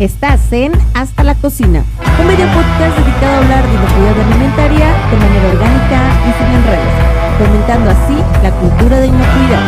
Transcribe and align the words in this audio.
Estás 0.00 0.50
en 0.50 0.72
Hasta 0.94 1.22
la 1.22 1.34
Cocina, 1.34 1.84
un 2.18 2.26
medio 2.26 2.46
podcast 2.46 2.96
dedicado 2.96 3.34
a 3.34 3.36
hablar 3.36 3.62
de 3.62 3.74
inocuidad 3.74 4.18
alimentaria 4.18 4.86
de 5.10 5.16
manera 5.18 5.48
orgánica 5.50 6.00
y 6.26 6.32
sin 6.38 6.46
enredos, 6.56 6.94
fomentando 7.38 7.90
así 7.90 8.16
la 8.42 8.50
cultura 8.50 8.98
de 8.98 9.08
inocuidad. 9.08 9.60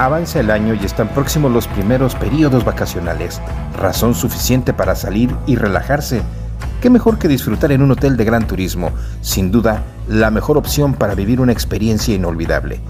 Avanza 0.00 0.40
el 0.40 0.50
año 0.50 0.74
y 0.74 0.84
están 0.84 1.06
próximos 1.06 1.52
los 1.52 1.68
primeros 1.68 2.16
periodos 2.16 2.64
vacacionales, 2.64 3.40
razón 3.78 4.16
suficiente 4.16 4.72
para 4.72 4.96
salir 4.96 5.32
y 5.46 5.54
relajarse. 5.54 6.22
¿Qué 6.82 6.90
mejor 6.90 7.20
que 7.20 7.28
disfrutar 7.28 7.70
en 7.70 7.82
un 7.82 7.92
hotel 7.92 8.16
de 8.16 8.24
gran 8.24 8.48
turismo? 8.48 8.90
Sin 9.20 9.52
duda, 9.52 9.84
la 10.08 10.32
mejor 10.32 10.58
opción 10.58 10.94
para 10.94 11.14
vivir 11.14 11.40
una 11.40 11.52
experiencia 11.52 12.16
inolvidable. 12.16 12.80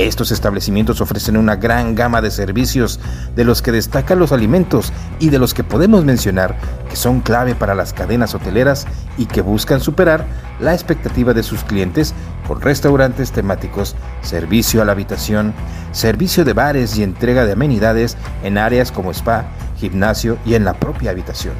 Estos 0.00 0.32
establecimientos 0.32 1.02
ofrecen 1.02 1.36
una 1.36 1.56
gran 1.56 1.94
gama 1.94 2.22
de 2.22 2.30
servicios, 2.30 2.98
de 3.36 3.44
los 3.44 3.60
que 3.60 3.70
destacan 3.70 4.18
los 4.18 4.32
alimentos 4.32 4.94
y 5.18 5.28
de 5.28 5.38
los 5.38 5.52
que 5.52 5.62
podemos 5.62 6.06
mencionar 6.06 6.56
que 6.88 6.96
son 6.96 7.20
clave 7.20 7.54
para 7.54 7.74
las 7.74 7.92
cadenas 7.92 8.34
hoteleras 8.34 8.86
y 9.18 9.26
que 9.26 9.42
buscan 9.42 9.82
superar 9.82 10.24
la 10.58 10.72
expectativa 10.72 11.34
de 11.34 11.42
sus 11.42 11.64
clientes 11.64 12.14
con 12.48 12.62
restaurantes 12.62 13.30
temáticos, 13.30 13.94
servicio 14.22 14.80
a 14.80 14.86
la 14.86 14.92
habitación, 14.92 15.52
servicio 15.92 16.46
de 16.46 16.54
bares 16.54 16.96
y 16.96 17.02
entrega 17.02 17.44
de 17.44 17.52
amenidades 17.52 18.16
en 18.42 18.56
áreas 18.56 18.92
como 18.92 19.10
spa, 19.10 19.44
gimnasio 19.76 20.38
y 20.46 20.54
en 20.54 20.64
la 20.64 20.72
propia 20.72 21.10
habitación. 21.10 21.52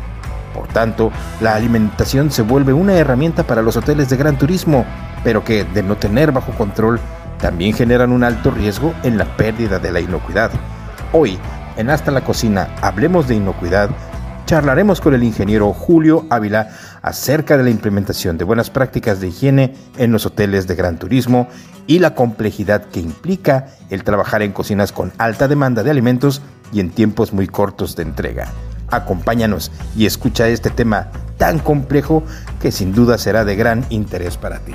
Por 0.54 0.66
tanto, 0.68 1.12
la 1.42 1.56
alimentación 1.56 2.30
se 2.30 2.40
vuelve 2.40 2.72
una 2.72 2.94
herramienta 2.94 3.42
para 3.46 3.60
los 3.60 3.76
hoteles 3.76 4.08
de 4.08 4.16
gran 4.16 4.38
turismo, 4.38 4.86
pero 5.22 5.44
que, 5.44 5.64
de 5.64 5.82
no 5.82 5.98
tener 5.98 6.32
bajo 6.32 6.52
control, 6.52 6.98
también 7.40 7.72
generan 7.72 8.12
un 8.12 8.24
alto 8.24 8.50
riesgo 8.50 8.94
en 9.02 9.18
la 9.18 9.36
pérdida 9.36 9.78
de 9.78 9.92
la 9.92 10.00
inocuidad. 10.00 10.50
Hoy, 11.12 11.38
en 11.76 11.90
Hasta 11.90 12.10
la 12.10 12.22
Cocina, 12.22 12.68
hablemos 12.82 13.26
de 13.28 13.36
inocuidad, 13.36 13.90
charlaremos 14.46 15.00
con 15.00 15.14
el 15.14 15.22
ingeniero 15.22 15.72
Julio 15.72 16.26
Ávila 16.28 16.70
acerca 17.02 17.56
de 17.56 17.64
la 17.64 17.70
implementación 17.70 18.36
de 18.36 18.44
buenas 18.44 18.70
prácticas 18.70 19.20
de 19.20 19.28
higiene 19.28 19.74
en 19.96 20.12
los 20.12 20.26
hoteles 20.26 20.66
de 20.66 20.74
gran 20.74 20.98
turismo 20.98 21.48
y 21.86 21.98
la 21.98 22.14
complejidad 22.14 22.84
que 22.84 23.00
implica 23.00 23.68
el 23.90 24.04
trabajar 24.04 24.42
en 24.42 24.52
cocinas 24.52 24.92
con 24.92 25.12
alta 25.18 25.48
demanda 25.48 25.82
de 25.82 25.90
alimentos 25.90 26.42
y 26.72 26.80
en 26.80 26.90
tiempos 26.90 27.32
muy 27.32 27.46
cortos 27.46 27.96
de 27.96 28.02
entrega. 28.02 28.48
Acompáñanos 28.90 29.70
y 29.96 30.06
escucha 30.06 30.48
este 30.48 30.70
tema 30.70 31.08
tan 31.38 31.58
complejo 31.58 32.22
que 32.60 32.72
sin 32.72 32.92
duda 32.92 33.18
será 33.18 33.44
de 33.44 33.56
gran 33.56 33.86
interés 33.88 34.36
para 34.36 34.58
ti. 34.58 34.74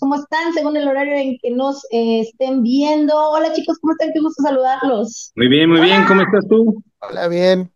¿Cómo 0.00 0.16
están? 0.16 0.52
Según 0.54 0.76
el 0.76 0.88
horario 0.88 1.14
en 1.14 1.38
que 1.38 1.50
nos 1.50 1.84
eh, 1.92 2.20
estén 2.20 2.62
viendo. 2.62 3.14
Hola 3.30 3.52
chicos, 3.52 3.78
¿cómo 3.80 3.92
están? 3.92 4.10
Qué 4.12 4.20
gusto 4.20 4.42
saludarlos. 4.42 5.32
Muy 5.36 5.48
bien, 5.48 5.70
muy 5.70 5.80
bien, 5.82 6.04
¿cómo 6.08 6.22
estás 6.22 6.48
tú? 6.48 6.82
Hola, 7.00 7.28
bien. 7.28 7.70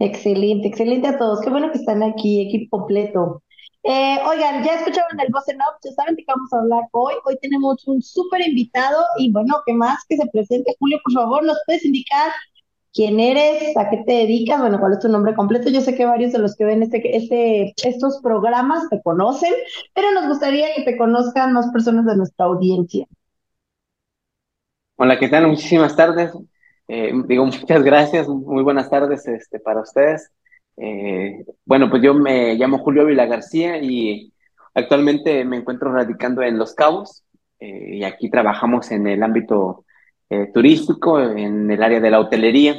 Excelente, 0.00 0.68
excelente 0.68 1.08
a 1.08 1.16
todos. 1.16 1.40
Qué 1.40 1.50
bueno 1.50 1.70
que 1.70 1.78
están 1.78 2.02
aquí, 2.02 2.42
equipo 2.42 2.78
completo. 2.78 3.42
Eh, 3.84 4.18
oigan, 4.26 4.64
ya 4.64 4.74
escucharon 4.74 5.20
el 5.20 5.30
voz 5.30 5.48
en 5.48 5.60
off, 5.60 5.78
ya 5.84 5.92
saben 5.92 6.16
de 6.16 6.24
qué 6.24 6.32
vamos 6.34 6.52
a 6.52 6.58
hablar 6.58 6.82
hoy. 6.92 7.14
Hoy 7.24 7.38
tenemos 7.40 7.86
un 7.86 8.02
súper 8.02 8.46
invitado 8.46 9.04
y 9.18 9.30
bueno, 9.30 9.62
¿qué 9.64 9.74
más 9.74 9.98
que 10.08 10.16
se 10.16 10.26
presente? 10.32 10.74
Julio, 10.78 10.98
por 11.04 11.12
favor, 11.12 11.44
¿nos 11.44 11.58
puedes 11.66 11.84
indicar 11.84 12.32
quién 12.94 13.18
eres, 13.18 13.76
a 13.76 13.90
qué 13.90 14.04
te 14.06 14.12
dedicas, 14.12 14.60
bueno, 14.60 14.78
cuál 14.78 14.92
es 14.92 15.00
tu 15.00 15.08
nombre 15.08 15.34
completo. 15.34 15.68
Yo 15.68 15.80
sé 15.80 15.96
que 15.96 16.06
varios 16.06 16.32
de 16.32 16.38
los 16.38 16.54
que 16.54 16.64
ven 16.64 16.82
este, 16.82 17.16
este, 17.16 17.74
estos 17.84 18.20
programas 18.22 18.88
te 18.88 19.02
conocen, 19.02 19.52
pero 19.92 20.12
nos 20.12 20.28
gustaría 20.28 20.72
que 20.74 20.82
te 20.82 20.96
conozcan 20.96 21.52
más 21.52 21.70
personas 21.72 22.06
de 22.06 22.16
nuestra 22.16 22.46
audiencia. 22.46 23.06
Hola, 24.96 25.18
¿qué 25.18 25.28
tal? 25.28 25.48
Muchísimas 25.48 25.96
tardes. 25.96 26.32
Eh, 26.86 27.12
digo, 27.26 27.44
muchas 27.46 27.82
gracias, 27.82 28.28
muy 28.28 28.62
buenas 28.62 28.88
tardes 28.88 29.26
este, 29.26 29.58
para 29.58 29.80
ustedes. 29.80 30.30
Eh, 30.76 31.44
bueno, 31.64 31.90
pues 31.90 32.00
yo 32.00 32.14
me 32.14 32.54
llamo 32.54 32.78
Julio 32.78 33.04
Vila 33.06 33.26
García 33.26 33.78
y 33.78 34.32
actualmente 34.72 35.44
me 35.44 35.56
encuentro 35.56 35.92
radicando 35.92 36.42
en 36.42 36.58
Los 36.58 36.74
Cabos 36.74 37.24
eh, 37.58 37.96
y 37.96 38.04
aquí 38.04 38.30
trabajamos 38.30 38.90
en 38.92 39.06
el 39.08 39.22
ámbito 39.22 39.84
eh, 40.30 40.50
turístico 40.52 41.20
en 41.20 41.70
el 41.70 41.82
área 41.82 42.00
de 42.00 42.10
la 42.10 42.20
hotelería. 42.20 42.76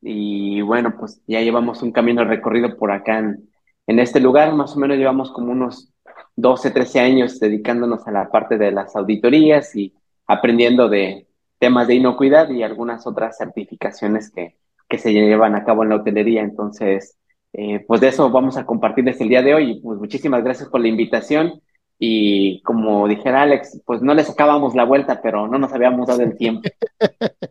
y 0.00 0.60
bueno, 0.62 0.94
pues 0.98 1.20
ya 1.26 1.40
llevamos 1.40 1.82
un 1.82 1.92
camino 1.92 2.24
recorrido 2.24 2.76
por 2.76 2.92
acá 2.92 3.18
en, 3.18 3.98
este 3.98 4.20
lugar. 4.20 4.54
Más 4.54 4.76
o 4.76 4.80
menos 4.80 4.96
llevamos 4.98 5.32
como 5.32 5.52
unos 5.52 5.92
12, 6.36 6.70
13 6.70 7.00
años 7.00 7.40
dedicándonos 7.40 8.06
a 8.06 8.12
la 8.12 8.30
parte 8.30 8.58
de 8.58 8.70
las 8.70 8.94
auditorías 8.96 9.74
y 9.76 9.94
aprendiendo 10.26 10.88
de 10.88 11.26
temas 11.58 11.88
de 11.88 11.94
inocuidad 11.94 12.50
y 12.50 12.62
algunas 12.62 13.06
otras 13.06 13.38
certificaciones 13.38 14.30
que, 14.30 14.56
que 14.88 14.98
se 14.98 15.12
llevan 15.12 15.54
a 15.54 15.64
cabo 15.64 15.82
en 15.82 15.90
la 15.90 15.96
hotelería. 15.96 16.42
Entonces, 16.42 17.18
eh, 17.52 17.84
pues 17.86 18.00
de 18.00 18.08
eso 18.08 18.30
vamos 18.30 18.56
a 18.56 18.66
compartir 18.66 19.04
desde 19.04 19.24
el 19.24 19.30
día 19.30 19.42
de 19.42 19.54
hoy. 19.54 19.80
Pues 19.80 19.98
muchísimas 19.98 20.44
gracias 20.44 20.68
por 20.68 20.80
la 20.80 20.88
invitación 20.88 21.60
y 21.98 22.62
como 22.62 23.08
dijera 23.08 23.42
Alex, 23.42 23.80
pues 23.84 24.02
no 24.02 24.14
le 24.14 24.22
sacábamos 24.22 24.74
la 24.74 24.84
vuelta, 24.84 25.20
pero 25.20 25.48
no 25.48 25.58
nos 25.58 25.72
habíamos 25.72 26.06
dado 26.06 26.22
el 26.22 26.36
tiempo. 26.36 26.68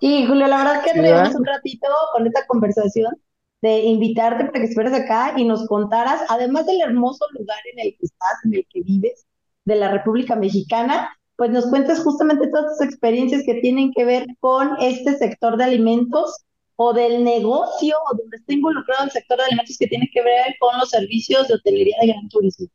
Y 0.00 0.26
Julio, 0.26 0.48
la 0.48 0.58
verdad 0.58 0.82
que 0.84 0.92
tenemos 0.92 1.34
un 1.34 1.44
ratito 1.44 1.86
con 2.12 2.26
esta 2.26 2.46
conversación 2.46 3.14
de 3.62 3.84
invitarte 3.84 4.44
para 4.46 4.58
que 4.58 4.64
estuvieras 4.64 5.00
acá 5.00 5.34
y 5.36 5.44
nos 5.44 5.66
contaras, 5.68 6.22
además 6.28 6.66
del 6.66 6.80
hermoso 6.82 7.24
lugar 7.38 7.58
en 7.72 7.86
el 7.86 7.96
que 7.96 8.06
estás, 8.06 8.44
en 8.44 8.54
el 8.54 8.66
que 8.68 8.82
vives, 8.82 9.26
de 9.64 9.76
la 9.76 9.90
República 9.90 10.36
Mexicana, 10.36 11.16
pues 11.36 11.50
nos 11.50 11.66
cuentes 11.66 12.00
justamente 12.00 12.48
todas 12.48 12.76
tus 12.76 12.86
experiencias 12.86 13.42
que 13.46 13.54
tienen 13.54 13.92
que 13.92 14.04
ver 14.04 14.26
con 14.40 14.76
este 14.80 15.16
sector 15.16 15.56
de 15.56 15.64
alimentos 15.64 16.44
o 16.76 16.92
del 16.92 17.24
negocio 17.24 17.96
o 18.10 18.16
donde 18.16 18.36
está 18.36 18.52
involucrado 18.52 19.04
el 19.04 19.10
sector 19.10 19.38
de 19.38 19.44
alimentos 19.44 19.76
que 19.78 19.86
tiene 19.86 20.10
que 20.12 20.22
ver 20.22 20.54
con 20.60 20.78
los 20.78 20.90
servicios 20.90 21.48
de 21.48 21.54
hotelería 21.54 21.96
de 22.00 22.08
gran 22.08 22.28
turismo. 22.28 22.68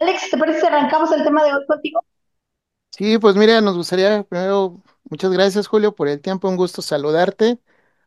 Alex, 0.00 0.30
¿te 0.30 0.38
parece 0.38 0.60
si 0.60 0.66
arrancamos 0.66 1.12
el 1.12 1.24
tema 1.24 1.44
de 1.44 1.54
hoy 1.54 1.66
contigo? 1.66 2.04
Sí, 2.90 3.18
pues 3.18 3.36
mira, 3.36 3.60
nos 3.60 3.76
gustaría 3.76 4.22
primero, 4.22 4.82
muchas 5.10 5.32
gracias 5.32 5.66
Julio 5.66 5.94
por 5.94 6.08
el 6.08 6.20
tiempo, 6.20 6.48
un 6.48 6.56
gusto 6.56 6.82
saludarte. 6.82 7.58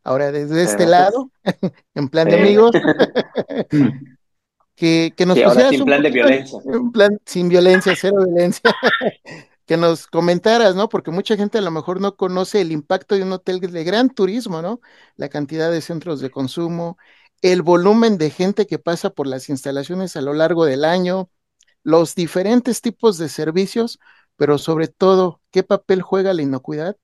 Ahora 0.04 0.32
desde 0.32 0.62
este 0.62 0.86
lado, 0.86 1.30
en 1.94 2.08
plan 2.08 2.28
de 2.28 2.40
amigos, 2.40 2.70
que, 4.74 5.12
que 5.14 5.26
nos 5.26 5.36
sí, 5.36 5.42
ahora 5.42 5.68
sin 5.68 5.84
plan 5.84 6.02
de 6.02 6.10
violencia. 6.10 6.58
Un 6.64 6.92
plan 6.92 7.18
sin 7.26 7.48
violencia, 7.48 7.94
cero 7.94 8.16
violencia. 8.24 8.74
que 9.68 9.76
nos 9.76 10.06
comentaras, 10.06 10.74
¿no? 10.74 10.88
Porque 10.88 11.10
mucha 11.10 11.36
gente 11.36 11.58
a 11.58 11.60
lo 11.60 11.70
mejor 11.70 12.00
no 12.00 12.16
conoce 12.16 12.62
el 12.62 12.72
impacto 12.72 13.14
de 13.14 13.22
un 13.22 13.32
hotel 13.32 13.60
de 13.60 13.84
gran 13.84 14.08
turismo, 14.08 14.62
¿no? 14.62 14.80
La 15.16 15.28
cantidad 15.28 15.70
de 15.70 15.82
centros 15.82 16.20
de 16.20 16.30
consumo, 16.30 16.96
el 17.42 17.60
volumen 17.60 18.16
de 18.16 18.30
gente 18.30 18.66
que 18.66 18.78
pasa 18.78 19.10
por 19.10 19.26
las 19.26 19.50
instalaciones 19.50 20.16
a 20.16 20.22
lo 20.22 20.32
largo 20.32 20.64
del 20.64 20.86
año, 20.86 21.28
los 21.88 22.14
diferentes 22.14 22.82
tipos 22.82 23.16
de 23.16 23.30
servicios, 23.30 23.98
pero 24.36 24.58
sobre 24.58 24.88
todo, 24.88 25.40
¿qué 25.50 25.62
papel 25.62 26.02
juega 26.02 26.34
la 26.34 26.42
inocuidad 26.42 26.98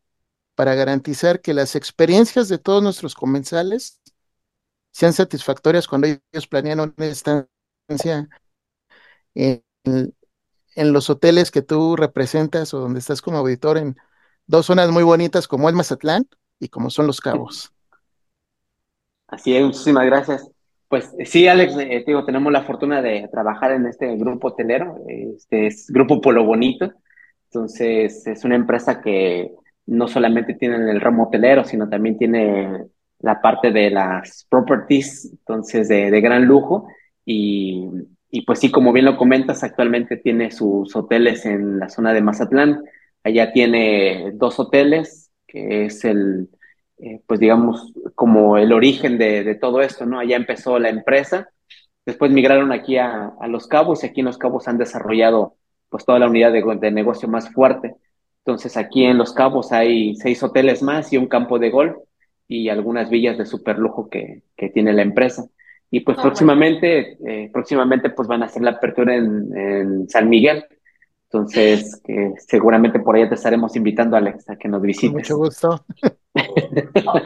para 0.55 0.75
garantizar 0.75 1.41
que 1.41 1.55
las 1.55 1.75
experiencias 1.75 2.49
de 2.49 2.59
todos 2.59 2.83
nuestros 2.83 3.15
comensales 3.15 4.01
sean 4.93 5.15
satisfactorias 5.15 5.89
cuando 5.89 6.09
ellos 6.09 6.47
planean 6.47 6.81
una 6.81 7.07
estancia 7.07 7.49
en, 9.35 9.65
en 9.85 10.93
los 10.93 11.09
hoteles 11.11 11.51
que 11.51 11.63
tú 11.63 11.97
representas 11.97 12.75
o 12.75 12.81
donde 12.81 12.99
estás 13.01 13.23
como 13.23 13.39
auditor 13.39 13.79
en 13.79 13.97
dos 14.47 14.67
zonas 14.67 14.91
muy 14.91 15.03
bonitas 15.03 15.49
como 15.49 15.69
es 15.69 15.75
Mazatlán 15.75 16.29
y 16.61 16.69
como 16.69 16.91
son 16.91 17.07
Los 17.07 17.21
Cabos? 17.23 17.73
Así 19.27 19.55
es, 19.55 19.63
muchísimas 19.65 20.07
gracias. 20.07 20.54
Pues 20.89 21.13
sí, 21.25 21.49
Alex, 21.49 21.77
eh, 21.79 22.05
digo, 22.07 22.25
tenemos 22.25 22.53
la 22.53 22.63
fortuna 22.63 23.03
de 23.03 23.29
trabajar 23.33 23.73
en 23.73 23.87
este 23.87 24.15
grupo 24.17 24.49
hotelero, 24.49 24.97
este 25.09 25.67
es 25.67 25.89
Grupo 25.89 26.21
Polo 26.21 26.45
Bonito, 26.45 26.93
entonces 27.47 28.27
es 28.27 28.45
una 28.45 28.55
empresa 28.55 29.01
que 29.01 29.51
no 29.87 30.07
solamente 30.09 30.55
tiene 30.55 30.77
el 30.91 31.01
ramo 31.01 31.25
hotelero, 31.25 31.65
sino 31.65 31.89
también 31.89 32.17
tiene 32.17 32.85
la 33.21 33.41
parte 33.41 33.73
de 33.73 33.91
las 33.91 34.47
properties, 34.49 35.31
entonces 35.33 35.89
de, 35.89 36.11
de 36.11 36.21
gran 36.21 36.45
lujo, 36.45 36.87
y, 37.25 37.89
y, 38.31 38.43
pues 38.43 38.59
sí, 38.61 38.71
como 38.71 38.93
bien 38.93 39.07
lo 39.07 39.17
comentas, 39.17 39.65
actualmente 39.65 40.19
tiene 40.19 40.51
sus 40.51 40.95
hoteles 40.95 41.47
en 41.47 41.79
la 41.79 41.89
zona 41.89 42.13
de 42.13 42.21
Mazatlán, 42.21 42.85
allá 43.25 43.53
tiene 43.53 44.33
dos 44.35 44.61
hoteles, 44.61 45.31
que 45.47 45.87
es 45.87 46.05
el 46.05 46.51
eh, 46.99 47.21
pues 47.27 47.41
digamos, 47.41 47.93
como 48.15 48.57
el 48.57 48.73
origen 48.73 49.19
de, 49.19 49.57
todo 49.57 49.81
esto, 49.81 50.07
¿no? 50.07 50.19
Allá 50.21 50.37
empezó 50.37 50.79
la 50.79 50.89
empresa, 50.89 51.49
después 52.07 52.31
migraron 52.31 52.73
aquí 52.73 52.99
a, 52.99 53.33
Los 53.49 53.67
Cabos 53.67 54.05
y 54.05 54.07
aquí 54.07 54.21
en 54.21 54.27
Los 54.27 54.39
Cabos 54.39 54.69
han 54.69 54.79
desarrollado 54.79 55.57
pues 55.89 56.05
toda 56.05 56.19
la 56.19 56.29
unidad 56.29 56.53
de, 56.53 56.91
negocio 56.91 57.29
más 57.29 57.51
fuerte. 57.51 57.97
Entonces 58.45 58.77
aquí 58.77 59.05
en 59.05 59.19
Los 59.19 59.33
Cabos 59.33 59.73
hay 59.73 60.15
seis 60.17 60.43
hoteles 60.43 60.83
más 60.83 61.13
y 61.13 61.19
un 61.19 61.27
campo 61.27 61.59
de 61.59 61.71
golf 61.71 61.97
y 62.47 62.69
algunas 62.69 63.11
villas 63.11 63.39
de 63.39 63.47
super 63.47 63.79
lujo 63.79 64.09
que, 64.09 64.43
que 64.57 64.69
tiene 64.69 64.93
la 64.93 65.03
empresa. 65.03 65.47
Y 65.91 66.01
pues 66.01 66.19
ah, 66.19 66.23
próximamente, 66.23 67.19
eh, 67.27 67.51
próximamente 67.53 68.11
pues 68.11 68.29
van 68.29 68.43
a 68.43 68.47
hacer 68.47 68.63
la 68.63 68.73
apertura 68.73 69.17
en, 69.17 69.57
en 69.57 70.09
San 70.09 70.29
Miguel. 70.29 70.65
Entonces, 71.35 72.01
seguramente 72.47 73.01
por 73.01 73.17
ahí 73.17 73.29
te 73.29 73.35
estaremos 73.35 73.75
invitando, 73.75 74.17
Alex, 74.17 74.49
a 74.51 74.57
que 74.57 74.69
nos 74.69 74.81
visites. 74.81 75.13
mucho 75.13 75.37
gusto. 75.37 75.85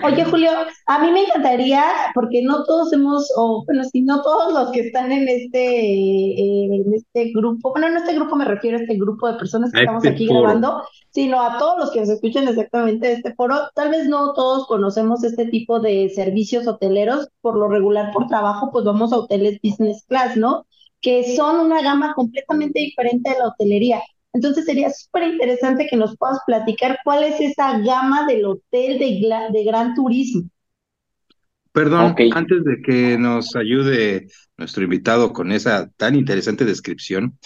Oye, 0.03 0.25
Julio, 0.25 0.51
a 0.87 0.99
mí 0.99 1.13
me 1.13 1.25
encantaría, 1.25 1.83
porque 2.15 2.43
no 2.43 2.65
todos 2.65 2.91
hemos, 2.95 3.31
o 3.37 3.65
bueno, 3.67 3.85
si 3.85 4.01
no 4.01 4.23
todos 4.23 4.55
los 4.55 4.73
que 4.73 4.81
están 4.81 5.13
en 5.13 5.29
este, 5.29 5.59
eh, 5.59 6.69
en 6.73 6.95
este 6.95 7.33
grupo, 7.33 7.73
bueno, 7.73 7.89
en 7.89 7.99
este 7.99 8.15
grupo 8.15 8.35
me 8.35 8.47
refiero 8.47 8.79
a 8.79 8.81
este 8.81 8.97
grupo 8.97 9.31
de 9.31 9.39
personas 9.39 9.73
que 9.73 9.81
estamos 9.81 10.03
este 10.03 10.15
aquí 10.15 10.27
grabando, 10.27 10.83
sino 11.11 11.43
a 11.43 11.59
todos 11.59 11.79
los 11.79 11.91
que 11.91 12.01
nos 12.01 12.09
escuchan 12.09 12.49
exactamente 12.49 13.09
de 13.09 13.13
este 13.15 13.35
foro, 13.35 13.57
tal 13.75 13.91
vez 13.91 14.09
no 14.09 14.33
todos 14.33 14.67
conocemos 14.67 15.23
este 15.23 15.47
tipo 15.47 15.81
de 15.81 16.09
servicios 16.15 16.67
hoteleros, 16.67 17.29
por 17.43 17.57
lo 17.57 17.69
regular 17.69 18.11
por 18.13 18.27
trabajo, 18.27 18.71
pues 18.73 18.87
vamos 18.87 19.13
a 19.13 19.19
hoteles 19.19 19.59
business 19.63 20.03
class, 20.09 20.35
¿no? 20.35 20.65
Que 21.01 21.37
son 21.37 21.61
una 21.67 21.83
gama 21.83 22.15
completamente 22.15 22.81
diferente 22.81 23.31
de 23.31 23.39
la 23.39 23.49
hotelería. 23.49 24.01
Entonces 24.33 24.65
sería 24.67 24.91
súper 24.91 25.25
interesante 25.25 25.87
que 25.89 25.97
nos 25.97 26.17
puedas 26.17 26.39
platicar 26.47 26.99
cuál 27.05 27.25
es 27.25 27.41
esa 27.41 27.79
gama 27.79 28.27
del 28.27 28.45
hotel 28.45 28.99
de, 28.99 29.29
de 29.53 29.65
gran 29.65 29.95
turismo. 29.95 30.49
Perdón, 31.73 32.15
antes 32.35 32.65
de 32.65 32.83
que 32.83 33.19
nos 33.19 33.55
ayude 33.55 34.29
nuestro 34.57 34.83
invitado 34.83 35.33
con 35.33 35.53
esa 35.53 35.89
tan 35.97 36.17
interesante 36.17 36.65
descripción, 36.65 37.39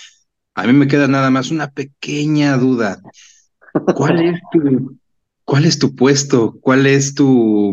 a 0.55 0.67
mí 0.67 0.73
me 0.73 0.87
queda 0.87 1.09
nada 1.09 1.31
más 1.31 1.51
una 1.51 1.71
pequeña 1.71 2.57
duda. 2.57 3.01
¿Cuál 3.95 4.23
es 4.23 4.41
tu, 4.53 4.99
cuál 5.45 5.65
es 5.65 5.79
tu 5.79 5.95
puesto? 5.95 6.59
¿Cuál 6.61 6.87
es 6.87 7.15
tu, 7.15 7.73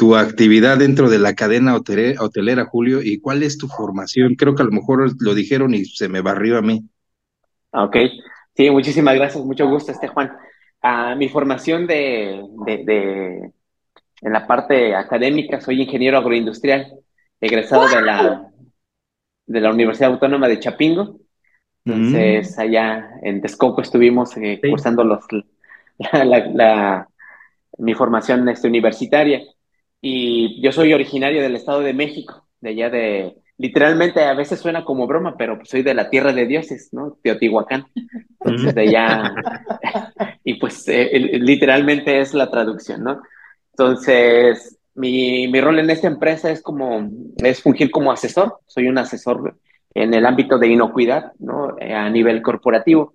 tu 0.00 0.16
actividad 0.16 0.78
dentro 0.78 1.10
de 1.10 1.18
la 1.18 1.34
cadena 1.34 1.76
hotelera, 1.76 2.64
Julio? 2.64 3.02
¿Y 3.02 3.20
cuál 3.20 3.42
es 3.42 3.58
tu 3.58 3.68
formación? 3.68 4.34
Creo 4.34 4.54
que 4.54 4.62
a 4.62 4.64
lo 4.64 4.70
mejor 4.70 5.12
lo 5.22 5.34
dijeron 5.34 5.74
y 5.74 5.84
se 5.84 6.08
me 6.08 6.22
barrió 6.22 6.56
a 6.56 6.62
mí. 6.62 6.88
Ok, 7.72 7.96
sí, 8.56 8.70
muchísimas 8.70 9.14
gracias, 9.14 9.44
mucho 9.44 9.68
gusto, 9.68 9.92
este 9.92 10.08
Juan. 10.08 10.32
Ah, 10.80 11.14
mi 11.18 11.28
formación 11.28 11.86
de, 11.86 12.42
de, 12.64 13.52
en 14.22 14.32
la 14.32 14.46
parte 14.46 14.94
académica, 14.94 15.60
soy 15.60 15.82
ingeniero 15.82 16.16
agroindustrial, 16.16 16.94
egresado 17.38 17.86
de 17.86 18.00
la, 18.00 18.50
de 19.44 19.60
la 19.60 19.70
Universidad 19.70 20.12
Autónoma 20.12 20.48
de 20.48 20.60
Chapingo. 20.60 21.18
Entonces, 21.84 22.56
mm. 22.56 22.60
allá 22.62 23.10
en 23.20 23.42
Texcoco 23.42 23.82
estuvimos 23.82 24.34
eh, 24.38 24.62
cursando 24.66 25.04
los, 25.04 25.26
la, 26.54 27.06
mi 27.76 27.92
formación 27.92 28.48
este, 28.48 28.66
universitaria. 28.66 29.42
Y 30.00 30.62
yo 30.62 30.72
soy 30.72 30.92
originario 30.92 31.42
del 31.42 31.56
Estado 31.56 31.80
de 31.80 31.92
México, 31.92 32.46
de 32.60 32.70
allá 32.70 32.90
de, 32.90 33.34
literalmente 33.60 34.24
a 34.24 34.32
veces 34.32 34.58
suena 34.58 34.86
como 34.86 35.06
broma, 35.06 35.36
pero 35.36 35.58
soy 35.64 35.82
de 35.82 35.92
la 35.92 36.08
tierra 36.08 36.32
de 36.32 36.46
dioses, 36.46 36.88
¿no? 36.92 37.18
Teotihuacán. 37.22 37.84
Entonces 38.40 38.74
de 38.74 38.80
allá, 38.80 39.34
y 40.44 40.54
pues 40.54 40.88
eh, 40.88 41.10
literalmente 41.40 42.20
es 42.20 42.32
la 42.32 42.50
traducción, 42.50 43.04
¿no? 43.04 43.20
Entonces, 43.72 44.78
mi, 44.94 45.46
mi, 45.48 45.60
rol 45.60 45.78
en 45.78 45.90
esta 45.90 46.06
empresa 46.06 46.50
es 46.50 46.62
como, 46.62 47.10
es 47.36 47.62
fungir 47.62 47.90
como 47.90 48.10
asesor, 48.10 48.60
soy 48.66 48.88
un 48.88 48.96
asesor 48.96 49.58
en 49.92 50.14
el 50.14 50.24
ámbito 50.24 50.58
de 50.58 50.68
inocuidad, 50.68 51.32
¿no? 51.38 51.76
Eh, 51.78 51.92
a 51.92 52.08
nivel 52.08 52.40
corporativo. 52.40 53.12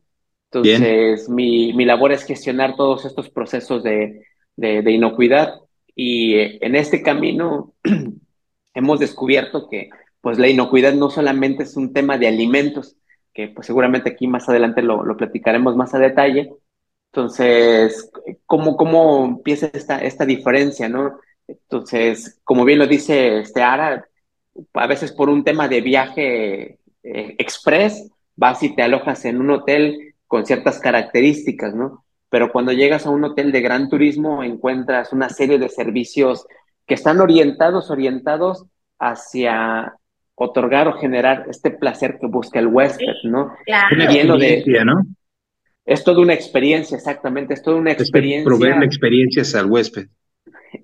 Entonces, 0.51 1.27
mi, 1.27 1.73
mi, 1.73 1.85
labor 1.85 2.11
es 2.11 2.23
gestionar 2.23 2.75
todos 2.75 3.03
estos 3.05 3.31
procesos 3.31 3.81
de, 3.81 4.21
de, 4.55 4.83
de 4.83 4.91
inocuidad 4.91 5.55
y 5.95 6.35
eh, 6.35 6.59
en 6.61 6.75
este 6.75 7.01
camino 7.01 7.73
hemos 8.73 8.99
descubierto 8.99 9.69
que 9.69 9.89
pues 10.21 10.39
la 10.39 10.47
inocuidad 10.47 10.93
no 10.93 11.09
solamente 11.09 11.63
es 11.63 11.77
un 11.77 11.93
tema 11.93 12.17
de 12.17 12.27
alimentos, 12.27 12.97
que 13.33 13.49
pues 13.49 13.67
seguramente 13.67 14.09
aquí 14.09 14.27
más 14.27 14.49
adelante 14.49 14.81
lo, 14.81 15.03
lo 15.03 15.17
platicaremos 15.17 15.75
más 15.75 15.93
a 15.93 15.99
detalle. 15.99 16.51
Entonces, 17.11 18.11
¿cómo, 18.45 18.75
cómo 18.75 19.25
empieza 19.25 19.67
esta, 19.73 19.99
esta 19.99 20.25
diferencia, 20.25 20.89
no? 20.89 21.19
Entonces, 21.47 22.39
como 22.43 22.65
bien 22.65 22.79
lo 22.79 22.87
dice 22.87 23.39
este 23.39 23.61
Ara, 23.61 24.07
a 24.73 24.87
veces 24.87 25.11
por 25.11 25.29
un 25.29 25.43
tema 25.43 25.67
de 25.67 25.81
viaje 25.81 26.79
eh, 27.03 27.35
express, 27.37 28.09
vas 28.35 28.63
y 28.63 28.75
te 28.75 28.81
alojas 28.83 29.25
en 29.25 29.39
un 29.39 29.51
hotel 29.51 30.15
con 30.27 30.45
ciertas 30.45 30.79
características, 30.79 31.75
¿no? 31.75 32.04
Pero 32.35 32.51
cuando 32.51 32.73
llegas 32.73 33.05
a 33.05 33.11
un 33.11 33.23
hotel 33.23 33.53
de 33.53 33.61
gran 33.61 33.87
turismo, 33.87 34.43
encuentras 34.43 35.13
una 35.13 35.29
serie 35.29 35.57
de 35.57 35.69
servicios 35.69 36.45
que 36.85 36.95
están 36.95 37.21
orientados, 37.21 37.89
orientados 37.89 38.65
hacia 38.99 39.95
otorgar 40.35 40.89
o 40.89 40.97
generar 40.97 41.45
este 41.49 41.71
placer 41.71 42.17
que 42.19 42.27
busca 42.27 42.59
el 42.59 42.67
huésped, 42.67 43.23
¿no? 43.23 43.53
Claro. 43.65 44.11
Lleno 44.11 44.37
de, 44.37 44.65
¿no? 44.83 45.05
Es 45.85 46.03
toda 46.03 46.19
una 46.19 46.33
experiencia, 46.33 46.97
exactamente, 46.97 47.53
es 47.53 47.61
toda 47.61 47.77
una 47.77 47.93
experiencia. 47.93 48.43
proveer 48.43 48.79
la 48.79 48.85
experiencia 48.85 49.57
al 49.57 49.71
huésped. 49.71 50.07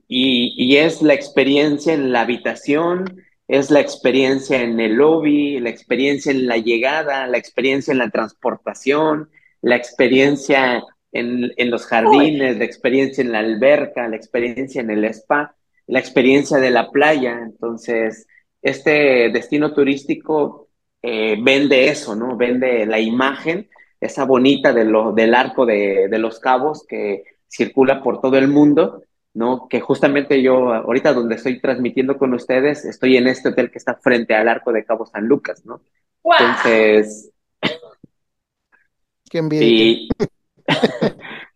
Y, 0.07 0.53
y, 0.55 0.77
es 0.77 1.01
la 1.01 1.15
experiencia 1.15 1.93
en 1.93 2.13
la 2.13 2.21
habitación, 2.21 3.23
es 3.49 3.69
la 3.71 3.81
experiencia 3.81 4.61
en 4.61 4.79
el 4.79 4.93
lobby, 4.93 5.59
la 5.59 5.69
experiencia 5.69 6.31
en 6.31 6.47
la 6.47 6.55
llegada, 6.55 7.27
la 7.27 7.37
experiencia 7.37 7.91
en 7.91 7.97
la 7.97 8.09
transportación, 8.09 9.29
la 9.61 9.75
experiencia 9.75 10.81
en, 11.11 11.51
en 11.57 11.69
los 11.69 11.85
jardines, 11.85 12.57
la 12.57 12.65
experiencia 12.65 13.21
en 13.21 13.31
la 13.31 13.39
alberca, 13.39 14.07
la 14.07 14.15
experiencia 14.15 14.81
en 14.81 14.91
el 14.91 15.05
spa, 15.05 15.55
la 15.87 15.99
experiencia 15.99 16.57
de 16.57 16.71
la 16.71 16.89
playa. 16.89 17.39
Entonces, 17.43 18.27
este 18.61 19.29
destino 19.29 19.73
turístico 19.73 20.69
eh, 21.01 21.37
vende 21.41 21.89
eso, 21.89 22.15
¿no? 22.15 22.37
Vende 22.37 22.85
la 22.85 22.99
imagen, 22.99 23.69
esa 23.99 24.25
bonita 24.25 24.73
de 24.73 24.85
lo, 24.85 25.11
del 25.11 25.33
arco 25.33 25.65
de, 25.65 26.07
de, 26.09 26.17
los 26.19 26.39
cabos 26.39 26.85
que 26.87 27.23
circula 27.47 28.01
por 28.01 28.21
todo 28.21 28.37
el 28.37 28.47
mundo, 28.47 29.03
¿no? 29.33 29.67
Que 29.67 29.81
justamente 29.81 30.41
yo, 30.41 30.73
ahorita 30.73 31.13
donde 31.13 31.35
estoy 31.35 31.59
transmitiendo 31.59 32.17
con 32.17 32.33
ustedes, 32.33 32.85
estoy 32.85 33.17
en 33.17 33.27
este 33.27 33.49
hotel 33.49 33.71
que 33.71 33.77
está 33.77 33.95
frente 33.95 34.33
al 34.33 34.47
arco 34.47 34.71
de 34.71 34.85
Cabo 34.85 35.05
San 35.05 35.25
Lucas, 35.25 35.65
¿no? 35.65 35.81
Entonces... 36.23 37.31
Qué 39.29 39.37
envidia. 39.37 40.07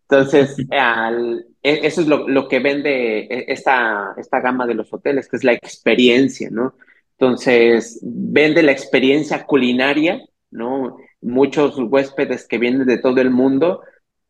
entonces, 0.09 0.55
e, 0.59 1.87
eso 1.87 2.01
es 2.01 2.07
lo, 2.07 2.27
lo, 2.27 2.47
que 2.47 2.59
vende 2.59 3.19
e, 3.21 3.45
esta, 3.47 4.13
esta 4.17 4.39
gama 4.39 4.67
de 4.67 4.75
los 4.75 4.91
hoteles, 4.93 5.27
que 5.27 5.37
es 5.37 5.43
la 5.43 5.53
experiencia, 5.53 6.49
¿no? 6.51 6.75
Entonces, 7.17 7.99
vende 8.03 8.61
la 8.63 8.71
experiencia 8.71 9.45
culinaria, 9.45 10.21
¿no? 10.51 10.97
Muchos 11.21 11.77
huéspedes 11.77 12.47
que 12.47 12.57
vienen 12.57 12.85
de 12.85 12.97
todo 12.97 13.21
el 13.21 13.31
mundo, 13.31 13.81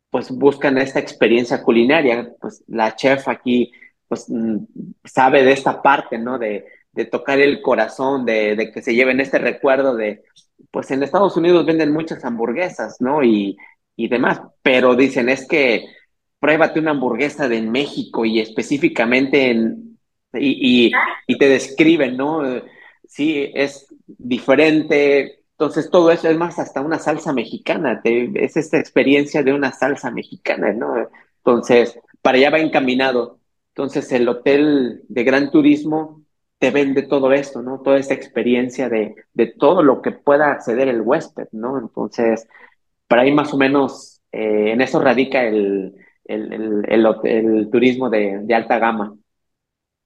pues 0.09 0.31
buscan 0.31 0.77
esta 0.77 0.99
experiencia 0.99 1.63
culinaria. 1.63 2.31
Pues 2.39 2.63
la 2.67 2.95
chef 2.95 3.27
aquí, 3.27 3.71
pues 4.07 4.29
mm, 4.29 4.57
sabe 5.03 5.43
de 5.43 5.51
esta 5.53 5.81
parte, 5.81 6.17
¿no? 6.17 6.37
De, 6.37 6.65
de 6.93 7.05
tocar 7.05 7.39
el 7.39 7.61
corazón, 7.61 8.25
de, 8.25 8.55
de, 8.55 8.71
que 8.71 8.81
se 8.81 8.95
lleven 8.95 9.19
este 9.19 9.39
recuerdo 9.39 9.95
de, 9.95 10.23
pues 10.71 10.89
en 10.91 11.03
Estados 11.03 11.35
Unidos 11.37 11.65
venden 11.65 11.91
muchas 11.91 12.23
hamburguesas, 12.23 13.01
¿no? 13.01 13.23
Y, 13.23 13.57
y 13.95 14.07
demás, 14.07 14.41
pero 14.61 14.95
dicen, 14.95 15.29
es 15.29 15.47
que 15.47 15.85
pruébate 16.39 16.79
una 16.79 16.91
hamburguesa 16.91 17.47
de 17.47 17.61
México 17.61 18.25
y 18.25 18.39
específicamente 18.39 19.49
en, 19.51 19.97
y, 20.33 20.91
y, 21.27 21.37
te 21.37 21.49
describen, 21.49 22.17
¿no? 22.17 22.41
sí, 23.07 23.51
es 23.53 23.87
diferente. 24.05 25.43
Entonces, 25.51 25.89
todo 25.89 26.11
eso 26.11 26.29
es 26.29 26.37
más 26.37 26.59
hasta 26.59 26.81
una 26.81 26.99
salsa 26.99 27.31
mexicana, 27.33 28.01
es 28.03 28.57
esta 28.57 28.77
experiencia 28.77 29.41
de 29.43 29.53
una 29.53 29.71
salsa 29.71 30.11
mexicana, 30.11 30.73
¿no? 30.73 30.95
Entonces, 31.37 31.97
para 32.21 32.37
allá 32.37 32.49
va 32.49 32.59
encaminado. 32.59 33.39
Entonces, 33.69 34.11
el 34.11 34.27
hotel 34.27 35.03
de 35.07 35.23
gran 35.23 35.51
turismo 35.51 36.23
te 36.59 36.71
vende 36.71 37.03
todo 37.03 37.31
esto, 37.31 37.61
¿no? 37.61 37.81
Toda 37.81 37.97
esta 37.97 38.13
experiencia 38.13 38.89
de, 38.89 39.15
de 39.33 39.47
todo 39.47 39.81
lo 39.83 40.01
que 40.01 40.11
pueda 40.11 40.51
acceder 40.51 40.87
el 40.89 41.01
huésped, 41.01 41.47
¿no? 41.51 41.79
Entonces, 41.79 42.47
para 43.07 43.23
ahí 43.23 43.31
más 43.33 43.53
o 43.53 43.57
menos 43.57 44.21
eh, 44.31 44.71
en 44.73 44.81
eso 44.81 44.99
radica 44.99 45.43
el, 45.43 45.95
el, 46.25 46.53
el, 46.89 47.07
el 47.23 47.69
turismo 47.71 48.09
de, 48.09 48.39
de 48.43 48.55
alta 48.55 48.79
gama. 48.79 49.15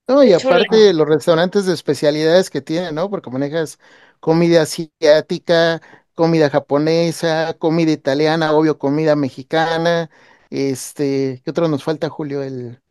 No, 0.07 0.23
y 0.23 0.33
aparte 0.33 0.91
los 0.93 1.07
restaurantes 1.07 1.65
de 1.67 1.73
especialidades 1.73 2.49
que 2.49 2.61
tienen, 2.61 2.95
¿no? 2.95 3.09
Porque 3.11 3.29
manejas 3.29 3.77
comida 4.19 4.63
asiática, 4.63 5.81
comida 6.15 6.49
japonesa, 6.49 7.53
comida 7.59 7.91
italiana, 7.91 8.53
obvio, 8.53 8.79
comida 8.79 9.15
mexicana. 9.15 10.09
Este, 10.49 11.41
¿qué 11.45 11.51
otro 11.51 11.67
nos 11.67 11.83
falta, 11.83 12.09
Julio? 12.09 12.41
El 12.41 12.81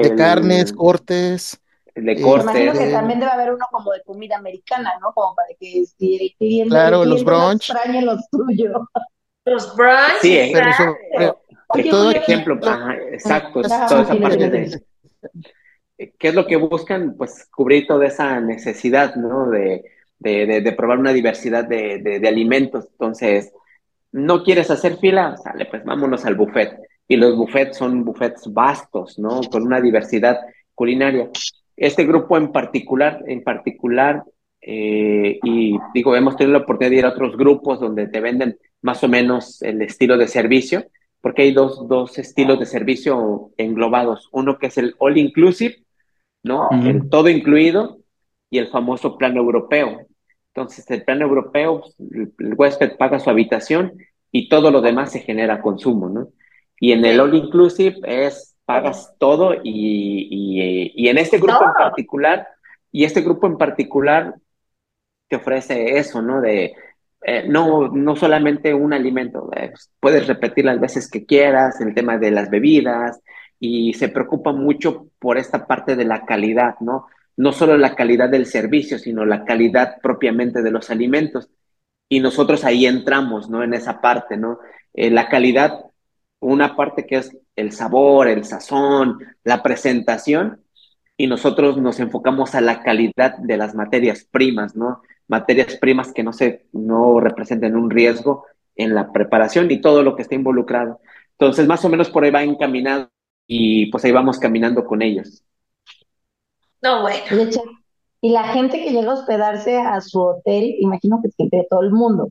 de 0.00 0.14
carnes, 0.14 0.72
cortes. 0.72 1.60
De 1.94 2.20
cortes. 2.20 2.44
Imagino 2.44 2.72
que 2.72 2.86
también 2.90 3.20
debe 3.20 3.32
haber 3.32 3.52
uno 3.52 3.66
como 3.70 3.92
de 3.92 4.02
comida 4.04 4.36
americana, 4.36 4.98
¿no? 5.00 5.12
Como 5.12 5.34
para 5.34 5.48
que 5.58 5.84
si 5.86 6.16
el 6.16 6.34
cliente, 6.36 6.70
Claro, 6.70 7.02
el 7.02 7.10
los 7.10 7.22
cliente 7.22 7.36
no 7.38 7.48
brunch. 7.48 7.70
extrañe 7.70 8.02
los 8.02 8.28
tuyos. 8.30 8.72
Los 9.44 9.76
brunch. 9.76 10.20
Sí, 10.20 10.36
eh, 10.38 10.50
Pero 10.52 10.66
exacto. 10.70 10.98
sobre 11.16 11.34
Oye, 11.68 11.90
todo 11.90 12.10
ejemplo, 12.10 12.58
ajá, 12.64 12.94
exacto, 13.12 13.62
toda 13.88 14.02
esa 14.02 14.20
parte 14.20 14.50
de 14.50 14.68
sí. 14.68 14.78
qué 16.18 16.28
es 16.28 16.34
lo 16.34 16.46
que 16.46 16.56
buscan, 16.56 17.14
pues 17.16 17.46
cubrir 17.50 17.86
toda 17.86 18.06
esa 18.06 18.40
necesidad, 18.40 19.14
¿no? 19.16 19.48
De, 19.50 19.84
de, 20.18 20.46
de, 20.46 20.60
de 20.60 20.72
probar 20.72 20.98
una 20.98 21.12
diversidad 21.12 21.64
de, 21.64 21.98
de, 21.98 22.20
de 22.20 22.28
alimentos. 22.28 22.86
Entonces, 22.92 23.52
¿no 24.12 24.42
quieres 24.44 24.70
hacer 24.70 24.98
fila? 24.98 25.36
Sale, 25.36 25.66
pues 25.66 25.84
vámonos 25.84 26.24
al 26.24 26.34
buffet. 26.36 26.78
Y 27.08 27.16
los 27.16 27.36
buffets 27.36 27.76
son 27.78 28.04
buffets 28.04 28.52
vastos, 28.52 29.18
¿no? 29.18 29.40
Con 29.50 29.62
una 29.64 29.80
diversidad 29.80 30.40
culinaria. 30.74 31.30
Este 31.76 32.04
grupo 32.04 32.36
en 32.36 32.52
particular, 32.52 33.22
en 33.26 33.42
particular, 33.42 34.24
eh, 34.60 35.38
y 35.42 35.76
digo, 35.92 36.16
hemos 36.16 36.36
tenido 36.36 36.58
la 36.58 36.64
oportunidad 36.64 36.90
de 36.90 36.96
ir 36.98 37.04
a 37.04 37.10
otros 37.10 37.36
grupos 37.36 37.80
donde 37.80 38.06
te 38.08 38.20
venden 38.20 38.58
más 38.80 39.02
o 39.04 39.08
menos 39.08 39.60
el 39.62 39.82
estilo 39.82 40.16
de 40.16 40.28
servicio, 40.28 40.86
porque 41.20 41.42
hay 41.42 41.52
dos, 41.52 41.86
dos 41.88 42.18
estilos 42.18 42.58
de 42.58 42.66
servicio 42.66 43.50
englobados. 43.56 44.28
Uno 44.32 44.58
que 44.58 44.66
es 44.66 44.78
el 44.78 44.94
all 44.98 45.18
inclusive, 45.18 45.84
¿no? 46.42 46.68
El 46.70 47.08
todo 47.08 47.28
incluido 47.28 47.98
y 48.50 48.58
el 48.58 48.68
famoso 48.68 49.16
plan 49.16 49.36
europeo. 49.36 50.06
Entonces, 50.54 50.88
el 50.90 51.02
plan 51.02 51.22
europeo, 51.22 51.82
el, 51.98 52.32
el 52.38 52.54
huésped 52.54 52.96
paga 52.96 53.18
su 53.18 53.30
habitación 53.30 53.94
y 54.30 54.48
todo 54.48 54.70
lo 54.70 54.80
demás 54.80 55.12
se 55.12 55.20
genera 55.20 55.62
consumo, 55.62 56.08
¿no? 56.08 56.28
Y 56.78 56.92
en 56.92 57.04
el 57.04 57.20
all 57.20 57.34
inclusive 57.34 57.96
es 58.04 58.53
pagas 58.64 59.14
todo 59.18 59.54
y, 59.54 59.60
y, 59.64 60.92
y 60.94 61.08
en 61.08 61.18
este 61.18 61.38
grupo 61.38 61.64
en 61.64 61.74
particular, 61.74 62.48
y 62.90 63.04
este 63.04 63.20
grupo 63.22 63.46
en 63.46 63.58
particular 63.58 64.34
te 65.28 65.36
ofrece 65.36 65.98
eso, 65.98 66.22
¿no? 66.22 66.40
De 66.40 66.74
eh, 67.26 67.46
no, 67.48 67.88
no 67.88 68.16
solamente 68.16 68.74
un 68.74 68.92
alimento, 68.92 69.50
eh, 69.56 69.72
puedes 69.98 70.26
repetir 70.26 70.66
las 70.66 70.78
veces 70.78 71.10
que 71.10 71.24
quieras, 71.24 71.80
el 71.80 71.94
tema 71.94 72.18
de 72.18 72.30
las 72.30 72.50
bebidas, 72.50 73.20
y 73.58 73.94
se 73.94 74.08
preocupa 74.08 74.52
mucho 74.52 75.08
por 75.18 75.38
esta 75.38 75.66
parte 75.66 75.96
de 75.96 76.04
la 76.04 76.26
calidad, 76.26 76.74
¿no? 76.80 77.06
No 77.36 77.52
solo 77.52 77.78
la 77.78 77.94
calidad 77.94 78.28
del 78.28 78.46
servicio, 78.46 78.98
sino 78.98 79.24
la 79.24 79.44
calidad 79.44 79.96
propiamente 80.02 80.62
de 80.62 80.70
los 80.70 80.90
alimentos. 80.90 81.48
Y 82.08 82.20
nosotros 82.20 82.64
ahí 82.64 82.84
entramos, 82.84 83.48
¿no? 83.48 83.62
En 83.62 83.72
esa 83.72 84.00
parte, 84.02 84.36
¿no? 84.36 84.58
Eh, 84.92 85.10
la 85.10 85.28
calidad, 85.28 85.80
una 86.44 86.76
parte 86.76 87.06
que 87.06 87.16
es 87.16 87.36
el 87.56 87.72
sabor, 87.72 88.28
el 88.28 88.44
sazón, 88.44 89.18
la 89.44 89.62
presentación, 89.62 90.62
y 91.16 91.26
nosotros 91.26 91.76
nos 91.78 92.00
enfocamos 92.00 92.54
a 92.54 92.60
la 92.60 92.82
calidad 92.82 93.36
de 93.38 93.56
las 93.56 93.74
materias 93.74 94.26
primas, 94.30 94.74
¿no? 94.74 95.02
Materias 95.28 95.76
primas 95.76 96.12
que 96.12 96.22
no 96.22 96.32
se, 96.32 96.66
no 96.72 97.20
representen 97.20 97.76
un 97.76 97.90
riesgo 97.90 98.44
en 98.76 98.94
la 98.94 99.12
preparación 99.12 99.70
y 99.70 99.80
todo 99.80 100.02
lo 100.02 100.16
que 100.16 100.22
está 100.22 100.34
involucrado. 100.34 101.00
Entonces, 101.38 101.66
más 101.66 101.84
o 101.84 101.88
menos 101.88 102.10
por 102.10 102.24
ahí 102.24 102.30
va 102.30 102.42
encaminado 102.42 103.10
y 103.46 103.86
pues 103.90 104.04
ahí 104.04 104.12
vamos 104.12 104.38
caminando 104.38 104.84
con 104.84 105.02
ellos. 105.02 105.44
No, 106.82 107.02
bueno. 107.02 107.22
Y 108.20 108.30
la 108.30 108.44
gente 108.48 108.82
que 108.82 108.90
llega 108.90 109.10
a 109.10 109.14
hospedarse 109.14 109.76
a 109.76 110.00
su 110.00 110.20
hotel, 110.20 110.74
imagino 110.80 111.20
que 111.22 111.28
es 111.28 111.36
gente 111.36 111.58
de 111.58 111.66
todo 111.68 111.82
el 111.82 111.92
mundo. 111.92 112.30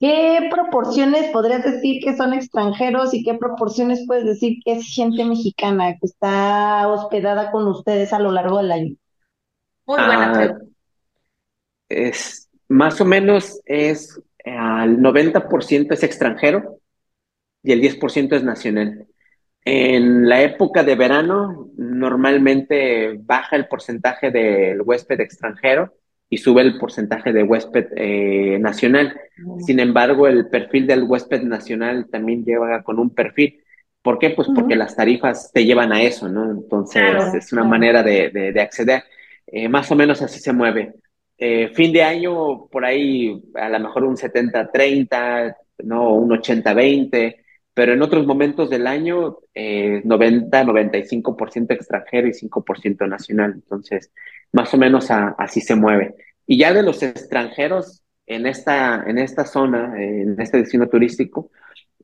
¿Qué 0.00 0.48
proporciones 0.50 1.30
podrías 1.32 1.64
decir 1.64 2.00
que 2.02 2.16
son 2.16 2.32
extranjeros 2.32 3.12
y 3.14 3.24
qué 3.24 3.34
proporciones 3.34 4.04
puedes 4.06 4.24
decir 4.24 4.58
que 4.64 4.72
es 4.72 4.86
gente 4.94 5.24
mexicana 5.24 5.94
que 5.98 6.06
está 6.06 6.86
hospedada 6.88 7.50
con 7.50 7.66
ustedes 7.66 8.12
a 8.12 8.20
lo 8.20 8.30
largo 8.30 8.58
del 8.58 8.70
año? 8.72 8.94
Muy 9.86 10.02
buena 10.04 10.30
Ah, 10.30 10.32
pregunta. 10.32 10.64
es, 11.88 12.48
más 12.68 13.00
o 13.00 13.04
menos 13.04 13.60
es 13.64 14.20
al 14.44 15.00
90% 15.00 15.94
es 15.94 16.02
extranjero 16.02 16.80
y 17.62 17.72
el 17.72 17.80
10% 17.80 18.36
es 18.36 18.44
nacional. 18.44 19.06
En 19.64 20.28
la 20.28 20.42
época 20.42 20.84
de 20.84 20.96
verano, 20.96 21.70
normalmente 21.76 23.18
baja 23.22 23.56
el 23.56 23.68
porcentaje 23.68 24.30
del 24.30 24.82
huésped 24.82 25.20
extranjero 25.20 25.94
y 26.30 26.38
sube 26.38 26.62
el 26.62 26.78
porcentaje 26.78 27.32
de 27.32 27.42
huésped 27.42 27.86
eh, 27.96 28.58
nacional. 28.60 29.18
Sin 29.58 29.80
embargo, 29.80 30.26
el 30.26 30.48
perfil 30.48 30.86
del 30.86 31.04
huésped 31.04 31.42
nacional 31.42 32.08
también 32.10 32.44
lleva 32.44 32.82
con 32.82 32.98
un 32.98 33.10
perfil. 33.14 33.60
¿Por 34.02 34.18
qué? 34.18 34.30
Pues 34.30 34.48
porque 34.54 34.74
Ujú. 34.74 34.78
las 34.78 34.96
tarifas 34.96 35.50
te 35.52 35.64
llevan 35.64 35.92
a 35.92 36.02
eso, 36.02 36.28
¿no? 36.28 36.50
Entonces, 36.50 37.02
Claro, 37.02 37.38
es 37.38 37.52
una 37.52 37.62
claro. 37.62 37.68
manera 37.70 38.02
de, 38.02 38.30
de- 38.30 38.52
de 38.52 38.60
acceder. 38.60 39.02
Eh, 39.46 39.68
más 39.68 39.90
o 39.90 39.94
menos 39.96 40.20
así 40.22 40.38
se 40.40 40.52
mueve. 40.52 40.94
Eh, 41.38 41.70
fin 41.74 41.92
de 41.92 42.02
año, 42.02 42.66
por 42.68 42.84
ahí, 42.84 43.40
a 43.54 43.68
lo 43.68 43.78
mejor 43.80 44.04
un 44.04 44.16
70-30, 44.16 45.56
¿no? 45.84 46.14
Un 46.14 46.30
80-20, 46.32 47.36
pero 47.74 47.92
en 47.92 48.02
otros 48.02 48.26
momentos 48.26 48.68
del 48.70 48.86
año, 48.86 49.38
eh, 49.54 50.02
90-95% 50.04 51.74
extranjero 51.74 52.26
y 52.28 52.34
5% 52.34 53.06
nacional. 53.06 53.52
Entonces, 53.54 54.12
más 54.52 54.72
o 54.74 54.78
menos 54.78 55.10
a- 55.10 55.34
así 55.38 55.60
se 55.60 55.74
mueve. 55.74 56.14
Y 56.46 56.58
ya 56.58 56.72
de 56.72 56.82
los 56.82 57.02
extranjeros 57.02 58.02
en 58.26 58.46
esta, 58.46 59.04
en 59.06 59.18
esta 59.18 59.44
zona, 59.44 59.94
en 60.02 60.40
este 60.40 60.58
destino 60.58 60.88
turístico, 60.88 61.50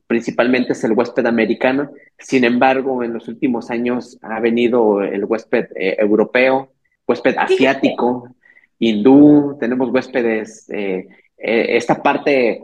principalmente 0.07 0.73
es 0.73 0.83
el 0.83 0.91
huésped 0.93 1.25
americano. 1.25 1.91
Sin 2.19 2.43
embargo, 2.43 3.03
en 3.03 3.13
los 3.13 3.27
últimos 3.27 3.69
años 3.71 4.17
ha 4.21 4.39
venido 4.39 5.01
el 5.01 5.25
huésped 5.25 5.67
eh, 5.75 5.95
europeo, 5.99 6.71
huésped 7.07 7.35
asiático, 7.37 8.29
hindú, 8.79 9.57
tenemos 9.59 9.89
huéspedes, 9.89 10.69
eh, 10.69 11.07
eh, 11.37 11.65
esta 11.77 12.01
parte 12.03 12.63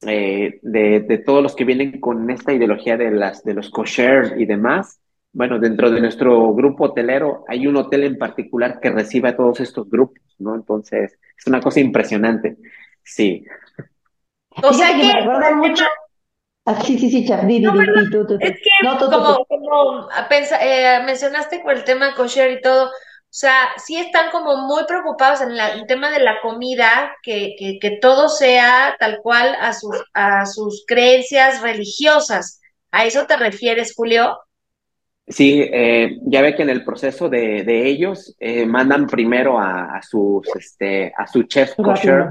de, 0.00 0.58
de 0.62 1.18
todos 1.18 1.42
los 1.42 1.54
que 1.54 1.64
vienen 1.64 2.00
con 2.00 2.28
esta 2.30 2.52
ideología 2.52 2.96
de, 2.96 3.10
las, 3.12 3.44
de 3.44 3.54
los 3.54 3.70
kosher 3.70 4.34
y 4.40 4.46
demás. 4.46 4.98
Bueno, 5.32 5.58
dentro 5.58 5.90
de 5.90 6.00
nuestro 6.00 6.52
grupo 6.54 6.84
hotelero 6.84 7.44
hay 7.48 7.66
un 7.66 7.76
hotel 7.76 8.04
en 8.04 8.18
particular 8.18 8.80
que 8.80 8.90
recibe 8.90 9.30
a 9.30 9.36
todos 9.36 9.60
estos 9.60 9.88
grupos, 9.88 10.22
¿no? 10.38 10.54
Entonces, 10.54 11.18
es 11.38 11.46
una 11.46 11.60
cosa 11.60 11.80
impresionante. 11.80 12.58
Sí. 13.02 13.44
O 14.62 14.72
sea 14.72 14.88
que 14.96 15.04
me 15.04 15.12
recuerda 15.12 15.54
mucho. 15.56 15.84
Ah, 16.64 16.80
sí, 16.80 16.96
sí, 16.98 17.10
sí, 17.10 17.26
di, 17.46 17.60
No, 17.60 17.72
tú, 17.72 18.10
tú, 18.10 18.26
tú. 18.26 18.38
es 18.40 18.52
que 18.52 18.70
No, 18.84 18.98
tú, 18.98 19.10
como, 19.10 19.36
tú. 19.36 19.44
como 19.48 20.08
pensa- 20.28 20.58
eh, 20.62 21.02
mencionaste 21.04 21.62
con 21.62 21.76
el 21.76 21.82
tema 21.84 22.14
kosher 22.14 22.52
y 22.52 22.60
todo, 22.60 22.86
o 22.86 22.90
sea, 23.30 23.70
sí 23.78 23.96
están 23.96 24.30
como 24.30 24.56
muy 24.68 24.84
preocupados 24.84 25.40
en 25.40 25.56
la- 25.56 25.72
el 25.72 25.86
tema 25.86 26.10
de 26.10 26.20
la 26.20 26.40
comida, 26.40 27.16
que, 27.22 27.54
que, 27.58 27.78
que 27.80 27.98
todo 28.00 28.28
sea 28.28 28.94
tal 29.00 29.18
cual 29.22 29.56
a 29.60 29.72
sus, 29.72 29.96
a 30.14 30.46
sus 30.46 30.84
creencias 30.86 31.62
religiosas. 31.62 32.60
¿A 32.92 33.06
eso 33.06 33.26
te 33.26 33.36
refieres, 33.36 33.94
Julio? 33.96 34.38
Sí, 35.26 35.62
eh, 35.72 36.18
ya 36.26 36.42
ve 36.42 36.54
que 36.54 36.62
en 36.62 36.70
el 36.70 36.84
proceso 36.84 37.28
de, 37.28 37.62
de 37.64 37.86
ellos 37.86 38.34
eh, 38.40 38.66
mandan 38.66 39.06
primero 39.06 39.58
a, 39.58 39.96
a 39.96 40.02
sus, 40.02 40.46
este, 40.56 41.12
a 41.16 41.26
su 41.26 41.44
chef 41.44 41.74
kosher 41.76 42.26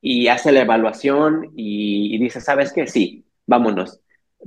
y 0.00 0.26
hace 0.28 0.50
la 0.50 0.62
evaluación 0.62 1.52
y, 1.54 2.14
y 2.14 2.18
dice, 2.18 2.40
¿sabes 2.40 2.72
qué? 2.72 2.86
Sí, 2.86 3.24
vámonos, 3.46 4.00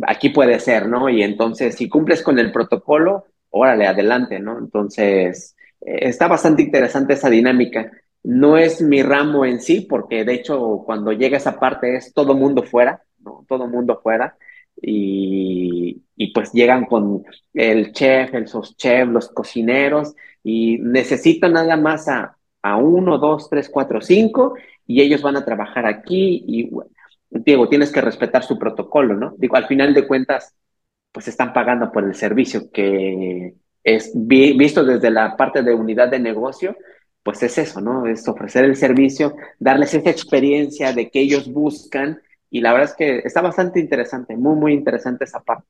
aquí 0.08 0.30
puede 0.30 0.60
ser, 0.60 0.88
¿no? 0.88 1.08
Y 1.10 1.22
entonces, 1.24 1.76
si 1.76 1.88
cumples 1.88 2.24
con 2.24 2.40
el 2.40 2.52
protocolo, 2.52 3.26
órale, 3.52 3.86
adelante, 3.88 4.40
¿no? 4.40 4.58
Entonces, 4.58 5.56
eh, 5.82 6.00
está 6.10 6.28
bastante 6.28 6.64
interesante 6.64 7.14
esa 7.14 7.30
dinámica. 7.30 7.92
No 8.24 8.58
es 8.58 8.82
mi 8.82 9.04
ramo 9.04 9.46
en 9.46 9.62
sí, 9.62 9.82
porque 9.82 10.26
de 10.26 10.34
hecho, 10.34 10.82
cuando 10.86 11.12
llega 11.14 11.38
esa 11.38 11.60
parte 11.60 11.96
es 11.96 12.14
todo 12.14 12.34
mundo 12.36 12.64
fuera, 12.64 13.04
¿no? 13.20 13.46
Todo 13.48 13.68
mundo 13.68 14.00
fuera. 14.02 14.36
Y, 14.82 16.03
y 16.16 16.34
pues 16.34 16.52
llegan 16.54 16.86
con 16.86 17.24
el 17.54 17.92
chef, 17.94 18.34
el 18.34 18.46
chef, 18.78 19.08
los 19.10 19.30
cocineros, 19.30 20.16
y 20.44 20.78
necesitan 20.80 21.54
nada 21.54 21.78
más 21.78 22.08
a, 22.08 22.38
a 22.62 22.78
uno, 22.78 23.18
dos, 23.18 23.50
tres, 23.50 23.70
cuatro, 23.70 24.02
cinco, 24.02 24.56
y 24.86 25.02
ellos 25.02 25.22
van 25.22 25.38
a 25.38 25.46
trabajar 25.46 25.86
aquí, 25.86 26.44
y 26.48 26.70
Diego, 27.30 27.68
tienes 27.70 27.92
que 27.92 28.02
respetar 28.02 28.44
su 28.44 28.60
protocolo, 28.60 29.16
¿no? 29.16 29.34
Digo, 29.38 29.56
al 29.56 29.66
final 29.68 29.94
de 29.94 30.08
cuentas, 30.08 30.54
pues 31.12 31.28
están 31.28 31.54
pagando 31.54 31.92
por 31.92 32.04
el 32.04 32.16
servicio 32.16 32.72
que 32.72 33.56
es 33.84 34.12
vi- 34.16 34.58
visto 34.58 34.84
desde 34.84 35.12
la 35.12 35.36
parte 35.38 35.64
de 35.64 35.74
unidad 35.74 36.10
de 36.10 36.20
negocio, 36.20 36.76
pues 37.24 37.42
es 37.44 37.58
eso, 37.58 37.82
¿no? 37.82 38.08
Es 38.08 38.28
ofrecer 38.28 38.66
el 38.66 38.76
servicio, 38.76 39.36
darles 39.60 39.94
esa 39.94 40.10
experiencia 40.10 40.94
de 40.94 41.10
que 41.10 41.22
ellos 41.22 41.52
buscan, 41.52 42.22
y 42.50 42.62
la 42.62 42.74
verdad 42.74 42.90
es 42.92 42.96
que 42.98 43.20
está 43.28 43.42
bastante 43.42 43.80
interesante, 43.80 44.36
muy, 44.38 44.56
muy 44.56 44.74
interesante 44.74 45.26
esa 45.26 45.42
parte. 45.42 45.68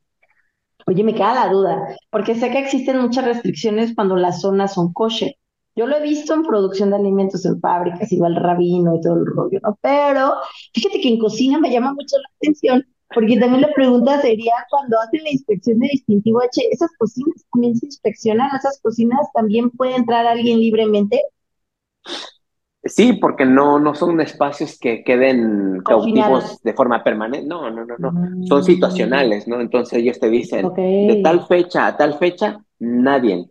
Oye, 0.87 1.03
me 1.03 1.13
queda 1.13 1.33
la 1.33 1.49
duda, 1.51 1.97
porque 2.09 2.35
sé 2.35 2.51
que 2.51 2.59
existen 2.59 2.99
muchas 3.01 3.25
restricciones 3.25 3.93
cuando 3.95 4.15
las 4.15 4.41
zonas 4.41 4.73
son 4.73 4.93
kosher. 4.93 5.35
Yo 5.75 5.87
lo 5.87 5.97
he 5.97 6.01
visto 6.01 6.33
en 6.33 6.43
producción 6.43 6.89
de 6.91 6.97
alimentos 6.97 7.45
en 7.45 7.59
fábricas, 7.59 8.11
igual 8.11 8.35
rabino 8.35 8.95
y 8.95 9.01
todo 9.01 9.15
el 9.15 9.25
rollo, 9.25 9.59
¿no? 9.63 9.77
Pero 9.81 10.33
fíjate 10.73 11.01
que 11.01 11.09
en 11.09 11.19
cocina 11.19 11.59
me 11.59 11.71
llama 11.71 11.93
mucho 11.93 12.17
la 12.17 12.29
atención 12.37 12.85
Porque 13.13 13.39
también 13.39 13.61
la 13.61 13.73
pregunta 13.73 14.21
sería, 14.21 14.53
cuando 14.69 14.99
hacen 14.99 15.23
la 15.23 15.31
inspección 15.31 15.79
de 15.79 15.89
distintivo 15.91 16.41
H, 16.41 16.61
¿esas 16.71 16.91
cocinas 16.97 17.45
también 17.51 17.75
se 17.75 17.85
inspeccionan? 17.87 18.49
¿Esas 18.55 18.79
cocinas 18.81 19.27
también 19.33 19.69
puede 19.71 19.95
entrar 19.95 20.25
alguien 20.27 20.59
libremente? 20.59 21.21
Sí, 22.85 23.13
porque 23.13 23.45
no, 23.45 23.79
no 23.79 23.95
son 23.95 24.19
espacios 24.19 24.77
que 24.77 25.03
queden 25.03 25.81
cautivos 25.85 26.61
de 26.63 26.73
forma 26.73 27.01
permanente. 27.01 27.47
No, 27.47 27.69
no, 27.69 27.85
no, 27.85 27.95
no. 27.97 28.11
Son 28.45 28.59
mm. 28.59 28.63
situacionales, 28.63 29.47
¿no? 29.47 29.61
Entonces 29.61 29.99
ellos 29.99 30.19
te 30.19 30.29
dicen, 30.29 30.73
de 30.75 31.21
tal 31.23 31.47
fecha 31.47 31.87
a 31.87 31.95
tal 31.95 32.15
fecha, 32.15 32.59
nadie. 32.79 33.49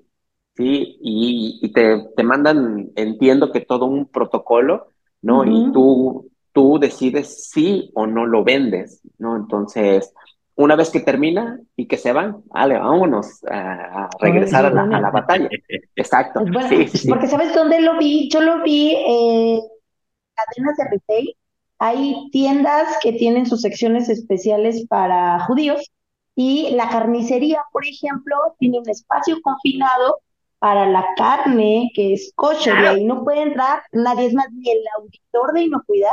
¿Sí? 0.54 0.98
Y, 1.00 1.72
te, 1.72 2.08
te, 2.14 2.22
mandan, 2.22 2.90
entiendo 2.94 3.50
que 3.50 3.62
todo 3.62 3.86
un 3.86 4.04
protocolo, 4.04 4.88
¿no? 5.22 5.44
Y 5.46 5.72
tú, 5.72 6.30
tú 6.52 6.78
decides 6.78 7.48
si 7.48 7.90
o 7.94 8.06
no 8.06 8.26
lo 8.26 8.44
vendes, 8.44 9.00
¿no? 9.16 9.34
Entonces, 9.36 10.12
una 10.54 10.76
vez 10.76 10.90
que 10.90 11.00
termina 11.00 11.60
y 11.76 11.86
que 11.86 11.96
se 11.96 12.12
van, 12.12 12.42
vale, 12.46 12.78
vámonos 12.78 13.42
a, 13.44 14.08
regresar 14.20 14.66
a, 14.66 14.70
la, 14.70 15.10
batalla. 15.10 15.48
Exacto. 15.96 16.44
Porque 17.08 17.26
¿sabes 17.26 17.54
dónde 17.54 17.80
lo 17.80 17.98
vi? 17.98 18.28
Yo 18.28 18.40
lo 18.40 18.62
vi 18.62 18.94
en 18.94 19.60
cadenas 20.34 20.76
de 20.76 20.84
retail. 20.90 21.36
Hay 21.78 22.28
tiendas 22.30 22.98
que 23.02 23.12
tienen 23.12 23.46
sus 23.46 23.62
secciones 23.62 24.08
especiales 24.08 24.86
para 24.88 25.40
judíos 25.40 25.90
y 26.34 26.70
la 26.72 26.88
carnicería, 26.88 27.62
por 27.72 27.84
ejemplo, 27.84 28.36
tiene 28.58 28.78
un 28.78 28.88
espacio 28.88 29.40
confinado 29.42 30.18
para 30.58 30.86
la 30.86 31.04
carne 31.16 31.90
que 31.94 32.12
es 32.12 32.32
kosher 32.36 32.78
y 32.78 32.86
ahí 32.86 33.04
no 33.04 33.24
puede 33.24 33.42
entrar 33.42 33.82
nadie, 33.90 34.26
es 34.26 34.34
más, 34.34 34.46
ni 34.52 34.70
el 34.70 34.80
auditor 34.96 35.52
de 35.54 35.62
inocuidad 35.64 36.12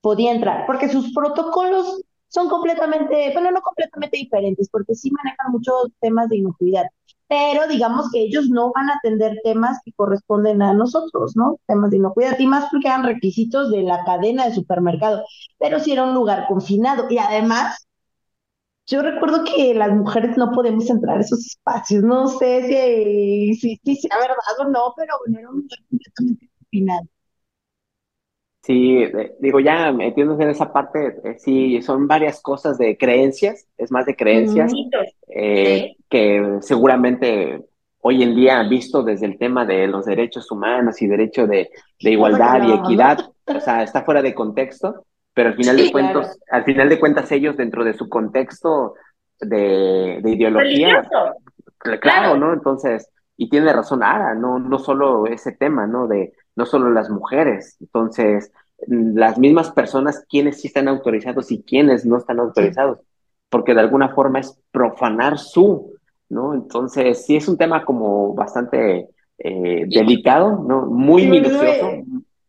podía 0.00 0.32
entrar, 0.32 0.64
porque 0.66 0.88
sus 0.88 1.12
protocolos 1.12 2.02
son 2.34 2.48
completamente, 2.48 3.30
bueno, 3.32 3.50
no 3.52 3.60
completamente 3.62 4.16
diferentes, 4.18 4.68
porque 4.68 4.94
sí 4.94 5.10
manejan 5.12 5.52
muchos 5.52 5.90
temas 6.00 6.28
de 6.28 6.38
inocuidad, 6.38 6.84
pero 7.28 7.66
digamos 7.68 8.10
que 8.12 8.20
ellos 8.22 8.48
no 8.50 8.72
van 8.74 8.90
a 8.90 8.94
atender 8.96 9.38
temas 9.44 9.78
que 9.84 9.92
corresponden 9.92 10.60
a 10.62 10.74
nosotros, 10.74 11.36
¿no? 11.36 11.58
Temas 11.66 11.90
de 11.90 11.98
inocuidad, 11.98 12.38
y 12.38 12.46
más 12.48 12.68
porque 12.70 12.88
eran 12.88 13.04
requisitos 13.04 13.70
de 13.70 13.82
la 13.82 14.04
cadena 14.04 14.46
de 14.46 14.54
supermercado, 14.54 15.24
pero 15.58 15.78
sí 15.80 15.92
era 15.92 16.04
un 16.04 16.14
lugar 16.14 16.46
confinado, 16.48 17.06
y 17.08 17.18
además, 17.18 17.86
yo 18.86 19.00
recuerdo 19.02 19.44
que 19.44 19.74
las 19.74 19.90
mujeres 19.92 20.36
no 20.36 20.50
podemos 20.52 20.90
entrar 20.90 21.18
a 21.18 21.20
esos 21.20 21.40
espacios, 21.46 22.02
no 22.04 22.26
sé 22.28 22.62
si, 22.66 23.54
si, 23.54 23.80
si 23.84 23.96
sea 23.96 24.18
verdad 24.18 24.36
o 24.60 24.64
no, 24.64 24.92
pero 24.96 25.14
bueno, 25.24 25.38
era 25.38 25.50
un 25.50 25.56
lugar 25.62 25.78
completamente 25.88 26.50
confinado. 26.58 27.08
Sí, 28.64 29.04
digo, 29.40 29.60
ya 29.60 29.92
metiéndose 29.92 30.42
en 30.42 30.48
esa 30.48 30.72
parte, 30.72 31.20
eh, 31.22 31.36
sí, 31.38 31.82
son 31.82 32.08
varias 32.08 32.40
cosas 32.40 32.78
de 32.78 32.96
creencias, 32.96 33.66
es 33.76 33.92
más 33.92 34.06
de 34.06 34.16
creencias, 34.16 34.72
eh, 35.28 35.96
que 36.08 36.58
seguramente 36.62 37.62
hoy 38.00 38.22
en 38.22 38.34
día, 38.34 38.62
visto 38.62 39.02
desde 39.02 39.26
el 39.26 39.36
tema 39.36 39.66
de 39.66 39.86
los 39.86 40.06
derechos 40.06 40.50
humanos 40.50 41.02
y 41.02 41.06
derecho 41.06 41.46
de, 41.46 41.70
igualdad 41.98 42.62
y 42.62 42.72
equidad, 42.72 43.18
o 43.44 43.60
sea, 43.60 43.82
está 43.82 44.02
fuera 44.02 44.22
de 44.22 44.34
contexto, 44.34 45.04
pero 45.34 45.50
al 45.50 45.56
final 45.56 45.76
de 45.76 45.92
cuentas, 45.92 46.38
al 46.50 46.64
final 46.64 46.88
de 46.88 46.98
cuentas 46.98 47.30
ellos 47.32 47.58
dentro 47.58 47.84
de 47.84 47.92
su 47.92 48.08
contexto 48.08 48.94
de, 49.40 50.22
ideología, 50.24 51.06
claro, 52.00 52.38
¿no? 52.38 52.54
Entonces, 52.54 53.10
y 53.36 53.50
tiene 53.50 53.70
razón 53.74 54.02
Ara, 54.02 54.34
no, 54.34 54.58
no 54.58 54.78
solo 54.78 55.26
ese 55.26 55.52
tema, 55.52 55.86
¿no? 55.86 56.06
De 56.06 56.32
no 56.56 56.66
solo 56.66 56.90
las 56.90 57.10
mujeres. 57.10 57.76
Entonces, 57.80 58.52
las 58.86 59.38
mismas 59.38 59.70
personas, 59.70 60.24
quienes 60.28 60.60
sí 60.60 60.68
están 60.68 60.88
autorizados 60.88 61.50
y 61.52 61.62
quienes 61.62 62.04
no 62.04 62.18
están 62.18 62.40
autorizados, 62.40 62.98
porque 63.48 63.74
de 63.74 63.80
alguna 63.80 64.14
forma 64.14 64.40
es 64.40 64.58
profanar 64.70 65.38
su, 65.38 65.94
¿no? 66.28 66.54
Entonces, 66.54 67.24
sí 67.24 67.36
es 67.36 67.48
un 67.48 67.56
tema 67.56 67.84
como 67.84 68.34
bastante 68.34 69.08
eh, 69.38 69.84
delicado, 69.88 70.64
¿no? 70.66 70.86
Muy 70.86 71.26
minucioso. 71.26 71.90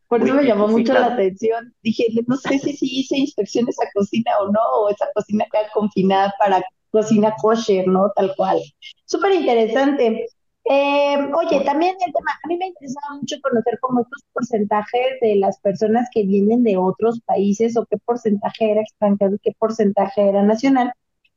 por 0.07 0.23
eso 0.23 0.33
me 0.33 0.45
llamó 0.45 0.67
mucho 0.67 0.93
la 0.93 1.07
atención. 1.07 1.73
Dije, 1.81 2.05
no 2.27 2.35
sé 2.37 2.59
si, 2.59 2.73
si 2.73 2.99
hice 2.99 3.17
inspección 3.17 3.67
esa 3.69 3.85
cocina 3.93 4.31
o 4.41 4.51
no, 4.51 4.61
o 4.81 4.89
esa 4.89 5.05
cocina 5.13 5.45
queda 5.51 5.69
confinada 5.73 6.33
para 6.39 6.63
cocina 6.91 7.33
kosher, 7.41 7.87
¿no? 7.87 8.11
Tal 8.15 8.33
cual. 8.35 8.59
Súper 9.05 9.33
interesante. 9.33 10.27
Eh, 10.67 11.17
oye, 11.35 11.61
también 11.63 11.95
el 12.05 12.11
tema, 12.11 12.31
a 12.43 12.47
mí 12.47 12.57
me 12.57 12.67
interesaba 12.67 13.17
mucho 13.19 13.35
conocer 13.41 13.79
como 13.79 14.01
estos 14.01 14.23
porcentajes 14.33 15.19
de 15.21 15.35
las 15.35 15.59
personas 15.59 16.09
que 16.11 16.23
vienen 16.23 16.63
de 16.63 16.77
otros 16.77 17.21
países 17.21 17.77
o 17.77 17.85
qué 17.85 17.97
porcentaje 18.03 18.71
era 18.71 18.81
extranjero 18.81 19.35
y 19.35 19.39
qué 19.39 19.51
porcentaje 19.59 20.27
era 20.27 20.41
nacional 20.43 20.91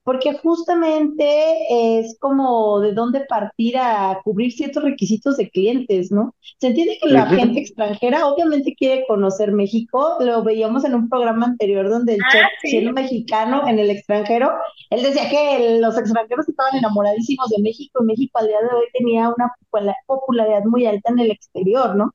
porque 0.09 0.33
justamente 0.38 1.29
es 1.68 2.16
como 2.18 2.81
de 2.81 2.94
dónde 2.94 3.27
partir 3.27 3.77
a 3.77 4.18
cubrir 4.25 4.51
ciertos 4.53 4.83
requisitos 4.83 5.37
de 5.37 5.51
clientes, 5.51 6.11
¿no? 6.11 6.35
Se 6.59 6.68
entiende 6.68 6.97
que 6.99 7.11
la 7.11 7.27
gente 7.27 7.61
extranjera 7.61 8.27
obviamente 8.27 8.75
quiere 8.75 9.05
conocer 9.07 9.53
México, 9.53 10.16
lo 10.21 10.42
veíamos 10.42 10.87
en 10.87 10.94
un 10.94 11.11
programa 11.11 11.44
anterior 11.44 11.90
donde 11.90 12.14
el 12.14 12.21
ah, 12.25 12.33
chef, 12.33 12.47
siendo 12.62 12.94
mexicano 12.94 13.68
en 13.68 13.79
el 13.81 13.90
extranjero, 13.90 14.51
él 14.88 15.03
decía 15.03 15.29
que 15.29 15.79
los 15.79 15.99
extranjeros 15.99 16.49
estaban 16.49 16.75
enamoradísimos 16.77 17.51
de 17.51 17.61
México 17.61 18.03
y 18.03 18.07
México 18.07 18.38
al 18.38 18.47
día 18.47 18.61
de 18.61 18.77
hoy 18.77 18.87
tenía 18.94 19.29
una 19.29 19.53
popularidad 20.07 20.64
muy 20.64 20.87
alta 20.87 21.12
en 21.12 21.18
el 21.18 21.33
exterior, 21.33 21.94
¿no? 21.97 22.14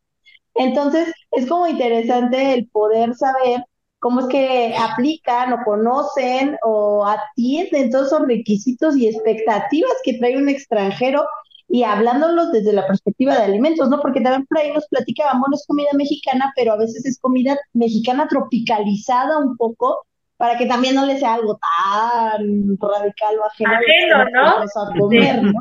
Entonces, 0.56 1.14
es 1.30 1.46
como 1.46 1.68
interesante 1.68 2.56
el 2.56 2.68
poder 2.70 3.14
saber 3.14 3.64
cómo 4.04 4.20
es 4.20 4.28
que 4.28 4.76
aplican 4.78 5.54
o 5.54 5.64
conocen 5.64 6.58
o 6.62 7.06
atienden 7.08 7.90
todos 7.90 8.08
esos 8.08 8.28
requisitos 8.28 8.98
y 8.98 9.08
expectativas 9.08 9.94
que 10.04 10.18
trae 10.18 10.36
un 10.36 10.50
extranjero 10.50 11.24
y 11.70 11.84
hablándolos 11.84 12.52
desde 12.52 12.74
la 12.74 12.86
perspectiva 12.86 13.34
de 13.34 13.46
alimentos, 13.46 13.90
¿no? 13.90 14.02
Porque 14.02 14.20
también 14.20 14.46
por 14.46 14.58
ahí 14.58 14.74
nos 14.74 14.86
platicaban, 14.88 15.40
bueno, 15.40 15.56
es 15.56 15.66
comida 15.66 15.88
mexicana, 15.94 16.52
pero 16.54 16.74
a 16.74 16.78
veces 16.78 17.06
es 17.06 17.18
comida 17.18 17.58
mexicana 17.72 18.28
tropicalizada 18.28 19.38
un 19.38 19.56
poco 19.56 20.06
para 20.36 20.58
que 20.58 20.66
también 20.66 20.96
no 20.96 21.06
le 21.06 21.18
sea 21.18 21.36
algo 21.36 21.58
tan 21.58 22.78
radical 22.82 23.40
o 23.40 23.46
ajeno, 23.46 23.72
a 23.72 25.00
comer, 25.00 25.44
¿no? 25.44 25.54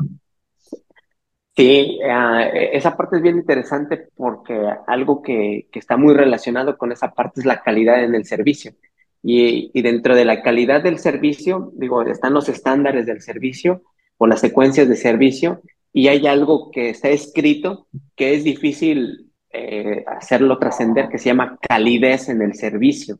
Sí, 1.55 1.99
e, 2.01 2.69
esa 2.73 2.97
parte 2.97 3.17
es 3.17 3.21
bien 3.21 3.37
interesante 3.37 4.07
porque 4.15 4.59
algo 4.87 5.21
que, 5.21 5.67
que, 5.71 5.79
está 5.79 5.97
muy 5.97 6.13
relacionado 6.13 6.77
con 6.77 6.91
esa 6.91 7.11
parte 7.13 7.41
es 7.41 7.45
la 7.45 7.61
calidad 7.61 8.03
en 8.03 8.15
el 8.15 8.25
servicio. 8.25 8.73
Y, 9.21 9.71
y, 9.73 9.81
dentro 9.81 10.15
de 10.15 10.25
la 10.25 10.41
calidad 10.41 10.81
del 10.83 10.99
servicio, 10.99 11.71
digo, 11.75 12.01
están 12.03 12.33
los 12.33 12.49
estándares 12.49 13.05
del 13.05 13.21
servicio 13.21 13.83
o 14.17 14.27
las 14.27 14.41
secuencias 14.41 14.89
de 14.89 14.95
servicio 14.95 15.61
y 15.93 16.07
hay 16.07 16.25
algo 16.27 16.71
que 16.71 16.89
está 16.89 17.09
escrito 17.09 17.87
que 18.15 18.33
es 18.33 18.43
difícil 18.43 19.31
eh, 19.51 20.03
hacerlo 20.07 20.57
trascender, 20.57 21.09
que 21.09 21.19
se 21.19 21.25
llama 21.25 21.59
calidez 21.61 22.27
en 22.29 22.41
el 22.41 22.55
servicio. 22.55 23.19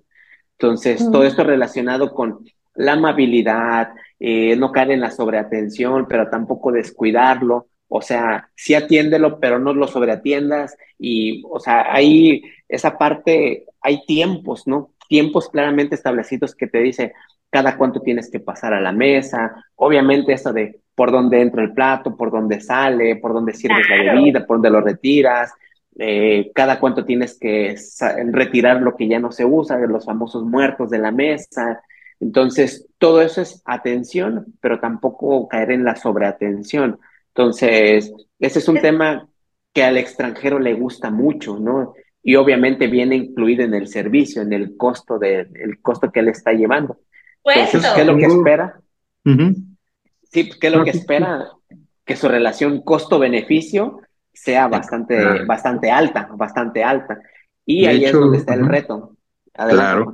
Entonces, 0.54 1.00
todo 1.12 1.24
esto 1.24 1.44
relacionado 1.44 2.12
con 2.12 2.40
la 2.74 2.94
amabilidad, 2.94 3.90
eh, 4.20 4.56
no 4.56 4.72
caer 4.72 4.92
en 4.92 5.02
la 5.02 5.12
sobreatención, 5.12 6.08
pero 6.10 6.30
tampoco 6.32 6.72
descuidarlo 6.72 7.68
o 7.96 8.02
sea, 8.02 8.50
sí 8.56 8.74
atiéndelo, 8.74 9.40
pero 9.40 9.60
no 9.60 9.72
lo 9.72 9.88
sobreatiendas. 9.88 10.76
Y, 10.98 11.44
o 11.48 11.60
sea, 11.60 11.94
ahí 11.94 12.42
esa 12.68 12.98
parte, 12.98 13.68
hay 13.82 14.04
tiempos, 14.08 14.66
¿no? 14.66 14.96
Tiempos 15.08 15.48
claramente 15.48 15.94
establecidos 15.94 16.56
que 16.56 16.66
te 16.66 16.80
dice 16.80 17.14
cada 17.52 17.78
cuánto 17.78 18.02
tienes 18.02 18.32
que 18.32 18.40
pasar 18.40 18.74
a 18.74 18.82
la 18.82 18.92
mesa. 18.92 19.64
Obviamente 19.76 20.34
eso 20.34 20.52
de 20.52 20.80
por 20.96 21.12
dónde 21.12 21.40
entra 21.40 21.62
el 21.62 21.74
plato, 21.74 22.18
por 22.18 22.32
dónde 22.32 22.62
sale, 22.62 23.18
por 23.18 23.32
dónde 23.32 23.54
sirves 23.54 23.88
la 23.88 24.12
bebida, 24.12 24.44
por 24.48 24.58
dónde 24.58 24.72
lo 24.72 24.82
retiras. 24.82 25.52
Eh, 26.00 26.52
cada 26.56 26.80
cuánto 26.80 27.06
tienes 27.06 27.38
que 27.38 27.76
retirar 28.32 28.82
lo 28.82 28.96
que 28.96 29.08
ya 29.08 29.20
no 29.20 29.32
se 29.32 29.46
usa, 29.46 29.78
los 29.78 30.06
famosos 30.06 30.44
muertos 30.44 30.90
de 30.90 30.98
la 30.98 31.12
mesa. 31.12 31.84
Entonces, 32.20 32.88
todo 32.98 33.22
eso 33.22 33.40
es 33.40 33.62
atención, 33.66 34.48
pero 34.62 34.80
tampoco 34.80 35.48
caer 35.48 35.70
en 35.70 35.84
la 35.84 35.96
sobreatención. 35.96 37.00
Entonces, 37.36 38.12
ese 38.40 38.60
es 38.60 38.68
un 38.68 38.80
tema 38.80 39.28
que 39.74 39.84
al 39.84 39.98
extranjero 39.98 40.60
le 40.60 40.74
gusta 40.74 41.10
mucho, 41.10 41.58
¿no? 41.60 41.94
Y 42.22 42.36
obviamente 42.36 42.88
viene 42.88 43.16
incluido 43.16 43.64
en 43.64 43.74
el 43.74 43.88
servicio, 43.88 44.42
en 44.42 44.54
el 44.54 44.78
costo 44.78 45.18
de, 45.18 45.48
el 45.56 45.82
costo 45.82 46.12
que 46.12 46.20
él 46.20 46.30
está 46.30 46.54
llevando. 46.54 47.00
Entonces, 47.44 47.92
¿qué 47.94 48.02
es 48.02 48.08
lo 48.08 48.18
que 48.18 48.26
espera? 48.26 48.80
Sí, 50.32 50.50
¿qué 50.60 50.68
es 50.68 50.74
lo 50.74 50.84
que 50.84 50.92
espera? 50.92 51.48
Que 52.06 52.16
su 52.16 52.28
relación 52.28 52.82
costo-beneficio 52.82 54.02
sea 54.32 54.68
bastante, 54.68 55.44
bastante 55.46 55.92
alta, 55.92 56.30
bastante 56.36 56.84
alta. 56.84 57.20
Y 57.66 57.86
ahí 57.86 58.06
es 58.06 58.14
donde 58.14 58.38
está 58.38 58.54
el 58.54 58.68
reto. 58.68 59.18
Claro. 59.54 60.14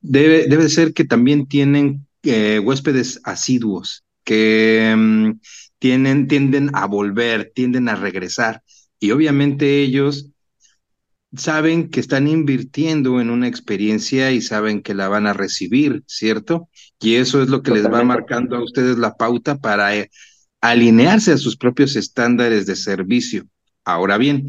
Debe, 0.00 0.46
debe 0.46 0.68
ser 0.68 0.92
que 0.92 1.04
también 1.04 1.48
tienen 1.48 2.06
eh, 2.22 2.60
huéspedes 2.60 3.20
asiduos 3.24 4.04
que 4.22 5.34
mm, 5.80 6.26
tienden 6.26 6.70
a 6.74 6.86
volver, 6.86 7.52
tienden 7.54 7.88
a 7.88 7.96
regresar. 7.96 8.62
Y 9.00 9.10
obviamente 9.12 9.80
ellos 9.80 10.30
saben 11.36 11.90
que 11.90 12.00
están 12.00 12.26
invirtiendo 12.26 13.20
en 13.20 13.30
una 13.30 13.48
experiencia 13.48 14.32
y 14.32 14.40
saben 14.40 14.82
que 14.82 14.94
la 14.94 15.08
van 15.08 15.26
a 15.26 15.34
recibir, 15.34 16.02
¿cierto? 16.06 16.68
Y 17.00 17.16
eso 17.16 17.42
es 17.42 17.48
lo 17.48 17.62
que 17.62 17.72
les 17.72 17.84
va 17.86 18.02
marcando 18.02 18.56
a 18.56 18.64
ustedes 18.64 18.98
la 18.98 19.14
pauta 19.14 19.58
para 19.58 19.94
eh, 19.96 20.10
alinearse 20.60 21.32
a 21.32 21.38
sus 21.38 21.56
propios 21.56 21.96
estándares 21.96 22.66
de 22.66 22.76
servicio. 22.76 23.44
Ahora 23.84 24.18
bien, 24.18 24.48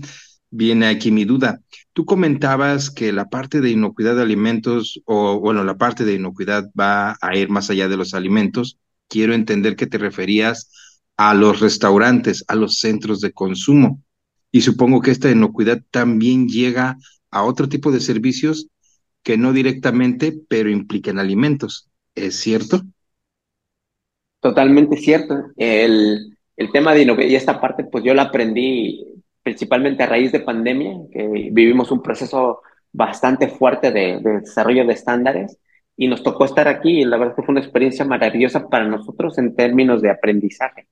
viene 0.50 0.88
aquí 0.88 1.12
mi 1.12 1.26
duda. 1.26 1.62
Tú 1.94 2.06
comentabas 2.06 2.90
que 2.90 3.12
la 3.12 3.30
parte 3.30 3.62
de 3.62 3.72
inocuidad 3.72 4.16
de 4.16 4.22
alimentos, 4.22 5.02
o 5.06 5.40
bueno, 5.40 5.64
la 5.64 5.78
parte 5.78 6.06
de 6.06 6.14
inocuidad 6.14 6.70
va 6.80 7.18
a 7.22 7.36
ir 7.36 7.50
más 7.50 7.70
allá 7.70 7.90
de 7.90 7.98
los 7.98 8.14
alimentos. 8.14 8.78
Quiero 9.08 9.34
entender 9.34 9.76
que 9.76 9.88
te 9.88 9.98
referías 9.98 10.72
a 11.20 11.34
los 11.34 11.60
restaurantes, 11.60 12.46
a 12.48 12.56
los 12.56 12.80
centros 12.80 13.20
de 13.20 13.34
consumo. 13.34 14.02
Y 14.54 14.62
supongo 14.62 15.02
que 15.02 15.12
esta 15.12 15.30
inocuidad 15.30 15.84
también 15.92 16.48
llega 16.48 16.96
a 17.30 17.44
otro 17.44 17.68
tipo 17.68 17.92
de 17.92 18.00
servicios 18.00 18.70
que 19.22 19.38
no 19.38 19.52
directamente, 19.52 20.40
pero 20.48 20.70
implican 20.70 21.20
alimentos. 21.20 21.90
¿Es 22.16 22.40
cierto? 22.40 22.84
Totalmente 24.40 24.96
cierto. 24.96 25.48
El, 25.58 26.38
el 26.56 26.72
tema 26.72 26.94
de 26.94 27.02
inocuidad 27.02 27.30
y 27.30 27.36
esta 27.36 27.60
parte, 27.60 27.84
pues 27.84 28.06
yo 28.06 28.14
la 28.14 28.24
aprendí 28.24 29.06
principalmente 29.44 30.04
a 30.04 30.06
raíz 30.06 30.32
de 30.32 30.40
pandemia, 30.40 31.00
que 31.12 31.28
vivimos 31.52 31.92
un 31.92 32.02
proceso 32.02 32.62
bastante 32.94 33.50
fuerte 33.50 33.92
de, 33.92 34.22
desarrollo 34.22 34.86
de 34.86 34.94
estándares 34.94 35.58
y 35.98 36.08
nos 36.08 36.24
tocó 36.24 36.46
estar 36.46 36.70
aquí 36.70 37.02
y 37.02 37.04
la 37.04 37.18
verdad 37.18 37.36
fue 37.36 37.44
una 37.50 37.60
experiencia 37.60 38.06
maravillosa 38.06 38.70
para 38.70 38.88
nosotros 38.88 39.38
en 39.38 39.54
términos 39.54 40.02
de 40.02 40.12
aprendizaje. 40.12 40.88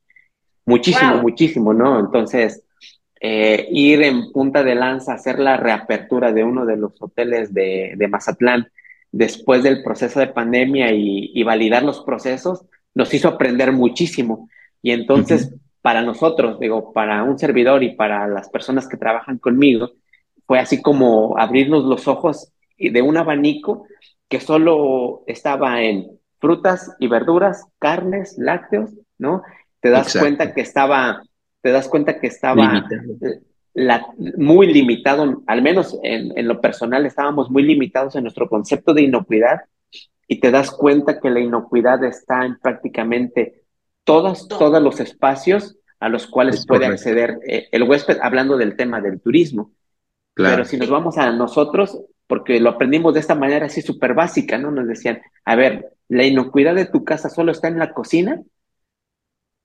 Muchísimo, 0.67 1.21
muchísimo, 1.21 1.73
¿no? 1.73 1.97
Entonces, 1.97 2.61
eh, 3.21 3.67
ir 3.71 4.03
en 4.03 4.33
punta 4.33 4.63
de 4.63 4.75
lanza, 4.75 5.13
hacer 5.13 5.39
la 5.39 5.57
reapertura 5.57 6.33
de 6.33 6.43
uno 6.43 6.65
de 6.65 6.75
los 6.75 7.01
hoteles 7.01 7.53
de, 7.53 7.93
de 7.95 8.07
Mazatlán 8.09 8.67
después 9.11 9.63
del 9.63 9.81
proceso 9.81 10.19
de 10.19 10.27
pandemia 10.27 10.91
y, 10.91 11.41
validar 11.43 11.83
los 11.83 12.01
procesos, 12.01 12.65
nos 12.93 13.13
hizo 13.13 13.29
aprender 13.29 13.71
muchísimo. 13.71 14.49
Y 14.81 14.91
entonces, 14.91 15.55
para 15.81 16.01
nosotros, 16.01 16.59
digo, 16.59 16.91
para 16.91 17.23
un 17.23 17.39
servidor 17.39 17.81
y 17.83 17.95
para 17.95 18.27
las 18.27 18.49
personas 18.49 18.87
que 18.89 18.97
trabajan 18.97 19.37
conmigo, 19.37 19.91
fue 20.45 20.59
así 20.59 20.81
como 20.81 21.37
abrirnos 21.37 21.85
los 21.85 22.09
ojos 22.09 22.51
de 22.77 23.01
un 23.01 23.15
abanico 23.15 23.87
que 24.27 24.41
solo 24.41 25.23
estaba 25.27 25.81
en 25.81 26.19
frutas 26.39 26.93
y 26.99 27.07
verduras, 27.07 27.65
carnes, 27.79 28.35
lácteos, 28.37 28.91
¿no? 29.17 29.43
Te 29.87 29.91
das 29.91 30.17
cuenta 30.17 30.53
que 30.53 30.61
estaba 30.61 31.21
te 31.61 31.71
das 31.71 31.87
cuenta 31.87 32.19
que 32.19 32.27
estaba 32.27 32.87
muy 34.37 34.73
limitado, 34.73 35.43
al 35.45 35.61
menos 35.61 35.99
en, 36.01 36.47
lo 36.47 36.61
personal 36.61 37.05
estábamos 37.05 37.49
muy 37.49 37.63
limitados 37.63 38.15
en 38.15 38.23
nuestro 38.23 38.47
concepto 38.47 38.93
de 38.93 39.03
inocuidad 39.03 39.61
y 40.27 40.39
te 40.39 40.49
das 40.49 40.71
cuenta 40.71 41.19
que 41.19 41.29
la 41.29 41.39
inocuidad 41.39 42.03
está 42.03 42.45
en 42.45 42.57
prácticamente 42.57 43.63
todos, 44.03 44.47
todos 44.47 44.81
los 44.81 44.99
espacios 44.99 45.77
a 45.99 46.09
los 46.09 46.27
cuales 46.27 46.65
puede 46.65 46.85
acceder 46.85 47.39
eh, 47.47 47.67
el 47.71 47.83
huésped, 47.83 48.17
hablando 48.21 48.55
del 48.55 48.75
tema 48.75 49.01
del 49.01 49.19
turismo. 49.19 49.71
Pero 50.35 50.63
si 50.63 50.77
nos 50.77 50.89
vamos 50.89 51.17
a 51.17 51.31
nosotros, 51.31 51.99
porque 52.27 52.59
lo 52.59 52.69
aprendimos 52.69 53.13
de 53.15 53.19
esta 53.19 53.35
manera 53.35 53.65
así 53.65 53.81
súper 53.81 54.13
básica, 54.13 54.57
¿no? 54.57 54.69
Nos 54.69 54.87
decían, 54.87 55.19
a 55.43 55.55
ver, 55.55 55.89
la 56.07 56.25
inocuidad 56.25 56.75
de 56.75 56.85
tu 56.85 57.03
casa 57.03 57.29
solo 57.29 57.51
está 57.51 57.67
en 57.67 57.79
la 57.79 57.91
cocina, 57.93 58.41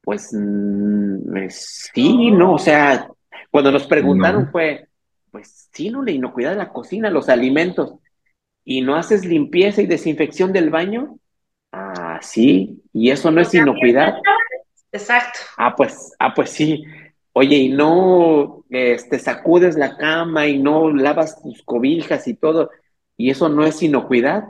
pues 0.03 0.31
mm, 0.33 1.37
eh, 1.37 1.51
sí, 1.51 2.31
no, 2.31 2.55
o 2.55 2.59
sea, 2.59 3.09
cuando 3.51 3.71
nos 3.71 3.87
preguntaron 3.87 4.51
fue, 4.51 4.89
pues 5.31 5.69
sí, 5.73 5.91
no, 5.91 6.03
la 6.03 6.11
inocuidad 6.11 6.51
de 6.51 6.57
la 6.57 6.71
cocina, 6.71 7.11
los 7.11 7.29
alimentos, 7.29 7.95
y 8.65 8.81
no 8.83 8.97
haces 8.97 9.25
limpieza 9.25 9.83
y 9.83 9.87
desinfección 9.87 10.53
del 10.53 10.71
baño, 10.71 11.19
ah, 11.73 12.19
sí, 12.23 12.83
y 12.93 13.11
eso 13.11 13.31
no 13.31 13.41
es 13.41 13.55
inocuidad. 13.55 14.15
Exacto. 14.93 15.39
Ah, 15.57 15.75
pues, 15.75 16.13
ah, 16.19 16.35
pues 16.35 16.51
sí. 16.51 16.85
Oye, 17.33 17.57
y 17.57 17.69
no 17.71 18.65
este, 18.69 19.19
sacudes 19.19 19.77
la 19.77 19.97
cama 19.97 20.47
y 20.47 20.59
no 20.59 20.91
lavas 20.93 21.41
tus 21.41 21.63
cobijas 21.63 22.29
y 22.29 22.35
todo, 22.35 22.71
y 23.17 23.31
eso 23.31 23.49
no 23.49 23.65
es 23.65 23.83
inocuidad. 23.83 24.45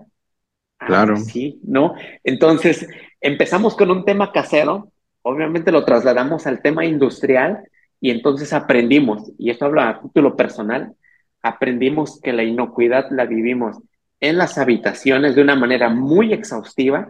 Ah, 0.81 0.87
claro. 0.87 1.17
sí, 1.17 1.61
¿no? 1.63 1.95
Entonces, 2.25 2.89
empezamos 3.21 3.77
con 3.77 3.91
un 3.93 4.05
tema 4.05 4.33
casero, 4.33 4.92
obviamente 5.23 5.73
lo 5.73 5.85
trasladamos 5.85 6.47
al 6.47 6.61
tema 6.61 6.85
industrial 6.85 7.69
y 8.01 8.11
entonces 8.11 8.53
aprendimos, 8.53 9.33
y 9.39 9.51
esto 9.51 9.67
habla 9.67 9.89
a 9.89 10.01
título 10.01 10.37
personal, 10.37 10.95
aprendimos 11.43 12.21
que 12.21 12.33
la 12.33 12.43
inocuidad 12.43 13.11
la 13.11 13.27
vivimos 13.27 13.79
en 14.21 14.39
las 14.39 14.59
habitaciones 14.59 15.35
de 15.35 15.43
una 15.43 15.57
manera 15.57 15.89
muy 15.89 16.33
exhaustiva, 16.33 17.09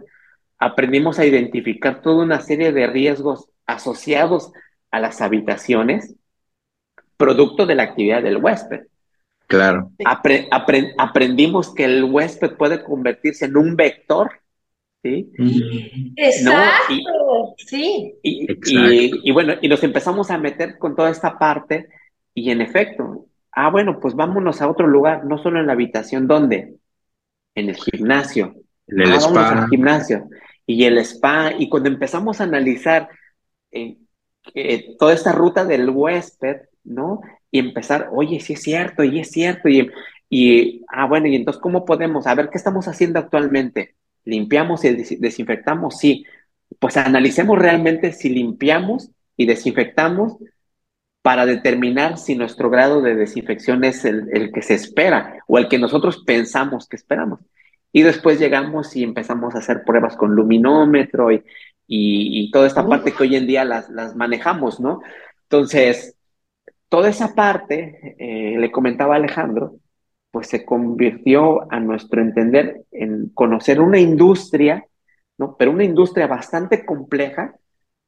aprendimos 0.59 1.19
a 1.19 1.25
identificar 1.25 2.01
toda 2.01 2.23
una 2.23 2.41
serie 2.41 2.71
de 2.71 2.87
riesgos 2.87 3.49
asociados 3.65 4.51
a 4.91 4.99
las 4.99 5.21
habitaciones, 5.21 6.15
producto 7.17 7.65
de 7.65 7.75
la 7.75 7.83
actividad 7.83 8.21
del 8.23 8.37
huésped. 8.37 8.81
Claro. 9.47 9.91
aprendimos 10.97 11.73
que 11.73 11.85
el 11.85 12.03
huésped 12.03 12.55
puede 12.55 12.83
convertirse 12.83 13.45
en 13.45 13.57
un 13.57 13.75
vector 13.75 14.42
¿sí? 15.03 15.31
Exacto, 16.15 17.55
sí. 17.57 18.15
Y, 18.23 19.31
bueno, 19.31 19.53
y 19.61 19.67
nos 19.67 19.83
empezamos 19.83 20.31
a 20.31 20.37
meter 20.37 20.77
con 20.77 20.95
toda 20.95 21.09
esta 21.09 21.37
parte 21.37 21.89
y 22.33 22.49
en 22.49 22.61
efecto, 22.61 23.27
ah, 23.51 23.69
bueno, 23.69 23.99
pues 23.99 24.15
vámonos 24.15 24.61
a 24.61 24.69
otro 24.69 24.87
lugar, 24.87 25.25
no 25.25 25.37
solo 25.37 25.59
en 25.59 25.67
la 25.67 25.73
habitación, 25.73 26.27
¿dónde? 26.27 26.77
En 27.53 27.69
el 27.69 27.75
gimnasio. 27.75 28.55
En 28.87 29.01
el 29.01 29.11
ah, 29.11 29.17
spa. 29.17 29.67
gimnasio. 29.69 30.29
Y 30.65 30.85
el 30.85 30.97
spa, 30.99 31.51
y 31.57 31.67
cuando 31.69 31.89
empezamos 31.89 32.39
a 32.39 32.45
analizar 32.45 33.09
eh, 33.71 33.97
eh, 34.55 34.95
toda 34.97 35.13
esta 35.13 35.33
ruta 35.33 35.65
del 35.65 35.89
huésped, 35.89 36.61
¿no? 36.85 37.21
Y 37.51 37.59
empezar, 37.59 38.09
oye, 38.13 38.39
sí 38.39 38.53
es 38.53 38.63
cierto, 38.63 39.03
y 39.03 39.19
es 39.19 39.29
cierto, 39.29 39.67
y, 39.67 39.91
y, 40.29 40.85
ah, 40.87 41.05
bueno, 41.07 41.27
y 41.27 41.35
entonces, 41.35 41.61
¿cómo 41.61 41.85
podemos? 41.85 42.25
A 42.25 42.35
ver, 42.35 42.49
¿qué 42.49 42.57
estamos 42.57 42.87
haciendo 42.87 43.19
actualmente? 43.19 43.95
¿Limpiamos 44.25 44.83
y 44.85 45.17
desinfectamos? 45.17 45.97
Sí. 45.97 46.25
Pues 46.79 46.97
analicemos 46.97 47.57
realmente 47.57 48.11
si 48.11 48.29
limpiamos 48.29 49.11
y 49.37 49.45
desinfectamos 49.45 50.37
para 51.21 51.45
determinar 51.45 52.17
si 52.17 52.35
nuestro 52.35 52.69
grado 52.69 53.01
de 53.01 53.15
desinfección 53.15 53.83
es 53.83 54.03
el, 54.05 54.51
que 54.53 54.61
se 54.61 54.73
espera 54.73 55.41
o 55.47 55.57
el 55.57 55.69
que 55.69 55.79
nosotros 55.79 56.23
pensamos 56.25 56.87
que 56.87 56.97
esperamos. 56.97 57.39
Y 57.91 58.01
después 58.01 58.39
llegamos 58.39 58.95
y 58.95 59.03
empezamos 59.03 59.55
a 59.55 59.59
hacer 59.59 59.83
pruebas 59.85 60.17
con 60.17 60.35
luminómetro 60.35 61.31
y, 61.31 61.43
y, 61.87 62.51
toda 62.51 62.67
esta 62.67 62.85
parte 62.85 63.11
que 63.11 63.23
hoy 63.23 63.35
en 63.35 63.47
día 63.47 63.63
las, 63.63 63.89
las 63.89 64.15
manejamos, 64.15 64.79
¿no? 64.79 65.01
Entonces, 65.43 66.17
toda 66.89 67.09
esa 67.09 67.35
parte, 67.35 68.15
eh, 68.19 68.57
le 68.59 68.71
comentaba 68.71 69.13
a 69.13 69.17
Alejandro, 69.17 69.77
pues 70.33 70.47
se 70.47 70.65
convirtió 70.65 71.71
a 71.71 71.79
nuestro 71.79 72.19
entender 72.19 72.85
en 72.91 73.29
conocer 73.35 73.79
una 73.79 73.99
industria, 73.99 74.83
¿no? 75.37 75.55
Pero 75.57 75.69
una 75.69 75.83
industria 75.83 76.25
bastante 76.25 76.83
compleja, 76.87 77.53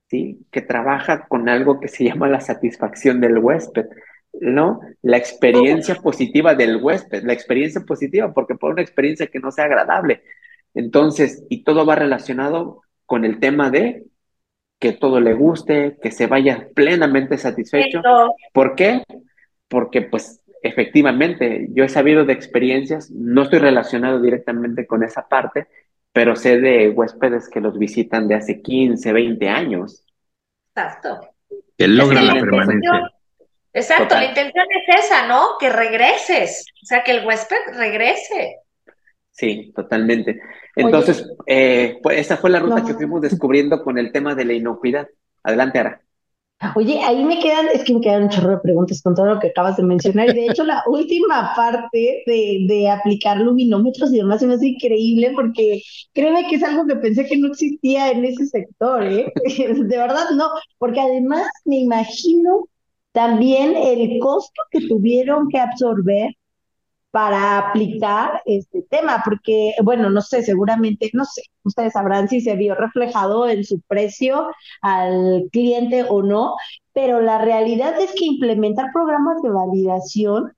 ¿sí? 0.10 0.40
Que 0.50 0.64
trabaja 0.64 1.28
con 1.28 1.48
algo 1.50 1.80
que 1.80 1.88
se 1.88 2.04
llama 2.06 2.28
la 2.28 2.42
satisfacción 2.42 3.22
del 3.22 3.38
huésped, 3.38 3.86
¿no? 4.42 4.80
La 5.04 5.18
experiencia 5.18 5.94
positiva 5.94 6.56
del 6.56 6.78
huésped, 6.78 7.22
la 7.22 7.34
experiencia 7.34 7.82
positiva, 7.82 8.34
porque 8.34 8.56
por 8.56 8.72
una 8.72 8.82
experiencia 8.82 9.28
que 9.28 9.40
no 9.40 9.52
sea 9.52 9.66
agradable. 9.66 10.24
Entonces, 10.74 11.46
y 11.48 11.64
todo 11.64 11.86
va 11.86 11.94
relacionado 11.94 12.82
con 13.06 13.24
el 13.24 13.40
tema 13.40 13.70
de 13.70 14.04
que 14.80 14.94
todo 14.94 15.20
le 15.20 15.36
guste, 15.36 16.00
que 16.02 16.10
se 16.10 16.26
vaya 16.26 16.70
plenamente 16.74 17.38
satisfecho. 17.38 18.02
¿Por 18.52 18.74
qué? 18.74 19.04
Porque 19.68 20.02
pues 20.02 20.42
efectivamente, 20.68 21.68
yo 21.72 21.84
he 21.84 21.90
sabido 21.90 22.26
de 22.26 22.34
experiencias, 22.34 23.12
no 23.12 23.44
estoy 23.44 23.60
relacionado 23.60 24.22
directamente 24.22 24.88
con 24.88 25.04
esa 25.04 25.28
parte, 25.28 25.68
pero 26.12 26.36
sé 26.36 26.60
de 26.60 26.90
huéspedes 26.90 27.50
que 27.50 27.62
los 27.62 27.78
visitan 27.78 28.28
de 28.28 28.36
hace 28.36 28.62
15, 28.62 29.14
20 29.14 29.50
años. 29.50 30.06
Exacto. 30.70 31.22
Que 31.78 31.88
logran 31.88 32.28
la, 32.28 32.34
permanencia. 32.34 33.12
Exacto, 33.74 34.16
la 34.16 34.26
intención 34.26 34.66
es 34.70 35.06
esa, 35.06 35.28
¿no? 35.28 35.58
Que 35.60 35.70
regreses, 35.70 36.66
o 36.82 36.86
sea, 36.86 37.04
que 37.04 37.12
el 37.12 37.26
huésped 37.26 37.58
regrese. 37.74 38.60
Sí, 39.32 39.74
totalmente. 39.76 40.40
Entonces, 40.78 41.30
eh, 41.46 42.00
pues 42.02 42.20
esa 42.20 42.38
fue 42.38 42.50
la 42.50 42.60
ruta 42.60 42.86
que 42.86 42.94
fuimos 42.94 43.22
descubriendo 43.22 43.84
con 43.84 43.98
el 43.98 44.14
tema 44.14 44.34
de 44.34 44.46
la 44.46 44.54
inocuidad. 44.54 45.10
Adelante, 45.44 45.80
Ara. 45.80 46.02
Oye, 46.76 47.00
ahí 47.04 47.24
me 47.24 47.40
quedan, 47.40 47.68
es 47.74 47.84
que 47.84 47.94
me 47.94 48.02
quedan 48.02 48.24
un 48.24 48.30
chorro 48.30 48.52
de 48.52 48.58
preguntas 48.60 49.02
con 49.02 49.14
todo 49.14 49.26
lo 49.26 49.40
que 49.40 49.48
acabas 49.48 49.78
de 49.78 49.84
mencionar. 49.84 50.30
Y 50.30 50.34
de 50.34 50.46
hecho, 50.48 50.64
la 50.64 50.84
última 50.88 51.54
parte 51.56 52.24
de, 52.26 52.66
de 52.68 52.90
aplicar 52.90 53.38
luminómetros 53.40 54.12
y 54.14 54.18
demás 54.18 54.40
se 54.40 54.48
me 54.48 54.56
hace 54.56 54.68
increíble 54.68 55.32
porque 55.36 55.82
créeme 56.14 56.48
que 56.48 56.56
es 56.56 56.64
algo 56.64 56.88
que 56.88 56.96
pensé 56.96 57.26
que 57.26 57.38
no 57.38 57.48
existía 57.48 58.10
en 58.12 58.26
ese 58.26 58.46
sector, 58.48 59.04
¿eh? 59.04 59.32
De 59.46 59.98
verdad 59.98 60.30
no, 60.36 60.46
porque 60.78 61.02
además 61.02 61.48
me 61.66 61.78
imagino 61.78 62.68
también 63.12 63.76
el 63.76 64.18
costo 64.20 64.62
que 64.72 64.88
tuvieron 64.88 65.50
que 65.50 65.60
absorber 65.60 66.32
para 67.16 67.58
aplicar 67.70 68.42
este 68.44 68.82
tema, 68.90 69.22
porque, 69.24 69.72
bueno, 69.82 70.10
no 70.10 70.20
sé, 70.20 70.44
seguramente, 70.44 71.10
no 71.14 71.24
sé, 71.24 71.44
ustedes 71.64 71.94
sabrán 71.94 72.28
si 72.28 72.42
se 72.42 72.58
vio 72.58 72.76
reflejado 72.76 73.48
en 73.48 73.64
su 73.64 73.80
precio 73.88 74.50
al 74.82 75.48
cliente 75.50 76.04
o 76.10 76.24
no, 76.24 76.56
pero 76.92 77.22
la 77.22 77.38
realidad 77.38 77.98
es 78.02 78.12
que 78.12 78.26
implementar 78.26 78.92
programas 78.92 79.42
de 79.42 79.50
validación 79.50 80.52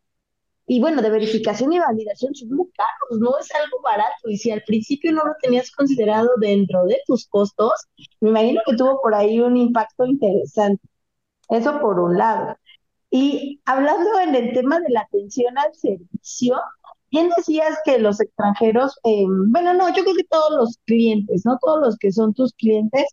y 0.65 0.81
bueno, 0.81 1.03
de 1.03 1.11
verificación 1.11 1.73
y 1.73 1.79
validación 1.79 2.33
son 2.33 2.49
muy 2.49 2.71
caros, 2.71 3.19
no 3.19 3.37
es 3.39 3.53
algo 3.53 3.79
barato. 3.83 4.27
Y 4.27 4.37
si 4.39 4.49
al 4.49 4.63
principio 4.63 5.11
no 5.13 5.25
lo 5.25 5.33
tenías 5.39 5.69
considerado 5.71 6.29
dentro 6.41 6.85
de 6.85 6.97
tus 7.05 7.27
costos, 7.27 7.71
me 8.19 8.29
imagino 8.31 8.61
que 8.65 8.75
tuvo 8.75 8.99
por 8.99 9.13
ahí 9.13 9.39
un 9.39 9.57
impacto 9.57 10.07
interesante. 10.07 10.81
Eso 11.49 11.79
por 11.79 11.99
un 11.99 12.17
lado. 12.17 12.55
Y 13.09 13.61
hablando 13.65 14.19
en 14.19 14.35
el 14.35 14.53
tema 14.53 14.79
de 14.79 14.89
la 14.89 15.01
atención 15.01 15.57
al 15.57 15.73
servicio, 15.75 16.57
bien 17.11 17.29
decías 17.35 17.77
que 17.85 17.99
los 17.99 18.19
extranjeros, 18.19 18.99
eh, 19.03 19.25
bueno, 19.27 19.73
no, 19.73 19.87
yo 19.89 20.03
creo 20.03 20.15
que 20.15 20.25
todos 20.25 20.51
los 20.57 20.77
clientes, 20.85 21.45
no 21.45 21.57
todos 21.61 21.79
los 21.81 21.97
que 21.97 22.11
son 22.11 22.33
tus 22.33 22.53
clientes, 22.53 23.05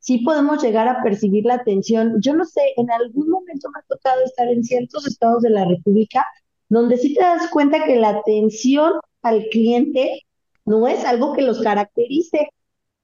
sí 0.00 0.18
podemos 0.18 0.62
llegar 0.62 0.88
a 0.88 1.02
percibir 1.02 1.44
la 1.44 1.54
atención. 1.54 2.14
Yo 2.20 2.34
no 2.34 2.44
sé, 2.44 2.60
en 2.76 2.90
algún 2.90 3.30
momento 3.30 3.68
me 3.70 3.80
ha 3.80 3.82
tocado 3.88 4.22
estar 4.24 4.48
en 4.48 4.64
ciertos 4.64 5.06
estados 5.06 5.42
de 5.42 5.50
la 5.50 5.64
República 5.64 6.24
donde 6.68 6.98
sí 6.98 7.14
te 7.14 7.20
das 7.20 7.48
cuenta 7.50 7.84
que 7.84 7.96
la 7.96 8.10
atención 8.10 8.94
al 9.22 9.44
cliente 9.50 10.26
no 10.64 10.86
es 10.86 11.04
algo 11.04 11.32
que 11.32 11.42
los 11.42 11.60
caracterice. 11.60 12.48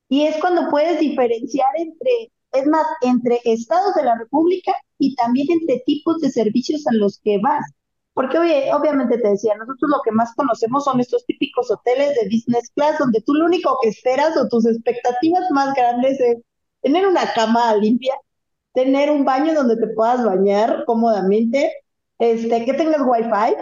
Y 0.08 0.26
es 0.26 0.36
cuando 0.38 0.70
puedes 0.70 1.00
diferenciar 1.00 1.68
entre 1.78 2.30
es 2.54 2.66
más, 2.66 2.86
entre 3.02 3.40
estados 3.44 3.94
de 3.94 4.04
la 4.04 4.16
República 4.16 4.72
y 4.98 5.14
también 5.16 5.48
entre 5.50 5.82
tipos 5.86 6.20
de 6.20 6.30
servicios 6.30 6.86
a 6.86 6.94
los 6.94 7.20
que 7.22 7.38
vas. 7.42 7.64
Porque 8.14 8.38
oye, 8.38 8.72
obviamente 8.72 9.18
te 9.18 9.28
decía, 9.28 9.56
nosotros 9.56 9.90
lo 9.90 10.00
que 10.04 10.12
más 10.12 10.32
conocemos 10.36 10.84
son 10.84 11.00
estos 11.00 11.26
típicos 11.26 11.70
hoteles 11.70 12.14
de 12.14 12.26
business 12.26 12.70
class, 12.74 12.98
donde 12.98 13.20
tú 13.22 13.34
lo 13.34 13.46
único 13.46 13.76
que 13.82 13.88
esperas 13.88 14.36
o 14.36 14.48
tus 14.48 14.66
expectativas 14.66 15.50
más 15.50 15.74
grandes 15.74 16.20
es 16.20 16.38
tener 16.80 17.06
una 17.06 17.32
cama 17.34 17.74
limpia, 17.76 18.14
tener 18.72 19.10
un 19.10 19.24
baño 19.24 19.54
donde 19.54 19.76
te 19.76 19.88
puedas 19.94 20.24
bañar 20.24 20.84
cómodamente, 20.86 21.72
este, 22.18 22.64
que 22.64 22.74
tengas 22.74 23.02
wifi, 23.04 23.56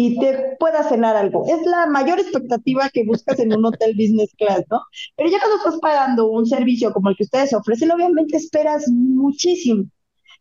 y 0.00 0.16
te 0.16 0.56
pueda 0.60 0.88
cenar 0.88 1.16
algo. 1.16 1.44
Es 1.48 1.66
la 1.66 1.86
mayor 1.86 2.20
expectativa 2.20 2.88
que 2.88 3.04
buscas 3.04 3.40
en 3.40 3.52
un 3.52 3.64
hotel 3.66 3.96
business 3.96 4.32
class, 4.38 4.62
¿no? 4.70 4.80
Pero 5.16 5.28
ya 5.28 5.40
cuando 5.40 5.56
estás 5.56 5.80
pagando 5.80 6.30
un 6.30 6.46
servicio 6.46 6.92
como 6.92 7.08
el 7.08 7.16
que 7.16 7.24
ustedes 7.24 7.52
ofrecen, 7.52 7.90
obviamente 7.90 8.36
esperas 8.36 8.86
muchísimo. 8.88 9.86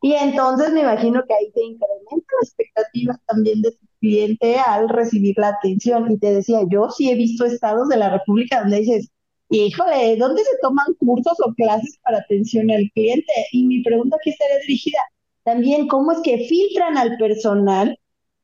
Y 0.04 0.14
entonces 0.14 0.72
me 0.74 0.82
imagino 0.82 1.24
que 1.28 1.34
ahí 1.34 1.52
te 1.56 1.64
incrementa 1.64 2.34
la 2.40 2.46
expectativa 2.46 3.20
también 3.26 3.64
de 3.64 3.72
tu 3.72 3.88
cliente 4.00 4.60
al 4.60 4.90
recibir 4.90 5.34
la 5.40 5.48
atención. 5.48 6.12
Y 6.12 6.20
te 6.20 6.36
decía, 6.36 6.60
yo 6.70 6.92
sí 6.92 7.10
he 7.10 7.16
visto 7.16 7.44
estados 7.44 7.90
de 7.90 7.98
la 7.98 8.12
República 8.12 8.60
donde 8.60 8.82
dices, 8.82 9.10
híjole, 9.50 10.18
¿dónde 10.18 10.44
se 10.44 10.56
toman 10.62 10.94
cursos 11.00 11.36
o 11.44 11.52
clases 11.56 11.98
para 12.04 12.20
atención 12.20 12.70
al 12.70 12.92
cliente? 12.94 13.34
Y 13.52 13.66
mi 13.66 13.82
pregunta 13.82 14.18
aquí 14.18 14.30
estaría 14.30 14.60
dirigida 14.60 15.00
también, 15.44 15.88
¿cómo 15.88 16.12
es 16.12 16.20
que 16.20 16.46
filtran 16.48 16.96
al 16.98 17.18
personal 17.18 17.98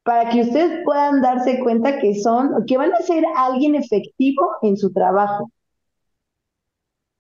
para 0.04 0.30
que 0.30 0.42
ustedes 0.42 0.84
puedan 0.84 1.22
darse 1.22 1.60
cuenta 1.60 2.00
que 2.00 2.16
son, 2.16 2.66
que 2.68 2.78
van 2.78 2.94
a 2.94 3.02
ser 3.02 3.24
alguien 3.36 3.76
efectivo 3.76 4.58
en 4.62 4.78
su 4.78 4.92
trabajo. 4.92 5.50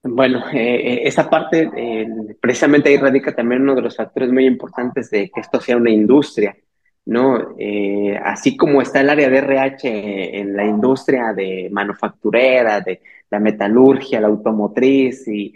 Bueno, 0.06 0.44
eh, 0.52 0.76
eh, 0.76 1.02
esa 1.08 1.30
parte, 1.30 1.70
eh, 1.78 2.06
precisamente 2.42 2.90
ahí 2.90 2.98
radica 2.98 3.34
también 3.34 3.62
uno 3.62 3.76
de 3.76 3.84
los 3.84 3.96
factores 3.96 4.32
muy 4.34 4.46
importantes 4.46 5.10
de 5.10 5.30
que 5.34 5.40
esto 5.40 5.62
sea 5.62 5.78
una 5.78 5.92
industria, 5.92 6.58
¿no? 7.06 7.56
así 8.24 8.56
como 8.56 8.82
está 8.82 9.02
el 9.02 9.10
área 9.10 9.30
de 9.30 9.38
RH 9.38 10.40
en 10.40 10.56
la 10.56 10.66
industria 10.66 11.34
de 11.34 11.70
manufacturera, 11.72 12.80
de 12.82 13.02
la 13.30 13.40
metalurgia, 13.40 14.22
la 14.22 14.28
automotriz 14.28 15.28
y 15.28 15.54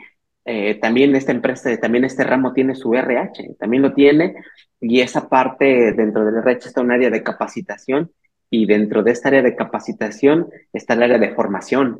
también 0.80 1.16
esta 1.16 1.34
empresa, 1.34 1.76
también 1.78 2.06
este 2.06 2.24
ramo 2.24 2.54
tiene 2.54 2.74
su 2.74 2.94
RH, 2.94 3.56
también 3.60 3.84
lo 3.84 3.94
tiene, 3.94 4.36
y 4.80 5.02
esa 5.02 5.28
parte 5.28 5.92
dentro 5.94 6.24
del 6.24 6.38
RH 6.38 6.70
está 6.70 6.82
un 6.82 6.92
área 6.92 7.10
de 7.10 7.24
capacitación 7.24 8.12
y 8.50 8.66
dentro 8.66 9.04
de 9.04 9.12
esta 9.12 9.28
área 9.28 9.42
de 9.42 9.56
capacitación 9.56 10.48
está 10.72 10.94
el 10.94 11.04
área 11.04 11.18
de 11.18 11.34
formación. 11.34 12.00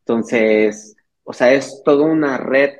Entonces, 0.00 0.96
o 1.24 1.32
sea, 1.32 1.52
es 1.52 1.82
toda 1.84 2.06
una 2.06 2.38
red 2.38 2.70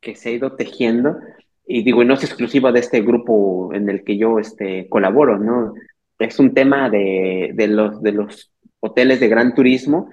que 0.00 0.16
se 0.16 0.30
ha 0.30 0.32
ido 0.32 0.56
tejiendo 0.56 1.18
y 1.66 1.84
digo, 1.84 2.02
no 2.04 2.14
es 2.14 2.24
exclusiva 2.24 2.72
de 2.72 2.80
este 2.80 3.00
grupo 3.00 3.70
en 3.72 3.88
el 3.88 4.02
que 4.02 4.18
yo 4.18 4.38
este, 4.38 4.88
colaboro, 4.88 5.38
¿no? 5.38 5.74
Es 6.18 6.38
un 6.38 6.52
tema 6.52 6.90
de, 6.90 7.52
de, 7.54 7.68
los, 7.68 8.02
de 8.02 8.12
los 8.12 8.52
hoteles 8.80 9.20
de 9.20 9.28
gran 9.28 9.54
turismo 9.54 10.10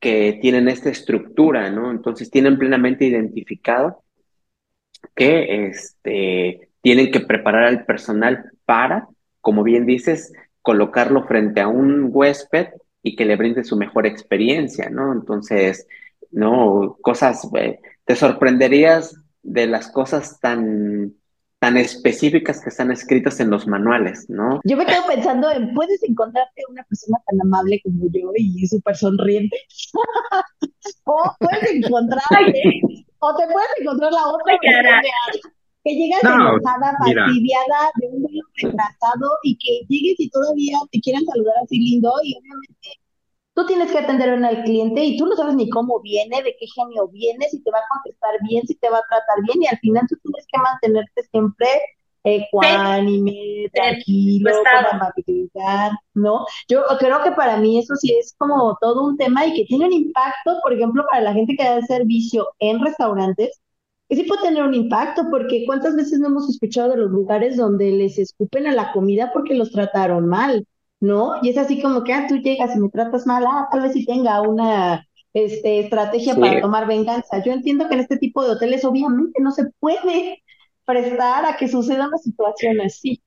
que 0.00 0.38
tienen 0.40 0.68
esta 0.68 0.90
estructura, 0.90 1.70
¿no? 1.70 1.90
Entonces 1.90 2.30
tienen 2.30 2.58
plenamente 2.58 3.04
identificado 3.06 4.02
que 5.14 5.66
este, 5.66 6.68
tienen 6.80 7.10
que 7.10 7.20
preparar 7.20 7.64
al 7.64 7.84
personal 7.84 8.52
para, 8.64 9.08
como 9.40 9.62
bien 9.62 9.86
dices, 9.86 10.32
colocarlo 10.62 11.24
frente 11.26 11.60
a 11.60 11.68
un 11.68 12.10
huésped 12.12 12.68
y 13.02 13.16
que 13.16 13.24
le 13.24 13.36
brinde 13.36 13.64
su 13.64 13.76
mejor 13.76 14.06
experiencia, 14.06 14.90
¿no? 14.90 15.12
Entonces, 15.12 15.86
no, 16.30 16.96
cosas, 17.00 17.48
eh, 17.56 17.78
te 18.04 18.16
sorprenderías 18.16 19.16
de 19.42 19.66
las 19.66 19.90
cosas 19.90 20.40
tan, 20.40 21.14
tan 21.58 21.76
específicas 21.76 22.62
que 22.62 22.68
están 22.68 22.90
escritas 22.90 23.40
en 23.40 23.50
los 23.50 23.66
manuales, 23.66 24.26
¿no? 24.28 24.60
Yo 24.64 24.76
me 24.76 24.84
quedo 24.84 25.06
pensando 25.06 25.50
en, 25.50 25.72
¿puedes 25.74 26.02
encontrarte 26.02 26.62
una 26.68 26.84
persona 26.84 27.18
tan 27.26 27.40
amable 27.40 27.80
como 27.82 28.04
yo 28.12 28.30
y 28.36 28.66
súper 28.66 28.96
sonriente? 28.96 29.56
o 31.04 31.34
puedes 31.38 31.70
encontrar, 31.72 32.22
o 33.18 33.36
te 33.36 33.44
puedes 33.46 33.70
encontrar 33.80 34.12
la 34.12 34.28
otra 34.28 34.58
que 35.86 35.94
llegas 35.94 36.22
enojada, 36.22 36.96
fastidiada, 36.98 37.90
de 38.00 38.08
un 38.08 38.22
vuelo 38.22 38.42
retrasado 38.56 39.30
y 39.44 39.56
que 39.56 39.86
llegues 39.88 40.16
y 40.18 40.28
todavía 40.30 40.78
te 40.90 41.00
quieran 41.00 41.24
saludar 41.24 41.54
así 41.62 41.78
lindo 41.78 42.12
y 42.24 42.36
obviamente 42.36 42.88
tú 43.56 43.64
tienes 43.64 43.90
que 43.90 43.98
atender 43.98 44.30
bien 44.30 44.44
al 44.44 44.62
cliente 44.64 45.02
y 45.02 45.16
tú 45.16 45.24
no 45.26 45.34
sabes 45.34 45.54
ni 45.54 45.70
cómo 45.70 45.98
viene, 46.00 46.42
de 46.42 46.54
qué 46.60 46.66
genio 46.74 47.08
viene, 47.08 47.48
si 47.48 47.62
te 47.62 47.70
va 47.70 47.78
a 47.78 47.88
contestar 47.88 48.34
bien, 48.46 48.66
si 48.66 48.74
te 48.74 48.90
va 48.90 48.98
a 48.98 49.08
tratar 49.08 49.42
bien 49.44 49.62
y 49.62 49.66
al 49.66 49.78
final 49.78 50.06
tú 50.08 50.16
tienes 50.22 50.46
que 50.52 50.58
mantenerte 50.58 51.22
siempre 51.30 51.66
ecuánime, 52.22 53.70
tranquilo, 53.72 54.50
con 54.52 55.00
amabilidad, 55.00 55.92
¿no? 56.12 56.44
Yo 56.68 56.82
creo 56.98 57.22
que 57.22 57.32
para 57.32 57.56
mí 57.56 57.78
eso 57.78 57.94
sí 57.96 58.14
es 58.18 58.34
como 58.36 58.76
todo 58.80 59.04
un 59.04 59.16
tema 59.16 59.46
y 59.46 59.54
que 59.54 59.64
tiene 59.64 59.86
un 59.86 59.92
impacto, 59.92 60.58
por 60.62 60.74
ejemplo, 60.74 61.06
para 61.10 61.22
la 61.22 61.32
gente 61.32 61.56
que 61.56 61.64
da 61.64 61.80
servicio 61.82 62.48
en 62.58 62.84
restaurantes, 62.84 63.60
que 64.08 64.16
sí 64.16 64.24
puede 64.24 64.42
tener 64.42 64.64
un 64.64 64.74
impacto, 64.74 65.28
porque 65.30 65.64
cuántas 65.66 65.96
veces 65.96 66.18
no 66.18 66.26
hemos 66.26 66.50
escuchado 66.50 66.90
de 66.90 66.98
los 66.98 67.10
lugares 67.10 67.56
donde 67.56 67.90
les 67.92 68.18
escupen 68.18 68.66
a 68.66 68.72
la 68.72 68.92
comida 68.92 69.30
porque 69.32 69.54
los 69.54 69.70
trataron 69.70 70.26
mal, 70.28 70.66
¿no? 71.00 71.34
Y 71.42 71.50
es 71.50 71.58
así 71.58 71.80
como 71.80 72.04
que, 72.04 72.12
ah, 72.12 72.26
tú 72.28 72.36
llegas 72.36 72.74
y 72.74 72.80
me 72.80 72.88
tratas 72.88 73.26
mal, 73.26 73.44
ah, 73.46 73.68
tal 73.70 73.82
vez 73.82 73.92
sí 73.92 74.04
tenga 74.04 74.40
una 74.42 75.06
este, 75.32 75.80
estrategia 75.80 76.34
para 76.34 76.60
tomar 76.60 76.86
venganza. 76.86 77.42
Yo 77.44 77.52
entiendo 77.52 77.88
que 77.88 77.94
en 77.94 78.00
este 78.00 78.16
tipo 78.16 78.42
de 78.42 78.52
hoteles 78.52 78.84
obviamente 78.84 79.42
no 79.42 79.50
se 79.50 79.64
puede 79.80 80.42
prestar 80.84 81.44
a 81.44 81.56
que 81.56 81.68
suceda 81.68 82.08
una 82.08 82.18
situación 82.18 82.80
así. 82.80 83.22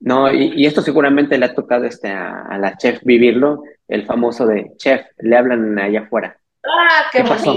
No, 0.00 0.32
y, 0.32 0.64
esto 0.64 0.80
seguramente 0.80 1.36
le 1.36 1.46
ha 1.46 1.54
tocado 1.54 1.84
este, 1.84 2.08
a, 2.08 2.56
la 2.58 2.76
chef 2.76 3.00
vivirlo, 3.02 3.62
el 3.88 4.06
famoso 4.06 4.46
de 4.46 4.70
chef, 4.76 5.04
le 5.18 5.36
hablan 5.36 5.76
allá 5.78 6.02
afuera. 6.02 6.38
Ah, 6.64 7.06
qué, 7.10 7.24
pasó? 7.24 7.54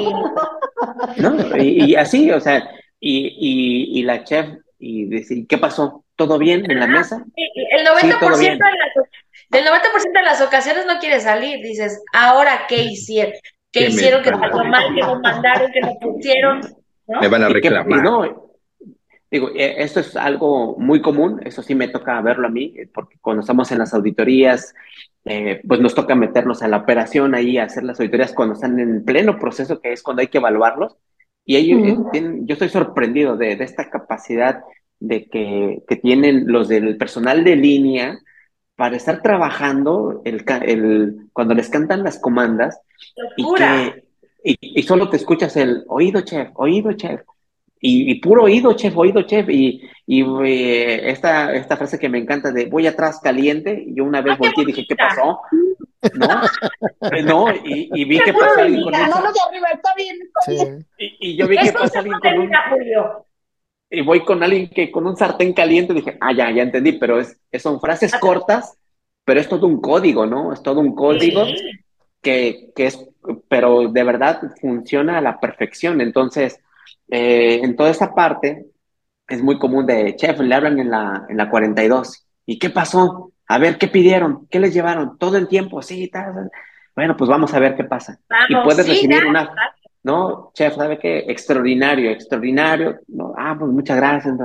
¿No? 1.17 1.57
Y, 1.57 1.93
así, 1.95 2.31
o 2.31 2.39
sea, 2.39 2.67
y, 2.99 3.99
y, 3.99 4.03
la 4.03 4.23
chef, 4.23 4.47
y 4.79 5.05
decir, 5.05 5.45
¿qué 5.45 5.59
pasó? 5.59 6.00
¿Todo 6.15 6.37
bien 6.37 6.69
en 6.69 6.79
la 6.79 6.87
mesa? 6.87 7.23
El 7.35 7.85
90%, 7.85 8.19
de 8.19 8.55
las, 8.57 8.93
del 9.49 9.65
90 9.65 9.87
de 10.13 10.23
las 10.23 10.41
ocasiones 10.41 10.85
no 10.85 10.99
quiere 10.99 11.19
salir. 11.19 11.61
Dices, 11.63 12.01
¿ahora 12.13 12.65
qué 12.67 12.83
hicieron? 12.83 13.33
¿Qué, 13.71 13.87
hicieron? 13.87 14.21
¿Que 14.21 14.31
pasó 14.31 14.63
mal? 14.63 14.93
¿Que 14.93 15.01
lo 15.01 15.19
mandaron? 15.19 15.71
¿Que 15.71 15.81
lo 15.81 15.97
pusieron? 15.99 16.61
Me 17.07 17.27
van 17.27 17.43
a 17.43 17.49
reclamar. 17.49 18.03
no, 18.03 18.51
digo, 19.31 19.49
eh, 19.55 19.75
esto 19.77 20.01
es 20.01 20.15
algo 20.15 20.75
muy 20.77 21.01
común, 21.01 21.39
eso 21.45 21.63
sí 21.63 21.73
me 21.73 21.87
toca 21.87 22.21
verlo 22.21 22.47
a 22.47 22.51
mí, 22.51 22.75
porque 22.93 23.17
cuando 23.19 23.41
estamos 23.41 23.71
en 23.71 23.79
las 23.79 23.93
auditorías, 23.93 24.73
eh, 25.23 25.61
pues 25.65 25.79
nos 25.79 25.95
toca 25.95 26.15
meternos 26.15 26.61
a 26.61 26.67
la 26.67 26.77
operación 26.77 27.33
ahí, 27.33 27.57
a 27.57 27.63
hacer 27.63 27.83
las 27.83 27.99
auditorías 27.99 28.33
cuando 28.33 28.55
están 28.55 28.79
en 28.79 29.05
pleno 29.05 29.39
proceso, 29.39 29.79
que 29.79 29.93
es 29.93 30.03
cuando 30.03 30.21
hay 30.21 30.27
que 30.27 30.39
evaluarlos. 30.39 30.97
Y 31.45 31.55
ellos, 31.55 32.05
eh, 32.13 32.39
yo 32.41 32.53
estoy 32.53 32.69
sorprendido 32.69 33.35
de, 33.37 33.53
esta 33.53 33.89
capacidad 33.89 34.63
de 35.01 35.27
que, 35.27 35.83
que, 35.87 35.95
tienen 35.97 36.45
los 36.47 36.69
del 36.69 36.95
personal 36.95 37.43
de 37.43 37.55
línea 37.55 38.19
para 38.75 38.95
estar 38.95 39.21
trabajando 39.21 40.21
el, 40.25 40.45
el, 40.61 41.27
cuando 41.33 41.53
les 41.55 41.69
cantan 41.69 42.03
las 42.03 42.19
comandas 42.19 42.79
y, 43.35 43.43
que, 43.55 44.05
y, 44.43 44.57
y, 44.61 44.83
solo 44.83 45.09
te 45.09 45.17
escuchas 45.17 45.57
el 45.57 45.83
oído 45.87 46.21
chef, 46.21 46.49
oído 46.53 46.93
chef. 46.93 47.21
y, 47.81 48.13
puro 48.21 48.43
oído, 48.43 48.73
chef, 48.73 48.95
oído, 48.95 49.23
chef. 49.23 49.49
Y, 49.49 49.81
y 50.05 50.23
eh, 50.45 51.09
esta, 51.09 51.51
esta 51.55 51.77
frase 51.77 51.97
que 51.97 52.09
me 52.09 52.19
encanta 52.19 52.51
de 52.51 52.67
voy 52.67 52.85
atrás 52.85 53.19
caliente, 53.23 53.85
yo 53.87 54.03
una 54.03 54.21
vez 54.21 54.37
volteé 54.37 54.63
y 54.63 54.67
dije, 54.67 54.85
¿qué 54.87 54.95
pasó? 54.95 55.41
¿No? 56.13 56.41
Eh, 57.11 57.23
no, 57.23 57.47
y, 57.63 58.05
vi 58.05 58.19
que 58.19 58.33
pasó 58.33 58.61
alguien 58.61 58.83
con 58.83 58.93
un... 58.93 59.01
No, 59.01 59.21
no, 59.21 59.31
de 59.31 59.39
arriba, 59.47 59.69
está 59.73 59.93
bien, 59.95 60.17
está 60.21 60.51
bien. 60.51 60.87
Y, 60.97 61.35
yo 61.35 61.47
vi 61.47 61.57
que 61.57 61.71
pasó 61.71 61.99
alguien 61.99 62.19
con 62.19 62.37
un... 62.39 62.51
Y 63.93 64.01
voy 64.01 64.23
con 64.23 64.41
alguien 64.41 64.69
que 64.69 64.89
con 64.89 65.05
un 65.05 65.17
sartén 65.17 65.51
caliente 65.51 65.93
dije, 65.93 66.17
ah, 66.21 66.31
ya, 66.31 66.49
ya 66.49 66.63
entendí, 66.63 66.93
pero 66.93 67.19
es, 67.19 67.37
son 67.59 67.81
frases 67.81 68.15
cortas, 68.15 68.77
pero 69.25 69.41
es 69.41 69.49
todo 69.49 69.67
un 69.67 69.81
código, 69.81 70.25
¿no? 70.25 70.53
Es 70.53 70.63
todo 70.63 70.79
un 70.79 70.95
código 70.95 71.45
que, 72.21 72.71
que 72.73 72.85
es, 72.85 73.05
pero 73.49 73.89
de 73.89 74.03
verdad 74.05 74.41
funciona 74.61 75.17
a 75.17 75.21
la 75.21 75.41
perfección. 75.41 75.99
Entonces, 75.99 76.61
eh, 77.09 77.59
en 77.61 77.75
toda 77.75 77.89
esta 77.89 78.15
parte 78.15 78.65
es 79.27 79.43
muy 79.43 79.59
común 79.59 79.85
de, 79.85 80.15
chef, 80.15 80.39
le 80.39 80.55
hablan 80.55 80.79
en 80.79 80.89
la, 80.89 81.25
en 81.27 81.35
la 81.35 81.49
42. 81.49 82.25
¿Y 82.45 82.59
qué 82.59 82.69
pasó? 82.69 83.33
A 83.47 83.57
ver, 83.57 83.77
¿qué 83.77 83.89
pidieron? 83.89 84.47
¿Qué 84.49 84.61
les 84.61 84.73
llevaron? 84.73 85.17
Todo 85.17 85.35
el 85.35 85.49
tiempo, 85.49 85.81
sí, 85.81 86.07
tal. 86.07 86.49
Bueno, 86.95 87.17
pues 87.17 87.29
vamos 87.29 87.53
a 87.53 87.59
ver 87.59 87.75
qué 87.75 87.83
pasa. 87.83 88.19
y 88.47 88.55
puedes 88.55 88.87
recibir 88.87 89.25
una, 89.25 89.53
¿no? 90.03 90.51
Chef, 90.53 90.75
¿sabe 90.75 90.97
qué? 90.97 91.19
Extraordinario, 91.27 92.11
extraordinario. 92.11 92.99
No, 93.07 93.33
ah, 93.37 93.55
pues 93.57 93.71
muchas 93.71 93.97
gracias. 93.97 94.35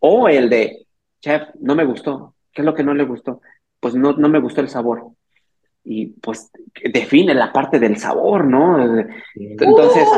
O 0.00 0.28
el 0.28 0.48
de, 0.50 0.86
chef, 1.20 1.42
no 1.60 1.74
me 1.74 1.84
gustó. 1.84 2.34
¿Qué 2.52 2.62
es 2.62 2.66
lo 2.66 2.74
que 2.74 2.84
no 2.84 2.94
le 2.94 3.04
gustó? 3.04 3.40
Pues 3.80 3.94
no, 3.94 4.12
no 4.12 4.28
me 4.28 4.40
gustó 4.40 4.60
el 4.60 4.68
sabor. 4.68 5.08
Y 5.84 6.06
pues 6.06 6.50
define 6.92 7.34
la 7.34 7.52
parte 7.52 7.78
del 7.78 7.96
sabor, 7.96 8.44
¿no? 8.44 9.04
Entonces, 9.34 10.08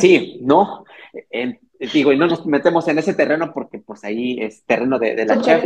sí, 0.00 0.40
¿no? 0.42 0.84
digo, 1.92 2.12
y 2.12 2.16
no 2.16 2.26
nos 2.26 2.46
metemos 2.46 2.86
en 2.88 2.98
ese 2.98 3.14
terreno 3.14 3.52
porque 3.52 3.78
pues 3.78 4.04
ahí 4.04 4.38
es 4.40 4.64
terreno 4.64 4.98
de, 4.98 5.24
la 5.24 5.40
chef. 5.40 5.64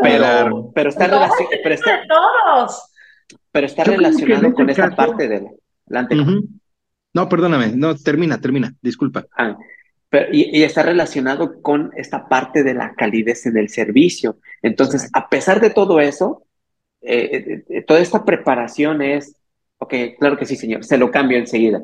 Pero, 0.00 0.70
pero 0.74 0.90
está, 0.90 1.06
relacionado, 1.06 1.48
pero 1.62 1.74
está, 1.74 2.00
pero 3.50 3.66
está 3.66 3.84
relacionado 3.84 4.54
con 4.54 4.70
esta 4.70 4.90
parte 4.94 5.28
del... 5.28 5.48
No, 7.14 7.28
perdóname, 7.28 7.72
no, 7.74 7.96
termina, 7.96 8.40
termina, 8.40 8.74
disculpa. 8.82 9.26
Ah, 9.36 9.56
y, 10.32 10.62
está 10.62 10.82
relacionado 10.82 11.60
con 11.60 11.90
esta 11.96 12.28
parte 12.28 12.62
de 12.62 12.74
la 12.74 12.94
calidez 12.94 13.46
en 13.46 13.56
el 13.56 13.68
servicio. 13.68 14.38
Entonces, 14.62 15.10
a 15.12 15.28
pesar 15.28 15.60
de 15.60 15.70
todo 15.70 16.00
eso, 16.00 16.44
eh, 17.00 17.30
eh, 17.32 17.64
eh, 17.68 17.82
toda 17.82 18.00
esta 18.00 18.24
preparación 18.24 19.02
es, 19.02 19.36
ok, 19.78 19.94
claro 20.18 20.36
que 20.36 20.46
sí, 20.46 20.56
señor, 20.56 20.84
se 20.84 20.98
lo 20.98 21.10
cambio 21.10 21.38
enseguida. 21.38 21.82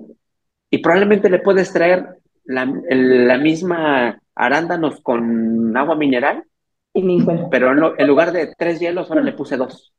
Y 0.70 0.78
probablemente 0.78 1.30
le 1.30 1.38
puedes 1.38 1.72
traer 1.72 2.06
la, 2.44 2.66
la 2.88 3.38
misma 3.38 4.20
arándanos 4.34 5.00
con 5.00 5.76
agua 5.76 5.94
mineral, 5.96 6.44
pero 7.50 7.96
en, 7.98 8.06
lugar 8.06 8.32
de 8.32 8.54
tres 8.56 8.80
hielos, 8.80 9.10
ahora 9.10 9.22
le 9.22 9.32
puse 9.32 9.56
dos. 9.56 9.92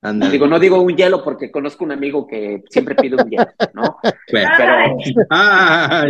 Digo, 0.00 0.46
no 0.46 0.60
digo 0.60 0.80
un 0.80 0.96
hielo 0.96 1.24
porque 1.24 1.50
conozco 1.50 1.84
un 1.84 1.90
amigo 1.90 2.26
que 2.26 2.62
siempre 2.70 2.94
pide 2.94 3.16
un 3.16 3.28
hielo, 3.28 3.48
¿no? 3.74 3.96
Pero. 4.30 4.96
Ah, 5.30 6.04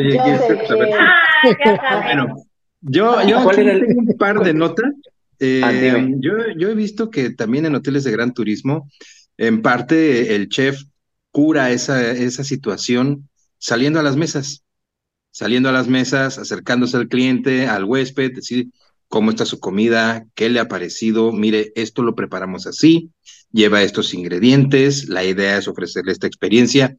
bueno, 2.05 2.37
yo, 2.83 3.23
yo 3.23 3.49
tengo 3.49 4.01
un 4.01 4.17
par 4.19 4.41
de 4.41 4.53
notas. 4.53 4.93
Eh, 5.41 5.63
ah, 5.65 6.07
yo, 6.19 6.33
yo 6.57 6.69
he 6.69 6.75
visto 6.75 7.11
que 7.11 7.31
también 7.31 7.65
en 7.65 7.75
hoteles 7.77 8.05
de 8.05 8.11
gran 8.11 8.35
turismo, 8.35 8.91
en 9.39 9.63
parte 9.63 10.35
el 10.35 10.49
chef 10.49 10.83
cura 11.31 11.71
esa, 11.71 12.11
esa 12.11 12.45
situación 12.45 13.29
saliendo 13.59 14.01
a 14.01 14.03
las 14.03 14.17
mesas 14.17 14.65
saliendo 15.31 15.69
a 15.69 15.73
las 15.73 15.87
mesas, 15.87 16.37
acercándose 16.37 16.97
al 16.97 17.07
cliente, 17.07 17.69
al 17.69 17.85
huésped, 17.85 18.35
decir 18.35 18.71
cómo 19.09 19.31
está 19.31 19.45
su 19.47 19.59
comida, 19.59 20.27
qué 20.35 20.49
le 20.51 20.61
ha 20.61 20.69
parecido, 20.69 21.33
mire, 21.33 21.73
esto 21.75 22.03
lo 22.03 22.15
preparamos 22.15 22.67
así, 22.67 23.11
lleva 23.51 23.83
estos 23.83 24.15
ingredientes, 24.15 25.09
la 25.09 25.25
idea 25.25 25.59
es 25.59 25.69
ofrecerle 25.69 26.13
esta 26.13 26.27
experiencia, 26.27 26.97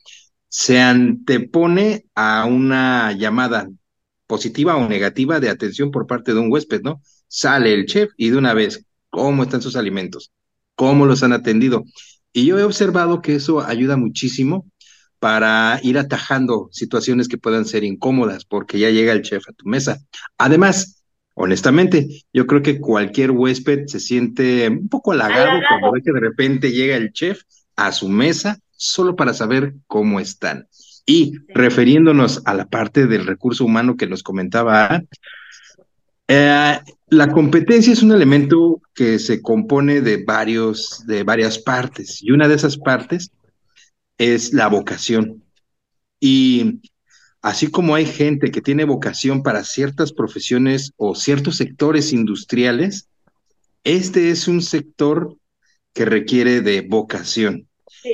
se 0.47 0.79
antepone 0.79 2.05
a 2.15 2.45
una 2.45 3.11
llamada 3.13 3.69
positiva 4.25 4.75
o 4.75 4.87
negativa 4.87 5.39
de 5.39 5.49
atención 5.49 5.91
por 5.91 6.07
parte 6.07 6.33
de 6.33 6.39
un 6.39 6.51
huésped, 6.51 6.81
¿no? 6.81 7.01
Sale 7.27 7.73
el 7.73 7.85
chef 7.85 8.11
y 8.17 8.29
de 8.29 8.37
una 8.37 8.53
vez, 8.53 8.85
¿cómo 9.09 9.43
están 9.43 9.61
sus 9.61 9.75
alimentos? 9.75 10.31
¿Cómo 10.75 11.05
los 11.05 11.23
han 11.23 11.33
atendido? 11.33 11.83
Y 12.33 12.45
yo 12.45 12.57
he 12.59 12.63
observado 12.63 13.21
que 13.21 13.35
eso 13.35 13.61
ayuda 13.61 13.97
muchísimo 13.97 14.65
para 15.19 15.79
ir 15.83 15.97
atajando 15.97 16.69
situaciones 16.71 17.27
que 17.27 17.37
puedan 17.37 17.65
ser 17.65 17.83
incómodas, 17.83 18.45
porque 18.45 18.79
ya 18.79 18.89
llega 18.89 19.11
el 19.13 19.21
chef 19.21 19.43
a 19.49 19.53
tu 19.53 19.67
mesa. 19.67 19.99
Además, 20.37 20.98
honestamente, 21.33 22.23
yo 22.33 22.47
creo 22.47 22.61
que 22.61 22.79
cualquier 22.79 23.31
huésped 23.31 23.87
se 23.87 23.99
siente 23.99 24.67
un 24.67 24.89
poco 24.89 25.11
halagado 25.11 25.59
cuando 25.67 25.91
ve 25.91 26.01
que 26.01 26.11
de 26.11 26.19
repente 26.19 26.71
llega 26.71 26.95
el 26.95 27.11
chef 27.11 27.41
a 27.75 27.91
su 27.91 28.09
mesa 28.09 28.59
solo 28.71 29.15
para 29.15 29.33
saber 29.33 29.75
cómo 29.87 30.19
están. 30.19 30.67
Y 31.05 31.33
refiriéndonos 31.49 32.41
a 32.45 32.53
la 32.53 32.67
parte 32.67 33.07
del 33.07 33.25
recurso 33.25 33.65
humano 33.65 33.97
que 33.97 34.07
nos 34.07 34.21
comentaba, 34.21 35.01
eh, 36.27 36.79
la 37.07 37.31
competencia 37.31 37.91
es 37.91 38.03
un 38.03 38.11
elemento 38.11 38.81
que 38.93 39.17
se 39.17 39.41
compone 39.41 40.01
de 40.01 40.23
varios, 40.23 41.03
de 41.07 41.23
varias 41.23 41.57
partes, 41.57 42.21
y 42.21 42.31
una 42.31 42.47
de 42.47 42.55
esas 42.55 42.77
partes 42.77 43.31
es 44.17 44.53
la 44.53 44.67
vocación. 44.67 45.43
Y 46.19 46.81
así 47.41 47.67
como 47.67 47.95
hay 47.95 48.06
gente 48.06 48.52
que 48.52 48.62
tiene 48.62 48.86
vocación 48.86 49.43
para 49.43 49.63
ciertas 49.63 50.13
profesiones 50.13 50.93
o 50.97 51.15
ciertos 51.15 51.58
sectores 51.58 52.13
industriales, 52.13 53.08
este 53.84 54.30
es 54.30 54.47
un 54.47 54.62
sector 54.62 55.36
que 55.93 56.06
requiere 56.06 56.62
de 56.62 56.82
vocación. 56.82 57.67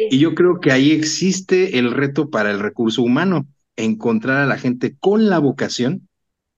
Y 0.09 0.19
yo 0.19 0.33
creo 0.33 0.59
que 0.59 0.71
ahí 0.71 0.91
existe 0.91 1.77
el 1.77 1.91
reto 1.91 2.29
para 2.29 2.51
el 2.51 2.59
recurso 2.59 3.01
humano, 3.01 3.45
encontrar 3.75 4.37
a 4.37 4.45
la 4.45 4.57
gente 4.57 4.95
con 4.99 5.29
la 5.29 5.39
vocación 5.39 6.07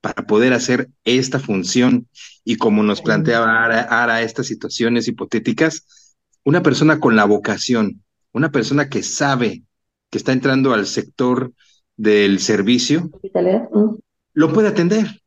para 0.00 0.26
poder 0.26 0.52
hacer 0.52 0.88
esta 1.04 1.40
función. 1.40 2.08
Y 2.44 2.56
como 2.56 2.82
nos 2.82 3.02
planteaba 3.02 3.64
Ara 3.64 4.22
estas 4.22 4.46
situaciones 4.46 5.08
hipotéticas, 5.08 6.14
una 6.44 6.62
persona 6.62 7.00
con 7.00 7.16
la 7.16 7.24
vocación 7.24 8.02
una 8.32 8.50
persona 8.50 8.88
que 8.88 9.02
sabe 9.02 9.64
que 10.10 10.18
está 10.18 10.32
entrando 10.32 10.72
al 10.72 10.86
sector 10.86 11.52
del 11.98 12.38
servicio, 12.38 13.10
lo 14.32 14.52
puede 14.52 14.68
atender 14.68 15.20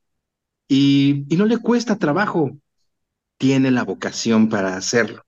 y, 0.68 1.26
no 1.38 1.46
le 1.46 1.58
cuesta 1.58 1.98
trabajo. 1.98 2.52
Tiene 3.38 3.72
la 3.72 3.84
vocación 3.84 4.50
para 4.50 4.78
hacerlo. 4.78 5.24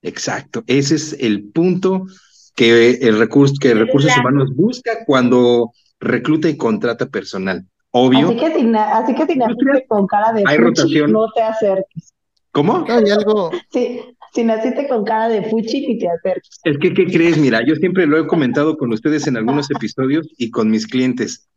Exacto. 0.00 0.62
Ese 0.66 0.94
es 0.94 1.16
el 1.20 1.50
punto 1.50 2.06
que 2.54 2.92
el 2.92 3.18
recurso, 3.18 3.54
que 3.60 3.74
recursos 3.74 4.16
humanos 4.16 4.54
busca 4.54 5.04
cuando 5.04 5.72
recluta 6.00 6.48
y 6.48 6.56
contrata 6.56 7.06
personal. 7.06 7.66
Obvio. 7.90 8.28
Así 8.28 8.36
que 8.36 8.76
así 8.76 9.14
que 9.14 9.26
si 9.26 9.86
con 9.88 10.06
cara 10.06 10.32
de 10.32 10.44
hay 10.46 10.56
rotación. 10.56 11.12
no 11.12 11.26
te 11.34 11.42
acerques. 11.42 12.14
¿Cómo? 12.52 12.84
hay 12.88 13.10
algo. 13.10 13.50
Sí, 13.70 14.00
si 14.32 14.44
naciste 14.44 14.88
con 14.88 15.04
cara 15.04 15.28
de 15.28 15.42
fuchi 15.48 15.84
y 15.92 15.98
te 15.98 16.08
acerques. 16.08 16.60
Es 16.64 16.78
que, 16.78 16.92
¿qué 16.94 17.06
crees? 17.06 17.38
Mira, 17.38 17.60
yo 17.66 17.74
siempre 17.76 18.06
lo 18.06 18.18
he 18.18 18.26
comentado 18.26 18.76
con 18.76 18.92
ustedes 18.92 19.26
en 19.26 19.36
algunos 19.36 19.70
episodios 19.70 20.28
y 20.36 20.50
con 20.50 20.70
mis 20.70 20.86
clientes. 20.86 21.48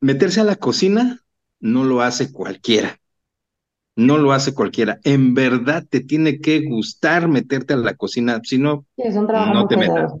Meterse 0.00 0.40
a 0.40 0.44
la 0.44 0.56
cocina 0.56 1.20
no 1.60 1.84
lo 1.84 2.02
hace 2.02 2.32
cualquiera. 2.32 2.98
No 3.94 4.18
lo 4.18 4.32
hace 4.32 4.54
cualquiera. 4.54 4.98
En 5.04 5.34
verdad 5.34 5.84
te 5.88 6.00
tiene 6.00 6.40
que 6.40 6.64
gustar 6.64 7.28
meterte 7.28 7.74
a 7.74 7.76
la 7.76 7.94
cocina, 7.94 8.40
si 8.42 8.58
no, 8.58 8.86
no 8.96 9.66
te 9.68 9.76
metas. 9.76 10.12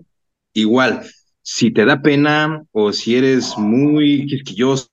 Igual, 0.52 1.02
si 1.40 1.72
te 1.72 1.84
da 1.84 2.02
pena 2.02 2.64
o 2.70 2.92
si 2.92 3.16
eres 3.16 3.56
muy 3.56 4.26
quisquilloso, 4.26 4.88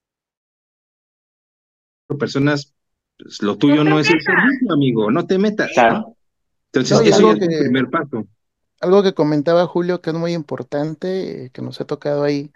personas, 2.18 2.74
pues, 3.20 3.42
lo 3.42 3.58
tuyo 3.58 3.84
no, 3.84 4.00
es 4.00 4.10
el 4.10 4.22
servicio, 4.22 4.74
amigo, 4.74 5.12
no 5.12 5.26
te 5.28 5.38
metas. 5.38 5.72
Entonces, 6.72 7.02
eso 7.06 7.34
es 7.34 7.42
el 7.42 7.60
primer 7.60 7.90
paso. 7.90 8.26
Algo 8.80 9.04
que 9.04 9.14
comentaba 9.14 9.68
Julio 9.68 10.02
que 10.02 10.12
es 10.12 10.16
muy 10.16 10.34
importante, 10.34 11.52
que 11.54 11.62
nos 11.62 11.82
ha 11.82 11.86
tocado 11.86 12.24
ahí 12.24 12.52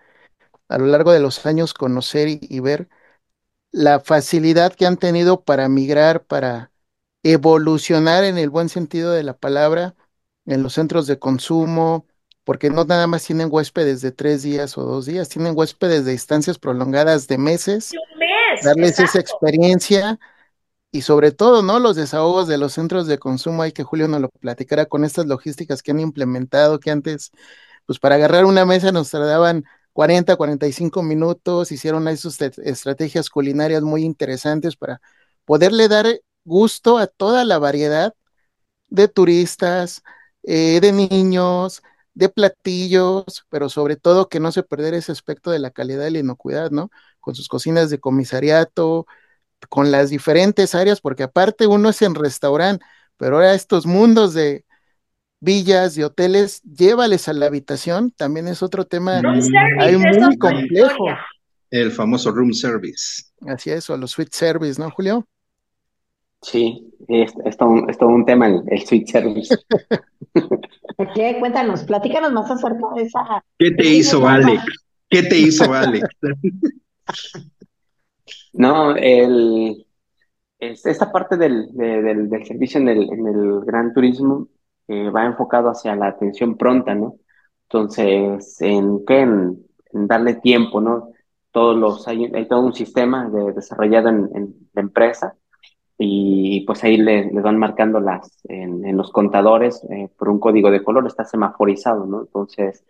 a 0.69 0.78
lo 0.78 0.86
largo 0.86 1.12
de 1.12 1.19
los 1.19 1.45
años 1.45 1.73
conocer 1.73 2.28
y, 2.30 2.60
ver 2.62 2.88
la 3.71 3.99
facilidad 3.99 4.73
que 4.73 4.86
han 4.86 4.97
tenido 4.97 5.41
para 5.41 5.67
migrar, 5.67 6.23
para 6.23 6.71
evolucionar 7.23 8.23
en 8.23 8.38
el 8.38 8.50
buen 8.50 8.69
sentido 8.69 9.12
de 9.12 9.23
la 9.23 9.35
palabra 9.35 9.96
en 10.46 10.63
los 10.63 10.73
centros 10.73 11.08
de 11.08 11.19
consumo, 11.19 12.06
porque 12.44 12.69
no 12.69 12.85
nada 12.85 13.08
más 13.08 13.25
tienen 13.25 13.50
huéspedes 13.52 14.02
de 14.02 14.12
tres 14.12 14.44
días 14.44 14.77
o 14.77 14.83
dos 14.83 15.06
días, 15.06 15.29
tienen 15.29 15.54
huéspedes 15.56 16.06
de 16.06 16.12
distancias 16.12 16.58
prolongadas 16.58 17.27
de 17.27 17.38
meses, 17.38 17.92
darles 18.63 19.00
esa 19.00 19.19
experiencia 19.19 20.19
y 20.94 21.02
sobre 21.02 21.31
todo, 21.31 21.63
¿no? 21.63 21.79
Los 21.79 21.96
desahogos 21.96 22.48
de 22.48 22.60
los 22.60 22.73
centros 22.73 23.08
de 23.08 23.17
consumo, 23.17 23.63
hay 23.63 23.71
que 23.73 23.83
Julio 23.83 24.08
nos 24.08 24.21
lo 24.21 24.29
platicara 24.29 24.85
con 24.85 25.04
estas 25.04 25.25
logísticas 25.25 25.81
que 25.81 25.91
han 25.91 26.00
implementado, 26.00 26.79
que 26.79 26.91
antes, 26.91 27.31
pues 27.87 28.00
para 28.00 28.15
agarrar 28.15 28.46
una 28.46 28.65
mesa 28.65 28.91
nos 28.91 29.10
tardaban 29.10 29.65
40, 29.94 30.35
45 30.35 31.02
minutos, 31.04 31.71
hicieron 31.71 32.08
ahí 32.08 32.15
sus 32.17 32.39
estrategias 32.41 33.29
culinarias 33.31 33.81
muy 33.83 34.04
interesantes 34.04 34.75
para 34.75 35.02
poderle 35.46 35.87
dar 35.87 36.21
gusto 36.46 37.00
a 37.00 37.08
toda 37.08 37.44
la 37.46 37.58
variedad 37.58 38.13
de 38.89 39.08
turistas, 39.08 40.04
eh, 40.44 40.79
de 40.81 40.91
niños, 40.91 41.81
de 42.13 42.29
platillos, 42.29 43.46
pero 43.50 43.69
sobre 43.69 43.96
todo 43.96 44.29
que 44.29 44.39
no 44.39 44.52
se 44.52 44.63
perder 44.63 44.94
ese 44.94 45.12
aspecto 45.12 45.52
de 45.52 45.60
la 45.60 45.71
calidad 45.71 46.08
y 46.08 46.12
la 46.12 46.19
inocuidad, 46.19 46.71
¿no? 46.71 46.91
Con 47.19 47.35
sus 47.35 47.48
cocinas 47.48 47.89
de 47.89 48.00
comisariato, 48.00 49.08
con 49.70 49.92
las 49.92 50.10
diferentes 50.10 50.76
áreas, 50.76 51.02
porque 51.02 51.24
aparte 51.24 51.68
uno 51.68 51.90
es 51.90 52.02
en 52.02 52.16
restaurante, 52.16 52.86
pero 53.18 53.36
ahora 53.36 53.54
estos 53.54 53.86
mundos 53.86 54.34
de 54.34 54.66
villas, 55.40 55.96
de 55.96 56.06
hoteles, 56.06 56.62
llévales 56.64 57.28
a 57.28 57.34
la 57.34 57.48
habitación, 57.48 58.12
también 58.12 58.48
es 58.48 58.64
otro 58.64 58.86
tema 58.86 59.22
hay 59.80 59.98
muy 59.98 60.38
complejo. 60.38 61.06
El 61.70 61.92
famoso 61.92 62.32
room 62.32 62.54
service. 62.54 63.24
Así 63.48 63.72
es, 63.72 63.90
o 63.90 63.98
los 63.98 64.12
suite 64.12 64.32
service, 64.32 64.80
¿no, 64.80 64.90
Julio? 64.92 65.28
Sí, 66.42 66.94
es, 67.08 67.34
todo, 67.58 67.70
un, 68.08 68.26
tema 68.26 68.48
el, 68.48 68.62
el 68.68 68.86
suite 68.86 69.12
service. 69.12 69.56
¿Qué? 71.16 71.38
Cuéntanos, 71.40 71.84
platícanos 71.84 72.32
más 72.32 72.52
acerca 72.52 72.86
de 72.96 73.04
esa. 73.04 73.44
¿Qué 73.58 73.72
te 73.72 73.88
hizo 73.88 74.28
Alex? 74.28 74.64
¿Qué 75.10 75.24
te 75.24 75.38
hizo 75.38 75.74
Alex? 75.74 76.08
no, 78.54 78.95
el, 78.95 79.85
esta 80.60 81.12
parte 81.12 81.37
del, 81.37 81.71
del, 81.73 82.45
servicio 82.45 82.79
en 82.79 82.89
el, 82.89 83.12
en 83.12 83.27
el 83.27 83.62
gran 83.65 83.93
turismo 83.93 84.47
eh, 84.87 85.10
va 85.10 85.25
enfocado 85.25 85.69
hacia 85.69 85.95
la 85.95 86.08
atención 86.08 86.58
pronta, 86.58 86.95
¿no? 86.95 87.17
Entonces, 87.63 88.62
¿en 88.62 89.06
qué? 89.06 89.21
En, 89.21 89.65
darle 89.93 90.35
tiempo, 90.35 90.81
¿no? 90.81 91.12
Todos 91.51 91.77
los, 91.77 92.08
hay, 92.08 92.29
todo 92.47 92.62
un 92.62 92.73
sistema 92.73 93.29
de, 93.29 93.54
desarrollado 93.54 94.10
en, 94.10 94.29
en, 94.35 94.69
la 94.73 94.81
empresa 94.81 95.35
y 95.97 96.62
pues 96.65 96.83
ahí 96.83 96.97
le, 96.97 97.29
van 97.31 97.58
marcando 97.60 97.99
las, 97.99 98.39
en, 98.45 98.95
los 98.97 99.12
contadores 99.12 99.83
eh, 99.91 100.10
por 100.17 100.29
un 100.29 100.39
código 100.39 100.71
de 100.71 100.83
color, 100.83 101.06
está 101.08 101.25
semaforizado, 101.25 102.06
¿no? 102.06 102.21
Entonces, 102.21 102.83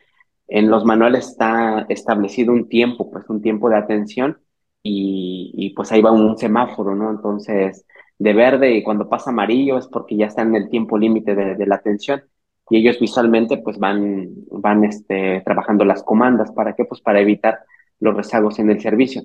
en 0.47 0.70
los 0.70 0.86
manuales 0.86 1.28
está 1.30 1.86
establecido 1.89 2.53
un 2.53 2.70
tiempo, 2.70 3.11
pues 3.11 3.30
un 3.30 3.41
tiempo 3.41 3.70
de 3.70 3.78
atención 3.78 4.39
y, 4.84 5.52
y 5.56 5.70
pues 5.72 5.92
ahí 5.92 6.02
va 6.02 6.12
un 6.12 6.38
semáforo, 6.38 6.94
¿no? 6.94 7.10
Entonces, 7.10 7.86
de 8.20 8.34
verde 8.34 8.72
y 8.76 8.84
cuando 8.84 9.10
pasa 9.10 9.32
amarillo 9.32 9.78
es 9.78 9.88
porque 9.88 10.16
ya 10.16 10.28
está 10.28 10.42
en 10.44 10.56
el 10.56 10.70
tiempo 10.70 10.98
límite 10.98 11.36
de, 11.36 11.66
la 11.66 11.76
atención 11.76 12.24
y 12.70 12.78
ellos 12.78 13.00
visualmente 13.00 13.58
pues 13.58 13.78
van, 13.80 14.30
van 14.52 14.84
este, 14.84 15.42
trabajando 15.46 15.86
las 15.86 16.04
comandas. 16.04 16.52
¿Para 16.52 16.74
qué? 16.74 16.86
Pues 16.86 17.02
para 17.02 17.22
evitar 17.22 17.60
los 18.00 18.16
rezagos 18.16 18.60
en 18.60 18.70
el 18.70 18.82
servicio. 18.82 19.24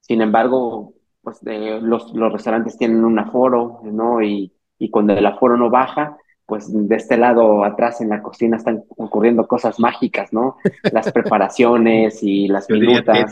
Sin 0.00 0.22
embargo, 0.22 0.94
pues 1.22 1.40
los, 1.42 2.14
los 2.14 2.32
restaurantes 2.32 2.78
tienen 2.78 3.04
un 3.04 3.18
aforo, 3.18 3.80
¿no? 3.84 4.22
Y, 4.22 4.52
y 4.78 4.90
cuando 4.90 5.12
el 5.12 5.26
aforo 5.26 5.56
no 5.56 5.70
baja, 5.70 6.16
pues 6.46 6.66
de 6.70 6.96
este 6.96 7.18
lado 7.18 7.64
atrás 7.64 8.00
en 8.00 8.08
la 8.08 8.22
cocina 8.22 8.56
están 8.56 8.84
ocurriendo 8.96 9.46
cosas 9.46 9.78
mágicas, 9.78 10.32
¿no? 10.32 10.56
Las 10.92 11.12
preparaciones 11.12 12.22
y 12.22 12.48
las 12.48 12.68
minutas. 12.70 13.30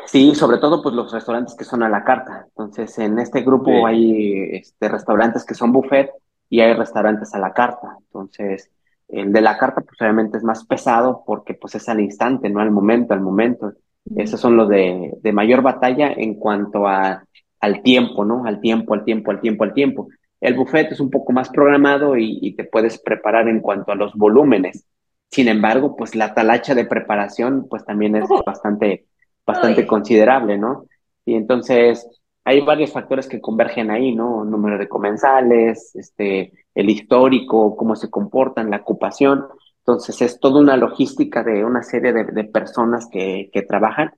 Sí, 0.05 0.35
sobre 0.35 0.57
todo 0.57 0.81
pues 0.81 0.95
los 0.95 1.11
restaurantes 1.11 1.55
que 1.55 1.63
son 1.63 1.83
a 1.83 1.89
la 1.89 2.03
carta. 2.03 2.45
Entonces, 2.47 2.97
en 2.99 3.19
este 3.19 3.41
grupo 3.41 3.85
hay 3.85 4.49
este, 4.51 4.89
restaurantes 4.89 5.45
que 5.45 5.53
son 5.53 5.71
buffet 5.71 6.11
y 6.49 6.61
hay 6.61 6.73
restaurantes 6.73 7.33
a 7.33 7.39
la 7.39 7.53
carta. 7.53 7.97
Entonces, 7.99 8.71
el 9.09 9.31
de 9.31 9.41
la 9.41 9.57
carta 9.57 9.81
pues 9.81 10.01
obviamente 10.01 10.37
es 10.37 10.43
más 10.43 10.65
pesado 10.65 11.23
porque 11.25 11.53
pues 11.53 11.75
es 11.75 11.87
al 11.89 11.99
instante, 11.99 12.49
no 12.49 12.61
al 12.61 12.71
momento, 12.71 13.13
al 13.13 13.21
momento. 13.21 13.73
Esos 14.15 14.39
son 14.39 14.55
los 14.55 14.69
de, 14.69 15.13
de 15.21 15.33
mayor 15.33 15.61
batalla 15.61 16.11
en 16.13 16.35
cuanto 16.35 16.87
a, 16.87 17.23
al 17.59 17.81
tiempo, 17.83 18.23
¿no? 18.23 18.45
Al 18.45 18.61
tiempo, 18.61 18.93
al 18.93 19.03
tiempo, 19.03 19.31
al 19.31 19.41
tiempo, 19.41 19.63
al 19.63 19.73
tiempo. 19.73 20.07
El 20.39 20.55
buffet 20.55 20.91
es 20.91 20.99
un 20.99 21.09
poco 21.09 21.33
más 21.33 21.49
programado 21.49 22.15
y, 22.15 22.39
y 22.41 22.55
te 22.55 22.63
puedes 22.63 22.99
preparar 23.01 23.47
en 23.49 23.59
cuanto 23.59 23.91
a 23.91 23.95
los 23.95 24.13
volúmenes. 24.13 24.85
Sin 25.29 25.47
embargo, 25.49 25.95
pues 25.95 26.15
la 26.15 26.33
talacha 26.33 26.73
de 26.73 26.85
preparación 26.85 27.67
pues 27.69 27.83
también 27.83 28.15
es 28.15 28.29
bastante 28.45 29.07
bastante 29.47 29.87
considerable, 29.87 30.57
¿no? 30.57 30.85
Y 31.25 31.35
entonces 31.35 32.05
hay 32.43 32.61
varios 32.61 32.91
factores 32.91 33.27
que 33.27 33.41
convergen 33.41 33.89
ahí, 33.89 34.13
¿no? 34.13 34.43
Número 34.43 34.77
de 34.77 34.89
comensales, 34.89 35.95
este, 35.95 36.53
el 36.75 36.89
histórico, 36.89 37.75
cómo 37.75 37.95
se 37.95 38.09
comportan, 38.09 38.69
la 38.69 38.77
ocupación. 38.77 39.45
Entonces 39.79 40.21
es 40.21 40.39
toda 40.39 40.59
una 40.59 40.75
logística 40.77 41.43
de 41.43 41.63
una 41.63 41.81
serie 41.81 42.11
de, 42.13 42.43
personas 42.43 43.07
que, 43.09 43.49
que, 43.53 43.61
trabajan 43.61 44.11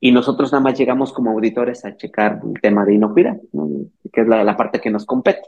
y 0.00 0.12
nosotros 0.12 0.52
nada 0.52 0.62
más 0.64 0.78
llegamos 0.78 1.12
como 1.14 1.30
auditores 1.30 1.84
a 1.86 1.96
checar 1.96 2.40
el 2.44 2.60
tema 2.60 2.84
de 2.84 2.94
inocuidad, 2.94 3.36
que 4.12 4.20
es 4.20 4.28
la, 4.28 4.44
la, 4.44 4.56
parte 4.56 4.80
que 4.80 4.90
nos 4.90 5.06
compete. 5.06 5.42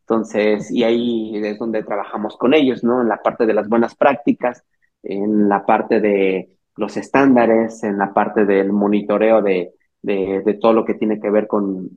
Entonces, 0.00 0.70
y 0.70 0.84
ahí 0.84 1.36
es 1.44 1.58
donde 1.58 1.82
trabajamos 1.82 2.36
con 2.36 2.54
ellos, 2.54 2.84
¿no? 2.84 3.02
En 3.02 3.08
la 3.08 3.20
parte 3.20 3.46
de 3.46 3.54
las 3.54 3.68
buenas 3.68 3.96
prácticas, 3.96 4.64
en 5.02 5.48
la 5.48 5.66
parte 5.66 6.00
de 6.00 6.56
los 6.76 6.96
estándares, 6.96 7.82
en 7.82 7.98
la 7.98 8.12
parte 8.12 8.44
del 8.44 8.72
monitoreo 8.72 9.42
de, 9.42 9.72
de, 10.02 10.58
todo 10.60 10.72
lo 10.72 10.84
que 10.84 10.94
tiene 10.94 11.20
que 11.20 11.30
ver 11.30 11.46
con, 11.46 11.90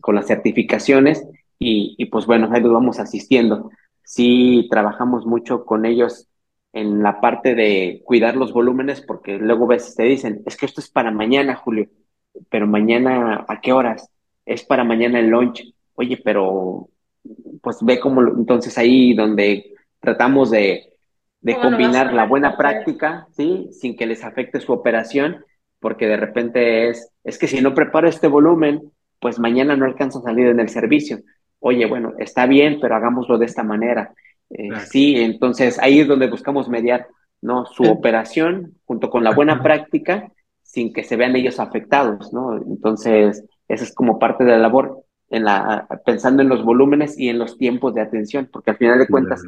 con 0.00 0.14
las 0.14 0.26
certificaciones 0.26 1.26
y, 1.58 1.94
y, 1.98 2.06
pues 2.06 2.26
bueno, 2.26 2.48
ahí 2.52 2.60
los 2.62 2.72
vamos 2.72 2.98
asistiendo. 2.98 3.70
Sí 4.02 4.66
trabajamos 4.70 5.26
mucho 5.26 5.64
con 5.64 5.84
ellos 5.86 6.28
en 6.72 7.02
la 7.02 7.20
parte 7.20 7.54
de 7.54 8.02
cuidar 8.04 8.36
los 8.36 8.52
volúmenes 8.52 9.00
porque 9.02 9.38
luego 9.38 9.66
ves, 9.66 9.94
te 9.94 10.04
dicen, 10.04 10.42
es 10.46 10.56
que 10.56 10.66
esto 10.66 10.80
es 10.80 10.88
para 10.90 11.10
mañana, 11.10 11.56
Julio, 11.56 11.88
pero 12.48 12.66
mañana, 12.66 13.44
¿a 13.48 13.60
qué 13.60 13.72
horas? 13.72 14.08
Es 14.46 14.64
para 14.64 14.84
mañana 14.84 15.18
el 15.20 15.28
lunch. 15.28 15.62
Oye, 15.94 16.16
pero 16.24 16.88
pues 17.62 17.78
ve 17.82 18.00
cómo, 18.00 18.22
entonces 18.22 18.78
ahí 18.78 19.14
donde 19.14 19.74
tratamos 20.00 20.50
de, 20.50 20.94
de 21.40 21.56
combinar 21.56 22.12
la 22.12 22.26
buena 22.26 22.56
práctica, 22.56 23.26
¿sí? 23.32 23.68
Sin 23.72 23.96
que 23.96 24.06
les 24.06 24.24
afecte 24.24 24.60
su 24.60 24.72
operación, 24.72 25.44
porque 25.78 26.06
de 26.06 26.16
repente 26.16 26.90
es, 26.90 27.10
es 27.24 27.38
que 27.38 27.46
si 27.46 27.60
no 27.60 27.74
preparo 27.74 28.08
este 28.08 28.28
volumen, 28.28 28.92
pues 29.20 29.38
mañana 29.38 29.76
no 29.76 29.86
alcanzo 29.86 30.18
a 30.18 30.22
salir 30.22 30.48
en 30.48 30.60
el 30.60 30.68
servicio. 30.68 31.20
Oye, 31.58 31.86
bueno, 31.86 32.12
está 32.18 32.46
bien, 32.46 32.78
pero 32.80 32.94
hagámoslo 32.94 33.38
de 33.38 33.46
esta 33.46 33.62
manera. 33.62 34.12
Eh, 34.50 34.68
sí, 34.88 35.16
entonces 35.16 35.78
ahí 35.78 36.00
es 36.00 36.08
donde 36.08 36.28
buscamos 36.28 36.68
mediar, 36.68 37.06
¿no? 37.40 37.66
Su 37.66 37.84
operación 37.84 38.74
junto 38.84 39.08
con 39.10 39.24
la 39.24 39.32
buena 39.32 39.62
práctica 39.62 40.30
sin 40.62 40.92
que 40.92 41.02
se 41.02 41.16
vean 41.16 41.34
ellos 41.36 41.58
afectados, 41.58 42.32
¿no? 42.32 42.56
Entonces, 42.56 43.44
esa 43.66 43.84
es 43.84 43.92
como 43.94 44.18
parte 44.18 44.44
de 44.44 44.52
la 44.52 44.58
labor 44.58 45.04
en 45.30 45.44
la, 45.44 45.86
pensando 46.04 46.42
en 46.42 46.48
los 46.48 46.64
volúmenes 46.64 47.18
y 47.18 47.28
en 47.28 47.38
los 47.38 47.56
tiempos 47.56 47.94
de 47.94 48.02
atención, 48.02 48.48
porque 48.52 48.72
al 48.72 48.76
final 48.76 48.98
de 48.98 49.06
cuentas, 49.06 49.42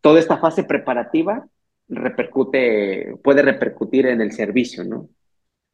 toda 0.00 0.20
esta 0.20 0.38
fase 0.38 0.64
preparativa 0.64 1.46
repercute, 1.88 3.16
puede 3.22 3.42
repercutir 3.42 4.06
en 4.06 4.20
el 4.20 4.32
servicio, 4.32 4.84
¿no? 4.84 5.08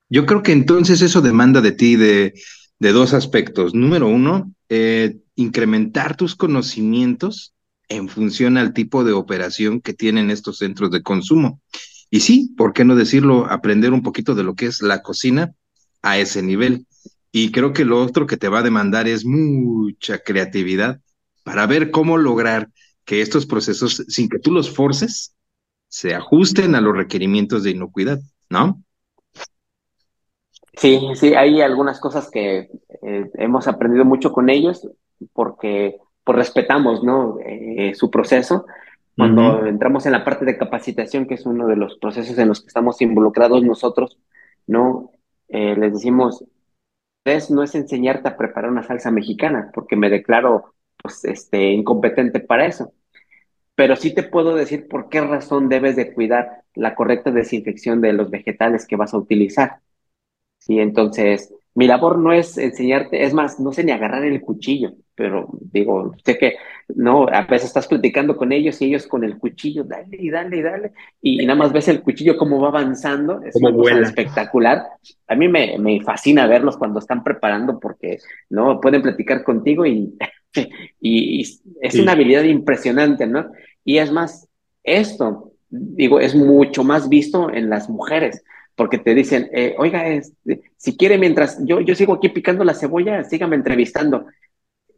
Yo 0.09 0.27
creo 0.27 0.43
que 0.43 0.53
entonces 0.53 1.01
eso 1.01 1.23
demanda 1.23 1.61
de 1.61 1.73
ti 1.73 1.97
de, 1.97 2.35
de 2.79 2.93
dos 2.93 3.15
aspectos. 3.15 3.75
Número 3.75 4.09
uno, 4.09 4.53
eh, 4.69 5.17
incrementar 5.37 6.17
tus 6.17 6.35
conocimientos 6.35 7.55
en 7.89 8.09
función 8.09 8.57
al 8.59 8.73
tipo 8.73 9.05
de 9.05 9.13
operación 9.13 9.81
que 9.81 9.95
tienen 9.95 10.31
estos 10.31 10.59
centros 10.59 10.91
de 10.91 11.03
consumo. 11.03 11.61
Y 12.11 12.21
sí, 12.21 12.55
¿por 12.57 12.73
qué 12.73 12.85
no 12.85 12.95
decirlo? 12.95 13.47
Aprender 13.51 13.93
un 13.93 14.03
poquito 14.03 14.35
de 14.35 14.45
lo 14.45 14.55
que 14.55 14.67
es 14.67 14.83
la 14.83 15.01
cocina 15.01 15.55
a 16.03 16.19
ese 16.19 16.43
nivel. 16.43 16.87
Y 17.33 17.51
creo 17.51 17.73
que 17.73 17.87
lo 17.87 18.01
otro 18.01 18.27
que 18.27 18.37
te 18.37 18.49
va 18.49 18.59
a 18.59 18.63
demandar 18.63 19.09
es 19.09 19.25
mucha 19.25 20.19
creatividad 20.19 21.01
para 21.43 21.67
ver 21.67 21.91
cómo 21.91 22.19
lograr 22.19 22.69
que 23.05 23.23
estos 23.23 23.47
procesos, 23.47 24.05
sin 24.09 24.29
que 24.29 24.39
tú 24.39 24.53
los 24.53 24.71
forces, 24.71 25.35
se 25.89 26.15
ajusten 26.15 26.75
a 26.75 26.81
los 26.81 26.97
requerimientos 26.97 27.65
de 27.65 27.71
inocuidad, 27.71 28.21
¿no? 28.49 28.83
Sí, 30.75 31.01
sí, 31.15 31.35
hay 31.35 31.61
algunas 31.61 32.01
cosas 32.01 32.31
que 32.31 32.71
eh, 33.03 33.31
hemos 33.35 33.67
aprendido 33.69 34.05
mucho 34.05 34.33
con 34.33 34.49
ellos 34.49 34.89
porque 35.33 35.99
pues, 36.25 36.37
respetamos, 36.37 37.03
¿no? 37.03 37.39
Eh, 37.45 37.95
su 37.95 38.11
proceso. 38.11 38.67
Cuando 39.15 39.67
entramos 39.67 40.07
en 40.07 40.13
la 40.13 40.25
parte 40.25 40.47
de 40.47 40.57
capacitación, 40.57 41.27
que 41.27 41.35
es 41.35 41.45
uno 41.45 41.67
de 41.67 41.77
los 41.77 41.99
procesos 41.99 42.39
en 42.39 42.49
los 42.49 42.63
que 42.63 42.69
estamos 42.69 43.03
involucrados 43.03 43.63
nosotros, 43.63 44.19
¿no? 44.67 45.11
Eh, 45.49 45.77
les 45.77 45.93
decimos, 45.93 46.45
no 47.51 47.63
es 47.63 47.75
enseñarte 47.75 48.29
a 48.29 48.37
preparar 48.37 48.71
una 48.71 48.83
salsa 48.83 49.11
mexicana, 49.11 49.71
porque 49.75 49.97
me 49.97 50.11
declaro 50.11 50.75
pues, 51.03 51.25
este, 51.25 51.73
incompetente 51.73 52.41
para 52.41 52.67
eso. 52.67 52.93
Pero 53.75 53.97
sí 53.97 54.15
te 54.15 54.23
puedo 54.25 54.55
decir 54.57 54.89
por 54.89 55.09
qué 55.09 55.21
razón 55.23 55.69
debes 55.69 55.97
de 55.97 56.13
cuidar 56.15 56.65
la 56.75 56.95
correcta 56.95 57.31
desinfección 57.31 58.01
de 58.01 58.13
los 58.13 58.31
vegetales 58.31 58.87
que 58.87 58.97
vas 58.97 59.15
a 59.15 59.19
utilizar. 59.19 59.81
Sí, 60.59 60.81
entonces, 60.81 61.55
mi 61.75 61.87
labor 61.87 62.19
no 62.19 62.33
es 62.33 62.59
enseñarte, 62.59 63.25
es 63.25 63.33
más, 63.33 63.59
no 63.59 63.73
sé 63.73 63.83
ni 63.83 63.93
agarrar 63.93 64.25
el 64.25 64.41
cuchillo, 64.43 64.93
pero 65.15 65.49
digo, 65.73 66.15
sé 66.25 66.37
que, 66.37 66.57
no, 66.95 67.27
a 67.29 67.43
veces 67.43 67.69
estás 67.69 67.87
platicando 67.87 68.37
con 68.37 68.53
ellos 68.53 68.81
y 68.81 68.87
ellos 68.87 69.07
con 69.07 69.25
el 69.25 69.39
cuchillo, 69.39 69.85
dale 69.85 70.17
y 70.19 70.31
dale 70.31 70.57
y 70.59 70.63
dale, 70.63 70.93
y, 71.23 71.47
nada 71.47 71.59
más 71.59 71.73
ves 71.73 71.89
el 71.89 72.03
cuchillo 72.03 72.37
cómo 72.37 72.61
va 72.61 72.69
avanzando, 72.69 73.43
es 73.43 73.57
una 73.57 74.01
espectacular. 74.01 74.83
A 75.29 75.35
mí 75.35 75.49
me, 75.49 75.79
me, 75.79 76.01
fascina 76.03 76.47
verlos 76.47 76.77
cuando 76.77 76.99
están 76.99 77.25
preparando 77.25 77.81
porque, 77.81 78.19
¿no? 78.51 78.81
Pueden 78.81 79.01
platicar 79.01 79.43
contigo 79.43 79.87
y, 79.87 80.15
y, 81.01 81.43
es 81.81 81.95
una 81.95 82.13
habilidad 82.13 82.45
impresionante, 82.45 83.27
¿no? 83.27 83.51
Y 83.85 83.97
es 83.99 84.13
más, 84.13 84.47
esto, 84.85 85.53
digo, 85.71 86.21
es 86.21 86.35
mucho 86.35 86.85
más 86.85 87.09
visto 87.09 87.51
en 87.51 87.71
las 87.71 87.89
mujeres 87.89 88.45
porque 88.77 88.99
te 88.99 89.15
dicen, 89.15 89.49
eh, 89.53 89.75
oiga, 89.79 90.07
este, 90.09 90.63
si 90.77 90.97
quiere, 90.97 91.19
mientras 91.19 91.59
yo, 91.65 91.81
yo 91.81 91.95
sigo 91.95 92.15
aquí 92.15 92.29
picando 92.29 92.65
la 92.65 92.75
cebolla, 92.75 93.25
sígame 93.25 93.57
entrevistando. 93.57 94.27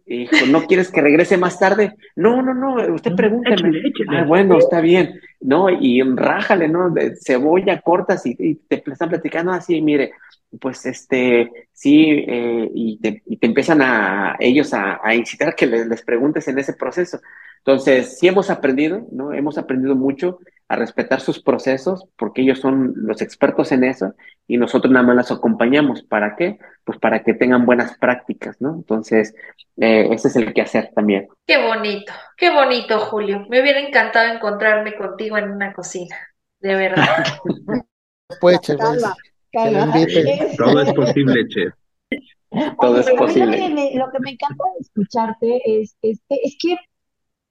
Hijo, 0.06 0.46
¿no 0.50 0.66
quieres 0.66 0.90
que 0.90 1.00
regrese 1.00 1.38
más 1.38 1.58
tarde? 1.58 1.94
No, 2.14 2.42
no, 2.42 2.52
no, 2.52 2.94
usted 2.94 3.14
pregúnteme. 3.14 3.80
Ah, 4.08 4.24
bueno, 4.24 4.58
está 4.58 4.82
bien. 4.82 5.18
No, 5.40 5.70
y 5.70 6.02
rájale, 6.02 6.68
¿no? 6.68 6.90
De 6.90 7.16
cebolla 7.16 7.80
cortas 7.80 8.26
y, 8.26 8.54
te 8.68 8.82
están 8.86 9.08
platicando 9.08 9.52
así, 9.52 9.80
mire, 9.80 10.12
pues 10.60 10.84
este, 10.84 11.50
sí, 11.72 12.24
eh, 12.28 12.70
y, 12.74 12.98
te, 12.98 13.22
empiezan 13.40 13.80
a 13.80 14.36
ellos 14.38 14.74
a, 14.74 15.00
incitar 15.14 15.48
a 15.48 15.52
que 15.52 15.66
les, 15.66 15.86
les, 15.86 16.02
preguntes 16.02 16.46
en 16.48 16.58
ese 16.58 16.74
proceso. 16.74 17.20
Entonces, 17.66 18.18
sí 18.18 18.28
hemos 18.28 18.50
aprendido, 18.50 19.06
¿no? 19.10 19.32
Hemos 19.32 19.56
aprendido 19.56 19.94
mucho 19.94 20.38
a 20.68 20.76
respetar 20.76 21.20
sus 21.20 21.42
procesos, 21.42 22.06
porque 22.16 22.42
ellos 22.42 22.58
son 22.58 22.92
los 22.94 23.22
expertos 23.22 23.72
en 23.72 23.84
eso 23.84 24.12
y 24.46 24.58
nosotros 24.58 24.92
nada 24.92 25.06
más 25.06 25.16
las 25.16 25.32
acompañamos. 25.32 26.02
¿Para 26.02 26.36
qué? 26.36 26.58
Pues 26.84 26.98
para 26.98 27.22
que 27.22 27.32
tengan 27.32 27.64
buenas 27.64 27.96
prácticas, 27.96 28.60
¿no? 28.60 28.74
Entonces, 28.74 29.34
eh, 29.78 30.08
ese 30.10 30.28
es 30.28 30.36
el 30.36 30.52
que 30.52 30.60
hacer 30.60 30.90
también. 30.94 31.26
Qué 31.46 31.56
bonito, 31.56 32.12
qué 32.36 32.50
bonito, 32.50 32.98
Julio. 32.98 33.46
Me 33.48 33.62
hubiera 33.62 33.80
encantado 33.80 34.34
encontrarme 34.34 34.94
contigo 34.94 35.38
en 35.38 35.50
una 35.50 35.72
cocina, 35.72 36.16
de 36.60 36.74
verdad. 36.74 37.24
pues, 38.42 38.60
chef, 38.60 38.78
Todo 38.78 40.82
es 40.82 40.92
posible, 40.92 41.48
chef. 41.48 41.72
Todo 42.78 43.00
es 43.00 43.10
posible. 43.12 43.56
Lo 43.56 43.68
que, 43.68 43.74
me, 43.74 43.94
lo 43.94 44.10
que 44.10 44.20
me 44.20 44.30
encanta 44.32 44.64
de 44.74 44.80
escucharte 44.80 45.60
es, 45.64 45.96
es, 46.02 46.20
es 46.28 46.56
que 46.60 46.76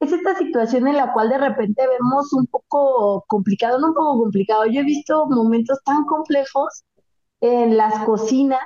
es 0.04 0.12
esta 0.12 0.36
situación 0.38 0.88
en 0.88 0.98
la 0.98 1.14
cual 1.14 1.30
de 1.30 1.38
repente 1.38 1.88
vemos 1.88 2.34
un 2.34 2.46
poco 2.48 3.24
complicado, 3.28 3.80
no 3.80 3.88
un 3.88 3.94
poco 3.94 4.20
complicado. 4.20 4.66
Yo 4.66 4.82
he 4.82 4.84
visto 4.84 5.26
momentos 5.28 5.80
tan 5.84 6.06
complejos 6.06 6.84
en 7.42 7.78
las 7.78 8.04
cocinas, 8.06 8.62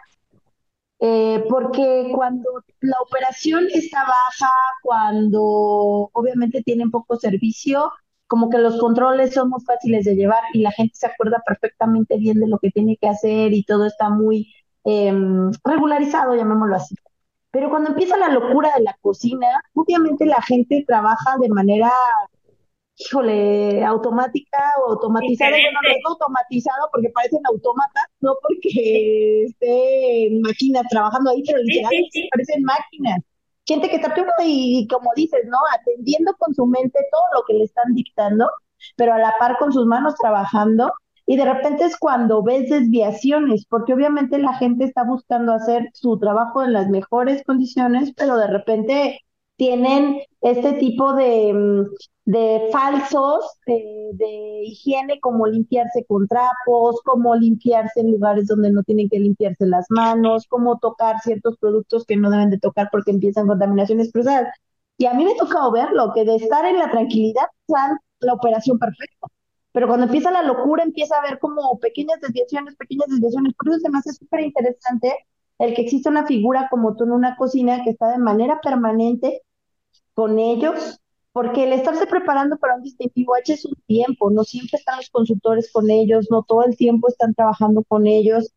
eh, 0.99 1.43
porque 1.49 2.11
cuando 2.13 2.49
la 2.81 2.97
operación 3.01 3.67
está 3.73 4.01
baja, 4.01 4.51
cuando 4.83 6.09
obviamente 6.13 6.63
tienen 6.63 6.91
poco 6.91 7.17
servicio, 7.17 7.91
como 8.27 8.49
que 8.49 8.57
los 8.57 8.79
controles 8.79 9.33
son 9.33 9.49
muy 9.49 9.61
fáciles 9.61 10.05
de 10.05 10.15
llevar 10.15 10.43
y 10.53 10.61
la 10.61 10.71
gente 10.71 10.95
se 10.95 11.07
acuerda 11.07 11.41
perfectamente 11.45 12.17
bien 12.17 12.39
de 12.39 12.47
lo 12.47 12.59
que 12.59 12.71
tiene 12.71 12.97
que 12.97 13.07
hacer 13.07 13.53
y 13.53 13.63
todo 13.63 13.85
está 13.85 14.09
muy 14.09 14.53
em, 14.83 15.51
regularizado, 15.63 16.35
llamémoslo 16.35 16.75
así. 16.75 16.95
Pero 17.51 17.69
cuando 17.69 17.89
empieza 17.89 18.17
la 18.17 18.29
locura 18.29 18.71
de 18.75 18.83
la 18.83 18.97
cocina, 19.01 19.47
obviamente 19.73 20.25
la 20.25 20.41
gente 20.41 20.83
trabaja 20.85 21.37
de 21.39 21.49
manera, 21.49 21.91
híjole, 22.97 23.83
automática 23.85 24.59
o 24.81 24.91
automatizada. 24.91 25.51
Bueno, 25.51 25.79
no 25.81 25.89
es 25.89 26.03
automatizado 26.05 26.89
porque 26.91 27.09
parecen 27.09 27.41
autómatas, 27.45 28.03
no 28.19 28.35
porque 28.41 29.45
esté 29.45 30.29
máquinas 30.41 30.83
trabajando 30.89 31.31
ahí, 31.31 31.43
pero 31.45 31.59
literalmente 31.59 32.27
parecen 32.31 32.63
máquinas. 32.63 33.21
Gente 33.65 33.89
que 33.89 33.97
está 33.97 34.13
y, 34.45 34.87
como 34.87 35.09
dices, 35.15 35.41
¿no? 35.45 35.57
Atendiendo 35.73 36.33
con 36.37 36.53
su 36.53 36.65
mente 36.65 36.99
todo 37.11 37.23
lo 37.33 37.45
que 37.45 37.53
le 37.53 37.65
están 37.65 37.93
dictando, 37.93 38.49
pero 38.95 39.13
a 39.13 39.17
la 39.17 39.35
par 39.39 39.57
con 39.57 39.73
sus 39.73 39.85
manos 39.85 40.15
trabajando 40.15 40.93
y 41.27 41.35
de 41.35 41.45
repente 41.45 41.83
es 41.85 41.97
cuando 41.97 42.41
ves 42.41 42.69
desviaciones, 42.69 43.65
porque 43.69 43.93
obviamente 43.93 44.39
la 44.39 44.53
gente 44.53 44.85
está 44.85 45.03
buscando 45.03 45.51
hacer 45.53 45.89
su 45.93 46.17
trabajo 46.17 46.63
en 46.63 46.71
las 46.73 46.89
mejores 46.89 47.43
condiciones, 47.43 48.13
pero 48.15 48.37
de 48.37 48.47
repente 48.47 49.19
tienen 49.57 50.21
este 50.41 50.73
tipo 50.73 51.13
de, 51.13 51.53
mm, 51.53 51.85
de 52.25 52.69
falsos 52.71 53.45
de, 53.65 54.61
higiene, 54.63 55.19
como 55.19 55.47
limpiarse 55.47 56.05
con 56.07 56.27
trapos, 56.27 57.01
como 57.03 57.35
limpiarse 57.35 57.99
en 58.01 58.11
lugares 58.11 58.47
donde 58.47 58.71
no 58.71 58.83
tienen 58.83 59.09
que 59.09 59.19
limpiarse 59.19 59.65
las 59.67 59.87
manos, 59.89 60.45
como 60.47 60.79
tocar 60.79 61.19
ciertos 61.21 61.57
productos 61.59 62.05
que 62.05 62.15
no 62.17 62.29
deben 62.29 62.49
de 62.51 62.59
tocar 62.59 62.89
porque 62.91 63.11
empiezan 63.11 63.47
contaminaciones 63.47 64.11
cruzadas. 64.13 64.47
Y 64.97 65.05
a 65.05 65.13
mí 65.13 65.25
me 65.25 65.33
ha 65.33 65.37
tocado 65.37 65.71
verlo, 65.71 66.11
que 66.15 66.25
de 66.25 66.35
estar 66.37 66.65
en 66.65 66.77
la 66.77 66.89
tranquilidad, 66.89 67.47
la 68.19 68.33
operación 68.33 68.79
perfecta 68.79 69.27
pero 69.77 69.89
cuando 69.89 70.07
empieza 70.07 70.31
la 70.31 70.41
locura 70.41 70.81
empieza 70.81 71.15
a 71.15 71.19
haber 71.19 71.37
como 71.37 71.77
pequeñas 71.77 72.19
desviaciones, 72.19 72.75
pequeñas 72.77 73.09
desviaciones. 73.09 73.53
Por 73.53 73.67
eso 73.67 73.77
además 73.83 74.07
es 74.07 74.15
súper 74.15 74.39
interesante 74.39 75.13
el 75.59 75.75
que 75.75 75.83
exista 75.83 76.09
una 76.09 76.25
figura 76.25 76.67
como 76.71 76.95
tú 76.95 77.03
en 77.03 77.11
una 77.11 77.35
cocina 77.35 77.83
que 77.83 77.91
está 77.91 78.09
de 78.09 78.17
manera 78.17 78.59
permanente 78.59 79.43
con 80.15 80.39
ellos, 80.39 80.99
porque 81.31 81.65
el 81.65 81.73
estarse 81.73 82.07
preparando 82.07 82.57
para 82.57 82.73
un 82.73 82.81
distintivo 82.81 83.35
H 83.35 83.53
es 83.53 83.65
un 83.65 83.75
tiempo, 83.85 84.31
no 84.31 84.43
siempre 84.43 84.79
están 84.79 84.97
los 84.97 85.11
consultores 85.11 85.71
con 85.71 85.91
ellos, 85.91 86.25
no 86.31 86.41
todo 86.41 86.63
el 86.63 86.75
tiempo 86.75 87.07
están 87.07 87.35
trabajando 87.35 87.83
con 87.83 88.07
ellos, 88.07 88.51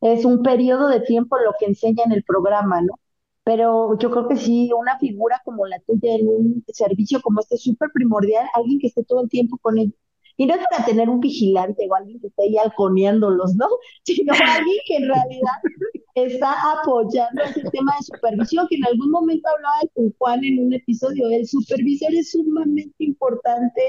es 0.00 0.24
un 0.24 0.42
periodo 0.42 0.88
de 0.88 0.98
tiempo 0.98 1.38
lo 1.38 1.54
que 1.56 1.66
enseña 1.66 2.02
en 2.04 2.10
el 2.10 2.24
programa, 2.24 2.82
¿no? 2.82 2.98
Pero 3.44 3.96
yo 4.00 4.10
creo 4.10 4.26
que 4.26 4.36
sí, 4.36 4.72
una 4.76 4.98
figura 4.98 5.40
como 5.44 5.66
la 5.68 5.78
tuya 5.78 6.16
en 6.16 6.26
un 6.26 6.64
servicio 6.66 7.20
como 7.22 7.38
este 7.38 7.54
es 7.54 7.62
súper 7.62 7.90
primordial, 7.94 8.48
alguien 8.54 8.80
que 8.80 8.88
esté 8.88 9.04
todo 9.04 9.22
el 9.22 9.28
tiempo 9.28 9.56
con 9.58 9.78
ellos 9.78 9.94
y 10.36 10.46
no 10.46 10.54
es 10.54 10.60
para 10.70 10.84
tener 10.84 11.08
un 11.08 11.20
vigilante 11.20 11.86
o 11.88 11.94
alguien 11.94 12.20
que 12.20 12.28
esté 12.28 12.42
ahí 12.42 12.56
halconeándolos, 12.56 13.54
¿no? 13.56 13.68
Sino 14.04 14.32
alguien 14.32 14.78
que 14.86 14.96
en 14.96 15.08
realidad 15.08 15.52
está 16.14 16.54
apoyando 16.72 17.42
ese 17.42 17.62
tema 17.70 17.92
de 17.98 18.04
supervisión, 18.04 18.66
que 18.68 18.76
en 18.76 18.86
algún 18.86 19.10
momento 19.10 19.48
hablaba 19.48 19.80
con 19.94 20.12
Juan 20.18 20.44
en 20.44 20.66
un 20.66 20.72
episodio. 20.74 21.28
El 21.28 21.46
supervisor 21.46 22.14
es 22.14 22.30
sumamente 22.30 23.04
importante 23.04 23.82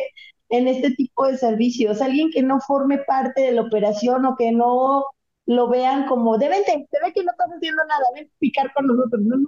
en 0.50 0.68
este 0.68 0.92
tipo 0.92 1.28
de 1.28 1.38
servicios. 1.38 2.02
Alguien 2.02 2.30
que 2.32 2.42
no 2.42 2.60
forme 2.60 3.00
parte 3.00 3.42
de 3.42 3.52
la 3.54 3.62
operación 3.62 4.26
o 4.26 4.36
que 4.36 4.52
no 4.52 5.04
lo 5.48 5.70
vean 5.70 6.08
como, 6.08 6.38
de 6.38 6.50
vente, 6.50 6.72
se 6.90 7.06
ve 7.06 7.14
que 7.14 7.24
no 7.24 7.32
estás 7.32 7.50
haciendo 7.56 7.84
nada, 7.86 8.04
ven 8.16 8.30
picar 8.40 8.72
con 8.74 8.88
nosotros. 8.88 9.22
No, 9.24 9.38
no, 9.38 9.48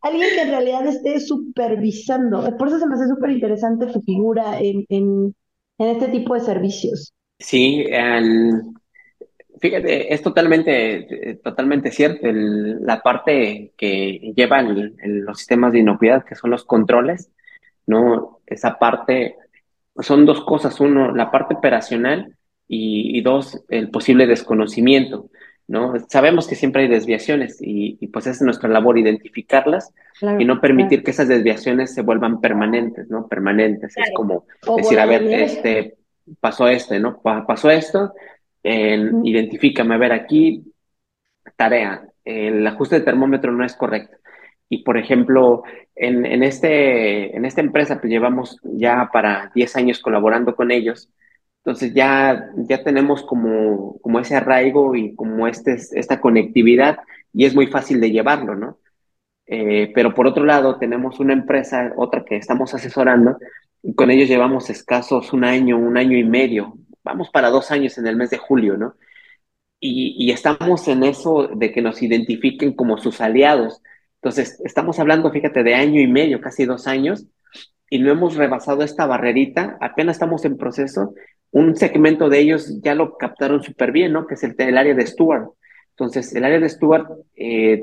alguien, 0.00 0.28
que 0.34 0.42
en 0.42 0.50
realidad 0.50 0.86
esté 0.86 1.20
supervisando. 1.20 2.56
Por 2.56 2.68
eso 2.68 2.78
se 2.78 2.86
me 2.86 2.94
hace 2.94 3.08
súper 3.08 3.30
interesante 3.30 3.86
tu 3.86 4.00
figura 4.02 4.58
en, 4.58 4.86
en, 4.88 5.34
en, 5.78 5.88
este 5.88 6.08
tipo 6.08 6.34
de 6.34 6.40
servicios. 6.40 7.12
Sí, 7.38 7.84
fíjate, 9.60 10.14
es 10.14 10.22
totalmente, 10.22 11.40
totalmente 11.44 11.90
cierto. 11.90 12.28
la 12.32 13.02
parte 13.02 13.74
que 13.76 14.32
llevan 14.34 14.94
los 15.02 15.38
sistemas 15.38 15.72
de 15.72 15.80
inocuidad, 15.80 16.24
que 16.24 16.34
son 16.34 16.50
los 16.50 16.64
controles, 16.64 17.30
¿no? 17.86 18.40
Esa 18.46 18.78
parte, 18.78 19.36
son 19.98 20.24
dos 20.24 20.42
cosas. 20.44 20.80
Uno, 20.80 21.14
la 21.14 21.30
parte 21.30 21.54
operacional, 21.54 22.37
y, 22.68 23.20
dos, 23.22 23.64
el 23.68 23.88
posible 23.88 24.26
desconocimiento, 24.26 25.30
¿no? 25.66 25.94
Sabemos 26.08 26.46
que 26.46 26.54
siempre 26.54 26.82
hay 26.82 26.88
desviaciones 26.88 27.58
y, 27.60 28.06
pues 28.08 28.26
es 28.26 28.42
nuestra 28.42 28.68
labor 28.68 28.98
identificarlas 28.98 29.92
y 30.38 30.44
no 30.44 30.60
permitir 30.60 31.02
que 31.02 31.12
esas 31.12 31.28
desviaciones 31.28 31.94
se 31.94 32.02
vuelvan 32.02 32.40
permanentes, 32.40 33.08
¿no? 33.08 33.26
Permanentes. 33.26 33.96
Es 33.96 34.10
como 34.14 34.44
decir, 34.76 35.00
a 35.00 35.06
ver, 35.06 35.22
este, 35.24 35.96
pasó 36.40 36.68
este, 36.68 37.00
¿no? 37.00 37.20
Pasó 37.22 37.70
esto, 37.70 38.12
identifícame, 38.62 39.94
a 39.94 39.98
ver, 39.98 40.12
aquí, 40.12 40.62
tarea, 41.56 42.06
el 42.24 42.66
ajuste 42.66 42.98
de 42.98 43.04
termómetro 43.04 43.50
no 43.50 43.64
es 43.64 43.74
correcto. 43.74 44.18
Y 44.68 44.82
por 44.82 44.98
ejemplo, 44.98 45.62
en, 45.94 46.26
en, 46.26 46.42
este, 46.42 47.34
en 47.34 47.46
esta 47.46 47.62
empresa, 47.62 47.98
pues 47.98 48.10
llevamos 48.10 48.60
ya 48.62 49.08
para 49.10 49.50
10 49.54 49.76
años 49.76 50.00
colaborando 50.00 50.54
con 50.54 50.70
ellos 50.70 51.08
entonces 51.64 51.92
ya, 51.94 52.50
ya 52.56 52.82
tenemos 52.82 53.22
como, 53.24 53.98
como 54.00 54.20
ese 54.20 54.36
arraigo 54.36 54.94
y 54.94 55.14
como 55.14 55.46
este, 55.46 55.76
esta 55.92 56.20
conectividad 56.20 56.98
y 57.32 57.44
es 57.44 57.54
muy 57.54 57.66
fácil 57.66 58.00
de 58.00 58.10
llevarlo, 58.10 58.54
¿no? 58.54 58.78
Eh, 59.46 59.90
pero 59.94 60.14
por 60.14 60.26
otro 60.26 60.44
lado, 60.44 60.78
tenemos 60.78 61.20
una 61.20 61.32
empresa, 61.32 61.92
otra 61.96 62.24
que 62.24 62.36
estamos 62.36 62.74
asesorando, 62.74 63.38
y 63.82 63.94
con 63.94 64.10
ellos 64.10 64.28
llevamos 64.28 64.70
escasos 64.70 65.32
un 65.32 65.44
año, 65.44 65.78
un 65.78 65.96
año 65.96 66.18
y 66.18 66.24
medio, 66.24 66.74
vamos 67.02 67.30
para 67.30 67.48
dos 67.50 67.70
años 67.70 67.96
en 67.98 68.06
el 68.06 68.16
mes 68.16 68.30
de 68.30 68.38
julio, 68.38 68.76
¿no? 68.76 68.94
Y, 69.80 70.16
y 70.18 70.32
estamos 70.32 70.88
en 70.88 71.04
eso 71.04 71.48
de 71.48 71.72
que 71.72 71.82
nos 71.82 72.02
identifiquen 72.02 72.74
como 72.74 72.98
sus 72.98 73.20
aliados. 73.20 73.80
Entonces, 74.16 74.60
estamos 74.64 74.98
hablando, 74.98 75.30
fíjate, 75.30 75.62
de 75.62 75.74
año 75.74 76.00
y 76.00 76.08
medio, 76.08 76.40
casi 76.40 76.64
dos 76.64 76.86
años, 76.86 77.26
y 77.88 78.00
no 78.00 78.10
hemos 78.10 78.36
rebasado 78.36 78.82
esta 78.82 79.06
barrerita, 79.06 79.78
apenas 79.80 80.16
estamos 80.16 80.44
en 80.44 80.58
proceso 80.58 81.14
un 81.50 81.76
segmento 81.76 82.28
de 82.28 82.40
ellos 82.40 82.80
ya 82.82 82.94
lo 82.94 83.16
captaron 83.16 83.62
súper 83.62 83.92
bien, 83.92 84.12
¿no? 84.12 84.26
Que 84.26 84.34
es 84.34 84.42
el, 84.42 84.78
área 84.78 84.94
de 84.94 85.06
Stuart. 85.06 85.50
Entonces, 85.90 86.34
el 86.34 86.44
área 86.44 86.60
de 86.60 86.68
Stuart, 86.68 87.08
eh, 87.36 87.82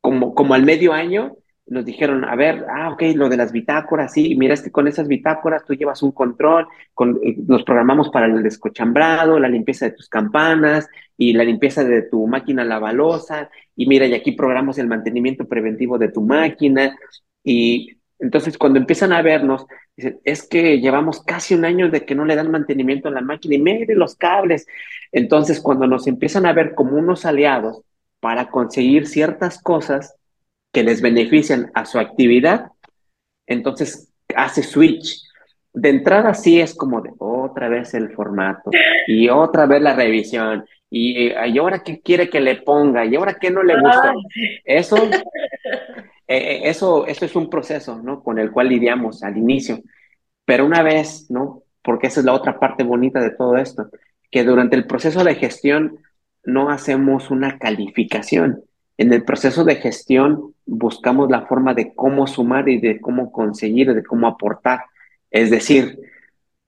como, 0.00 0.34
como 0.34 0.54
al 0.54 0.64
medio 0.64 0.92
año, 0.92 1.36
nos 1.70 1.84
dijeron, 1.84 2.24
a 2.24 2.34
ver, 2.34 2.66
ah, 2.68 2.90
ok, 2.90 3.02
lo 3.14 3.28
de 3.28 3.36
las 3.36 3.52
bitácoras, 3.52 4.12
sí, 4.12 4.34
mira, 4.36 4.54
es 4.54 4.62
que 4.62 4.72
con 4.72 4.88
esas 4.88 5.06
bitácoras 5.06 5.64
tú 5.64 5.74
llevas 5.74 6.02
un 6.02 6.10
control, 6.10 6.66
con, 6.94 7.20
eh, 7.22 7.36
nos 7.46 7.62
programamos 7.62 8.10
para 8.10 8.26
el 8.26 8.42
descochambrado, 8.42 9.38
la 9.38 9.48
limpieza 9.48 9.86
de 9.86 9.92
tus 9.92 10.08
campanas 10.08 10.88
y 11.16 11.32
la 11.32 11.44
limpieza 11.44 11.84
de 11.84 12.02
tu 12.02 12.26
máquina 12.26 12.64
lavalosa, 12.64 13.50
y 13.76 13.86
mira, 13.86 14.06
y 14.06 14.14
aquí 14.14 14.32
programamos 14.32 14.78
el 14.78 14.88
mantenimiento 14.88 15.46
preventivo 15.46 15.96
de 15.96 16.08
tu 16.08 16.22
máquina, 16.22 16.98
y 17.44 17.99
entonces 18.20 18.58
cuando 18.58 18.78
empiezan 18.78 19.12
a 19.12 19.22
vernos, 19.22 19.66
dicen, 19.96 20.20
es 20.24 20.46
que 20.46 20.80
llevamos 20.80 21.22
casi 21.22 21.54
un 21.54 21.64
año 21.64 21.90
de 21.90 22.04
que 22.04 22.14
no 22.14 22.24
le 22.24 22.36
dan 22.36 22.50
mantenimiento 22.50 23.08
a 23.08 23.12
la 23.12 23.20
máquina, 23.20 23.54
y 23.54 23.58
mire 23.58 23.94
los 23.94 24.14
cables. 24.14 24.66
Entonces 25.12 25.60
cuando 25.60 25.86
nos 25.86 26.06
empiezan 26.06 26.46
a 26.46 26.52
ver 26.52 26.74
como 26.74 26.96
unos 26.96 27.24
aliados 27.24 27.82
para 28.20 28.50
conseguir 28.50 29.06
ciertas 29.06 29.62
cosas, 29.62 30.14
que 30.72 30.84
les 30.84 31.02
benefician 31.02 31.70
a 31.74 31.84
su 31.84 31.98
actividad, 31.98 32.70
entonces 33.46 34.12
hace 34.36 34.62
switch. 34.62 35.24
De 35.72 35.88
entrada 35.88 36.34
sí 36.34 36.60
es 36.60 36.74
como 36.74 37.00
de 37.00 37.10
otra 37.18 37.68
vez 37.68 37.94
el 37.94 38.10
formato 38.12 38.70
y 39.06 39.28
otra 39.28 39.66
vez 39.66 39.82
la 39.82 39.94
revisión 39.94 40.64
y, 40.90 41.32
ahora 41.32 41.82
qué 41.84 42.00
quiere 42.00 42.28
que 42.28 42.40
le 42.40 42.56
ponga 42.56 43.04
y 43.04 43.14
ahora 43.14 43.38
qué 43.40 43.50
no 43.50 43.62
le 43.62 43.80
gusta. 43.80 44.12
Eso, 44.64 44.96
eh, 46.30 46.36
eh, 46.36 46.60
eso, 46.64 47.06
eso 47.06 47.24
es 47.24 47.36
un 47.36 47.50
proceso, 47.50 48.00
¿no? 48.02 48.22
Con 48.22 48.38
el 48.38 48.50
cual 48.50 48.68
lidiamos 48.68 49.22
al 49.22 49.36
inicio. 49.36 49.80
Pero 50.44 50.64
una 50.64 50.82
vez, 50.82 51.30
¿no? 51.30 51.64
Porque 51.82 52.06
esa 52.06 52.20
es 52.20 52.26
la 52.26 52.34
otra 52.34 52.58
parte 52.58 52.84
bonita 52.84 53.20
de 53.20 53.30
todo 53.30 53.56
esto, 53.56 53.90
que 54.30 54.44
durante 54.44 54.76
el 54.76 54.86
proceso 54.86 55.24
de 55.24 55.34
gestión 55.34 55.98
no 56.44 56.70
hacemos 56.70 57.30
una 57.30 57.58
calificación, 57.58 58.64
en 59.00 59.14
el 59.14 59.24
proceso 59.24 59.64
de 59.64 59.76
gestión 59.76 60.54
buscamos 60.66 61.30
la 61.30 61.46
forma 61.46 61.72
de 61.72 61.94
cómo 61.94 62.26
sumar 62.26 62.68
y 62.68 62.78
de 62.78 63.00
cómo 63.00 63.32
conseguir, 63.32 63.94
de 63.94 64.02
cómo 64.02 64.26
aportar. 64.26 64.80
Es 65.30 65.50
decir, 65.50 65.98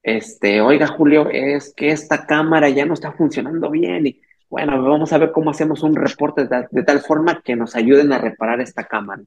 este, 0.03 0.63
oiga 0.63 0.87
Julio, 0.87 1.29
es 1.29 1.75
que 1.77 1.91
esta 1.91 2.25
cámara 2.25 2.71
ya 2.71 2.87
no 2.87 2.95
está 2.95 3.13
funcionando 3.13 3.69
bien 3.69 4.07
y 4.07 4.23
bueno, 4.49 4.83
vamos 4.83 5.13
a 5.13 5.19
ver 5.19 5.31
cómo 5.31 5.51
hacemos 5.51 5.83
un 5.83 5.95
reporte 5.95 6.47
de, 6.47 6.83
tal 6.85 7.01
forma 7.01 7.43
que 7.43 7.55
nos 7.55 7.77
ayuden 7.77 8.15
a 8.15 8.19
reparar 8.19 8.63
esta 8.63 8.85
cámara. 8.85 9.23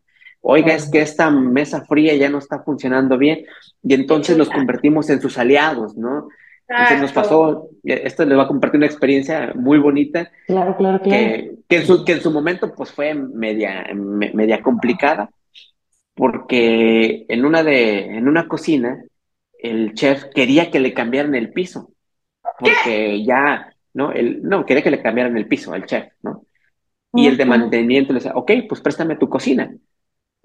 Oiga, 0.47 0.75
es 0.75 0.91
que 0.91 1.01
esta 1.01 1.31
mesa 1.31 1.85
fría 1.85 2.15
ya 2.15 2.29
no 2.29 2.37
está 2.37 2.59
funcionando 2.59 3.17
bien 3.17 3.45
y 3.81 3.95
entonces 3.95 4.37
nos 4.37 4.47
convertimos 4.47 5.09
en 5.09 5.19
sus 5.19 5.39
aliados, 5.39 5.97
¿no? 5.97 6.27
Entonces 6.67 7.01
nos 7.01 7.11
pasó, 7.13 7.69
esto 7.83 8.25
les 8.25 8.37
va 8.37 8.43
a 8.43 8.47
compartir 8.47 8.77
una 8.77 8.85
experiencia 8.85 9.53
muy 9.55 9.79
bonita. 9.79 10.31
Claro, 10.45 10.77
claro, 10.77 11.01
Que, 11.01 11.55
que, 11.67 11.77
en, 11.77 11.85
su, 11.87 12.05
que 12.05 12.11
en 12.11 12.21
su 12.21 12.29
momento 12.29 12.75
pues 12.75 12.91
fue 12.91 13.15
media, 13.15 13.87
media 13.95 14.61
complicada, 14.61 15.31
porque 16.13 17.25
en 17.27 17.43
una, 17.43 17.63
de, 17.63 18.15
en 18.15 18.27
una 18.27 18.47
cocina 18.47 19.03
el 19.57 19.95
chef 19.95 20.25
quería 20.25 20.69
que 20.69 20.79
le 20.79 20.93
cambiaran 20.93 21.33
el 21.33 21.53
piso, 21.53 21.89
porque 22.59 23.23
ya, 23.25 23.73
¿no? 23.95 24.11
El, 24.11 24.43
no, 24.43 24.63
quería 24.63 24.83
que 24.83 24.91
le 24.91 25.01
cambiaran 25.01 25.35
el 25.37 25.47
piso 25.47 25.73
al 25.73 25.87
chef, 25.87 26.05
¿no? 26.21 26.45
Y 27.15 27.25
el 27.25 27.35
de 27.35 27.45
mantenimiento 27.45 28.13
le 28.13 28.19
decía, 28.19 28.33
ok, 28.35 28.51
pues 28.69 28.81
préstame 28.81 29.15
tu 29.15 29.27
cocina. 29.27 29.73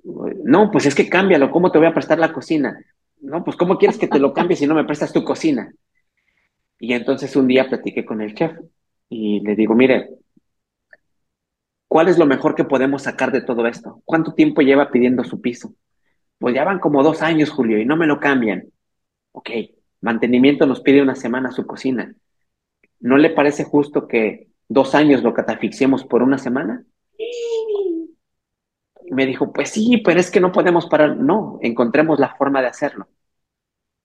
No, 0.05 0.70
pues 0.70 0.86
es 0.86 0.94
que 0.94 1.09
cámbialo, 1.09 1.51
¿cómo 1.51 1.70
te 1.70 1.78
voy 1.78 1.86
a 1.86 1.94
prestar 1.94 2.18
la 2.18 2.32
cocina? 2.32 2.78
No, 3.20 3.44
pues 3.44 3.57
¿cómo 3.57 3.76
quieres 3.76 3.98
que 3.98 4.09
te 4.09 4.18
lo 4.18 4.32
cambie 4.32 4.57
si 4.57 4.66
no 4.66 4.74
me 4.74 4.84
prestas 4.84 5.12
tu 5.12 5.24
cocina? 5.24 5.72
Y 6.78 6.94
entonces 6.94 7.36
un 7.36 7.46
día 7.46 7.68
platiqué 7.68 8.05
con 8.05 8.22
el 8.22 8.34
chef 8.34 8.53
y 9.11 9.40
le 9.40 9.55
digo, 9.55 9.74
mire, 9.74 10.09
¿cuál 11.88 12.09
es 12.09 12.18
lo 12.18 12.24
mejor 12.24 12.55
que 12.55 12.64
podemos 12.64 13.03
sacar 13.03 13.32
de 13.32 13.42
todo 13.42 13.66
esto? 13.66 14.01
¿Cuánto 14.05 14.32
tiempo 14.32 14.62
lleva 14.62 14.90
pidiendo 14.90 15.22
su 15.24 15.40
piso? 15.40 15.74
Pues 16.38 16.55
ya 16.55 16.64
van 16.64 16.78
como 16.78 17.03
dos 17.03 17.20
años, 17.20 17.51
Julio, 17.51 17.78
y 17.78 17.84
no 17.84 17.96
me 17.96 18.07
lo 18.07 18.18
cambian. 18.18 18.64
Ok, 19.32 19.51
mantenimiento 20.01 20.64
nos 20.66 20.80
pide 20.80 21.03
una 21.03 21.14
semana 21.14 21.53
su 21.53 21.66
cocina. 21.66 22.14
¿No 23.01 23.18
le 23.18 23.30
parece 23.30 23.64
justo 23.64 24.09
que 24.09 24.48
dos 24.68 24.94
años 24.94 25.22
lo 25.22 25.34
catafixiemos 25.34 26.05
por 26.05 26.22
una 26.22 26.38
semana? 26.38 26.84
Me 29.11 29.26
dijo, 29.26 29.52
pues 29.52 29.70
sí, 29.70 29.98
pero 30.04 30.20
es 30.20 30.30
que 30.30 30.40
no 30.40 30.52
podemos 30.52 30.86
parar. 30.86 31.16
No, 31.16 31.58
encontremos 31.62 32.18
la 32.18 32.34
forma 32.36 32.61
de 32.61 32.68
hacerlo. 32.68 33.08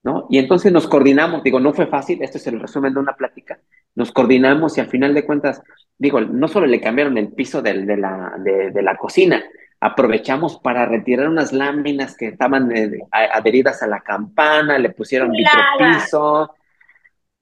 ¿no? 0.06 0.28
Y 0.30 0.38
entonces 0.38 0.70
nos 0.70 0.86
coordinamos, 0.86 1.42
digo, 1.42 1.58
no 1.58 1.74
fue 1.74 1.88
fácil, 1.88 2.22
esto 2.22 2.38
es 2.38 2.46
el 2.46 2.60
resumen 2.60 2.94
de 2.94 3.00
una 3.00 3.16
plática, 3.16 3.58
nos 3.96 4.12
coordinamos 4.12 4.78
y 4.78 4.80
al 4.80 4.86
final 4.86 5.12
de 5.14 5.26
cuentas, 5.26 5.60
digo, 5.98 6.20
no 6.20 6.46
solo 6.46 6.66
le 6.66 6.80
cambiaron 6.80 7.18
el 7.18 7.32
piso 7.32 7.60
de, 7.60 7.74
la, 7.96 8.34
de, 8.38 8.82
la 8.82 8.96
cocina, 8.96 9.42
aprovechamos 9.80 10.60
para 10.60 10.86
retirar 10.86 11.28
unas 11.28 11.52
láminas 11.52 12.16
que 12.16 12.28
estaban 12.28 12.70
eh, 12.70 13.00
adheridas 13.10 13.82
a 13.82 13.88
la 13.88 14.00
campana, 14.00 14.78
le 14.78 14.90
pusieron 14.90 15.32
vitropiso 15.32 16.54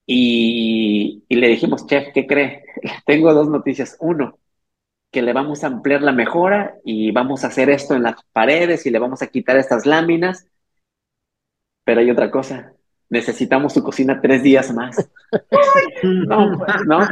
y, 0.06 1.22
y 1.28 1.36
le 1.36 1.48
dijimos, 1.48 1.86
chef, 1.86 2.14
¿qué 2.14 2.26
cree? 2.26 2.64
Tengo 3.04 3.34
dos 3.34 3.48
noticias. 3.48 3.98
Uno, 4.00 4.38
que 5.14 5.22
le 5.22 5.32
vamos 5.32 5.64
a 5.64 5.68
ampliar 5.68 6.02
la 6.02 6.12
mejora 6.12 6.74
y 6.84 7.10
vamos 7.12 7.44
a 7.44 7.46
hacer 7.46 7.70
esto 7.70 7.94
en 7.94 8.02
las 8.02 8.16
paredes 8.32 8.84
y 8.84 8.90
le 8.90 8.98
vamos 8.98 9.22
a 9.22 9.28
quitar 9.28 9.56
estas 9.56 9.86
láminas 9.86 10.46
pero 11.84 12.00
hay 12.00 12.10
otra 12.10 12.30
cosa. 12.30 12.72
Necesitamos 13.10 13.74
su 13.74 13.82
cocina 13.84 14.20
tres 14.20 14.42
días 14.42 14.72
más. 14.74 14.96
no, 16.02 16.58
no. 16.86 17.08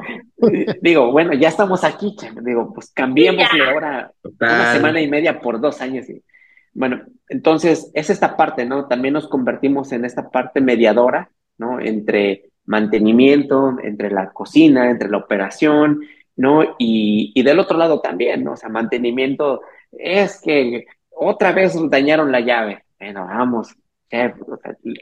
Digo, 0.81 1.13
bueno, 1.13 1.35
ya 1.35 1.49
estamos 1.49 1.85
aquí. 1.85 2.17
Digo, 2.43 2.73
pues 2.73 2.91
cambiemos 2.93 3.47
ahora 3.69 4.11
una 4.41 4.73
semana 4.73 5.01
y 5.01 5.09
media 5.09 5.41
por 5.41 5.61
dos 5.61 5.81
años. 5.81 6.09
Y, 6.09 6.25
bueno, 6.73 7.03
entonces 7.29 7.91
es 7.95 8.11
esta 8.11 8.37
parte, 8.37 8.65
¿no? 8.65 8.89
También 8.89 9.15
nos 9.15 9.29
convertimos 9.29 9.93
en 9.93 10.05
esta 10.05 10.31
parte 10.31 10.61
mediadora, 10.61 11.31
¿no? 11.59 11.79
Entre 11.79 12.51
mantenimiento, 12.65 13.77
entre 13.83 14.11
la 14.11 14.33
cocina, 14.33 14.91
entre 14.91 15.11
la 15.11 15.19
operación, 15.19 16.01
¿no? 16.37 16.63
Y, 16.79 17.33
y 17.35 17.43
del 17.43 17.59
otro 17.59 17.79
lado 17.79 18.01
también, 18.01 18.45
¿no? 18.45 18.53
O 18.53 18.57
sea, 18.57 18.69
mantenimiento 18.69 19.63
es 19.93 20.41
que 20.41 20.87
otra 21.11 21.53
vez 21.53 21.75
dañaron 21.91 22.33
la 22.33 22.41
llave. 22.41 22.85
Bueno, 22.99 23.25
vamos, 23.27 23.77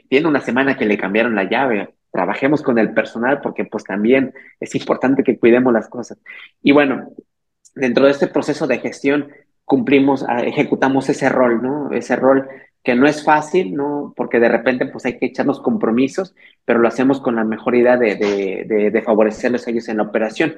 tiene 0.09 0.27
una 0.27 0.39
semana 0.39 0.77
que 0.77 0.85
le 0.85 0.97
cambiaron 0.97 1.35
la 1.35 1.49
llave, 1.49 1.93
trabajemos 2.11 2.61
con 2.61 2.79
el 2.79 2.93
personal 2.93 3.41
porque 3.41 3.65
pues 3.65 3.83
también 3.83 4.33
es 4.59 4.73
importante 4.75 5.23
que 5.23 5.37
cuidemos 5.37 5.73
las 5.73 5.89
cosas. 5.89 6.17
Y 6.61 6.71
bueno, 6.71 7.09
dentro 7.75 8.05
de 8.05 8.11
este 8.11 8.27
proceso 8.27 8.67
de 8.67 8.79
gestión 8.79 9.29
cumplimos, 9.65 10.25
ah, 10.27 10.41
ejecutamos 10.43 11.09
ese 11.09 11.29
rol, 11.29 11.61
¿no? 11.61 11.91
Ese 11.91 12.15
rol 12.15 12.47
que 12.83 12.95
no 12.95 13.05
es 13.07 13.23
fácil, 13.23 13.75
¿no? 13.75 14.13
Porque 14.15 14.39
de 14.39 14.49
repente 14.49 14.85
pues 14.85 15.05
hay 15.05 15.17
que 15.17 15.27
echarnos 15.27 15.61
compromisos, 15.61 16.33
pero 16.65 16.79
lo 16.79 16.87
hacemos 16.87 17.21
con 17.21 17.35
la 17.35 17.43
mejor 17.43 17.75
idea 17.75 17.97
de, 17.97 18.15
de, 18.15 18.91
de 18.91 19.01
favorecerles 19.01 19.67
a 19.67 19.71
ellos 19.71 19.87
en 19.89 19.97
la 19.97 20.03
operación. 20.03 20.55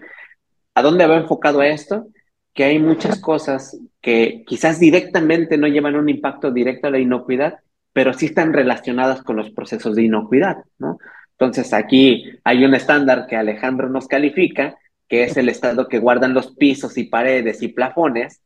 ¿A 0.76 0.82
dónde 0.82 1.06
va 1.06 1.18
enfocado 1.18 1.62
esto? 1.62 2.08
Que 2.54 2.66
hay 2.66 2.80
muchas 2.80 3.20
cosas 3.20 3.78
que 4.02 4.44
quizás 4.46 4.80
directamente 4.80 5.58
no 5.58 5.68
llevan 5.68 5.96
un 5.96 6.10
impacto 6.10 6.52
directo 6.52 6.88
a 6.88 6.92
la 6.92 7.00
inocuidad, 7.00 7.60
pero 7.94 8.14
sí 8.14 8.28
están 8.28 8.54
relacionadas 8.54 9.22
con 9.22 9.36
los 9.36 9.52
procesos 9.52 9.96
de 9.96 10.04
inocuidad, 10.04 10.58
¿no? 10.80 10.98
Entonces 11.32 11.74
aquí 11.74 12.40
hay 12.44 12.64
un 12.66 12.76
estándar 12.76 13.28
que 13.28 13.36
Alejandro 13.36 13.90
nos 13.90 14.08
califica, 14.08 14.78
que 15.08 15.24
es 15.24 15.38
el 15.38 15.50
estado 15.50 15.88
que 15.88 16.00
guardan 16.00 16.34
los 16.34 16.56
pisos 16.56 16.98
y 16.98 17.06
paredes 17.06 17.62
y 17.62 17.68
plafones, 17.70 18.42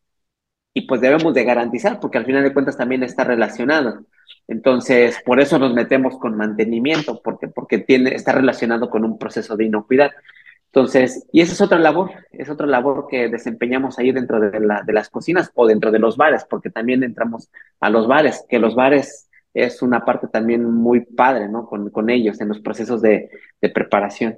y 0.74 0.82
pues 0.82 1.02
debemos 1.02 1.34
de 1.34 1.44
garantizar, 1.44 2.00
porque 2.00 2.18
al 2.18 2.26
final 2.26 2.44
de 2.44 2.54
cuentas 2.54 2.78
también 2.78 3.04
está 3.04 3.24
relacionado. 3.24 4.06
Entonces, 4.48 5.18
por 5.26 5.40
eso 5.40 5.58
nos 5.58 5.74
metemos 5.74 6.18
con 6.20 6.38
mantenimiento, 6.38 7.22
porque, 7.24 7.48
porque 7.48 7.80
tiene, 7.80 8.14
está 8.14 8.32
relacionado 8.34 8.90
con 8.90 9.04
un 9.04 9.18
proceso 9.18 9.58
de 9.58 9.66
inocuidad. 9.66 10.12
Entonces, 10.68 11.26
y 11.32 11.42
esa 11.42 11.54
es 11.54 11.62
otra 11.62 11.80
labor, 11.80 12.12
es 12.32 12.50
otra 12.50 12.68
labor 12.68 13.08
que 13.10 13.30
desempeñamos 13.30 13.98
ahí 13.98 14.12
dentro 14.12 14.40
de, 14.40 14.60
la, 14.60 14.84
de 14.86 14.94
las 14.94 15.10
cocinas 15.10 15.52
o 15.56 15.66
dentro 15.66 15.92
de 15.92 16.00
los 16.00 16.18
bares, 16.18 16.46
porque 16.50 16.70
también 16.70 17.04
entramos 17.04 17.50
a 17.80 17.90
los 17.90 18.08
bares, 18.08 18.46
que 18.48 18.60
los 18.60 18.76
bares 18.76 19.30
es 19.54 19.82
una 19.82 20.06
parte 20.06 20.28
también 20.28 20.64
muy 20.64 21.02
padre, 21.02 21.50
¿no? 21.50 21.66
Con, 21.66 21.90
con 21.90 22.10
ellos 22.10 22.40
en 22.42 22.50
los 22.50 22.60
procesos 22.60 23.02
de, 23.02 23.30
de 23.60 23.70
preparación. 23.70 24.38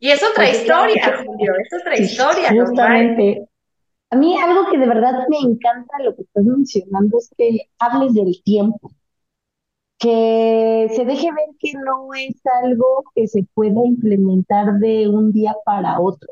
Y 0.00 0.10
es 0.10 0.22
otra 0.22 0.48
historia, 0.48 1.22
Julio, 1.24 1.52
es 1.62 1.80
otra 1.80 1.98
historia. 1.98 2.50
Justamente. 2.50 3.46
A 4.08 4.16
mí 4.16 4.36
algo 4.42 4.68
que 4.70 4.78
de 4.78 4.86
verdad 4.86 5.12
me 5.28 5.38
encanta 5.38 6.02
lo 6.02 6.16
que 6.16 6.22
estás 6.22 6.42
mencionando 6.42 7.18
es 7.18 7.30
que 7.36 7.68
hables 7.78 8.14
del 8.14 8.42
tiempo, 8.42 8.90
que 10.00 10.88
se 10.96 11.04
deje 11.04 11.28
ver 11.32 11.56
que 11.60 11.72
no 11.74 12.14
es 12.14 12.40
algo 12.64 13.04
que 13.14 13.28
se 13.28 13.44
pueda 13.54 13.84
implementar 13.86 14.78
de 14.80 15.08
un 15.08 15.32
día 15.32 15.54
para 15.64 16.00
otro. 16.00 16.28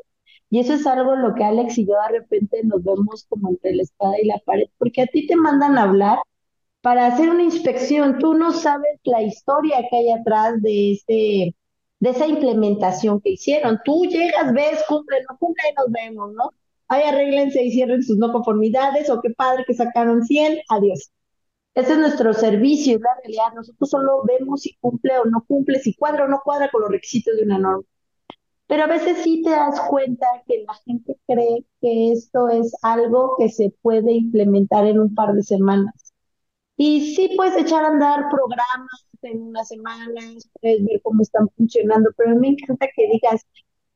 Y 0.49 0.59
eso 0.59 0.73
es 0.73 0.87
algo 0.87 1.15
lo 1.15 1.35
que 1.35 1.43
Alex 1.43 1.77
y 1.77 1.85
yo 1.87 1.93
de 1.93 2.19
repente 2.19 2.61
nos 2.63 2.83
vemos 2.83 3.25
como 3.29 3.49
entre 3.49 3.75
la 3.75 3.83
espada 3.83 4.19
y 4.21 4.25
la 4.27 4.39
pared, 4.39 4.65
porque 4.79 5.03
a 5.03 5.07
ti 5.07 5.27
te 5.27 5.35
mandan 5.35 5.77
a 5.77 5.83
hablar 5.83 6.19
para 6.81 7.07
hacer 7.07 7.29
una 7.29 7.43
inspección. 7.43 8.19
Tú 8.19 8.33
no 8.35 8.51
sabes 8.51 8.99
la 9.03 9.21
historia 9.23 9.77
que 9.89 9.97
hay 9.97 10.11
atrás 10.11 10.61
de 10.61 10.93
ese 10.93 11.55
de 12.01 12.09
esa 12.11 12.27
implementación 12.27 13.21
que 13.21 13.31
hicieron. 13.31 13.79
Tú 13.85 14.05
llegas, 14.05 14.53
ves, 14.53 14.83
cumple, 14.87 15.17
no 15.29 15.37
cumple 15.37 15.63
y 15.71 15.75
nos 15.75 15.91
vemos, 15.91 16.33
¿no? 16.33 16.51
ay, 16.89 17.03
arréglense 17.03 17.63
y 17.63 17.71
cierren 17.71 18.03
sus 18.03 18.17
no 18.17 18.31
conformidades, 18.33 19.09
o 19.09 19.21
qué 19.21 19.29
padre 19.31 19.63
que 19.65 19.73
sacaron 19.75 20.23
100, 20.25 20.59
adiós. 20.69 21.11
Ese 21.79 21.93
es 21.93 21.99
nuestro 21.99 22.33
servicio, 22.33 22.97
es 22.97 23.01
la 23.01 23.15
realidad. 23.23 23.53
Nosotros 23.55 23.89
solo 23.89 24.23
vemos 24.27 24.61
si 24.63 24.75
cumple 24.81 25.17
o 25.17 25.25
no 25.25 25.45
cumple, 25.47 25.79
si 25.79 25.93
cuadra 25.95 26.25
o 26.25 26.27
no 26.27 26.41
cuadra 26.43 26.69
con 26.69 26.81
los 26.81 26.91
requisitos 26.91 27.37
de 27.37 27.43
una 27.43 27.57
norma. 27.57 27.83
Pero 28.67 28.83
a 28.83 28.87
veces 28.87 29.19
sí 29.23 29.41
te 29.43 29.51
das 29.51 29.79
cuenta 29.89 30.27
que 30.45 30.65
la 30.67 30.73
gente 30.85 31.17
cree 31.25 31.65
que 31.79 32.11
esto 32.11 32.49
es 32.49 32.75
algo 32.81 33.35
que 33.37 33.47
se 33.49 33.73
puede 33.81 34.11
implementar 34.11 34.85
en 34.87 34.99
un 34.99 35.15
par 35.15 35.33
de 35.33 35.41
semanas. 35.41 36.13
Y 36.75 37.15
sí 37.15 37.31
puedes 37.37 37.55
echar 37.55 37.85
a 37.85 37.87
andar 37.87 38.25
programas 38.29 39.07
en 39.21 39.41
unas 39.41 39.69
semanas, 39.69 40.49
puedes 40.61 40.83
ver 40.85 41.01
cómo 41.01 41.21
están 41.21 41.47
funcionando, 41.55 42.09
pero 42.17 42.31
a 42.31 42.33
mí 42.33 42.39
me 42.41 42.47
encanta 42.49 42.87
que 42.93 43.09
digas 43.09 43.45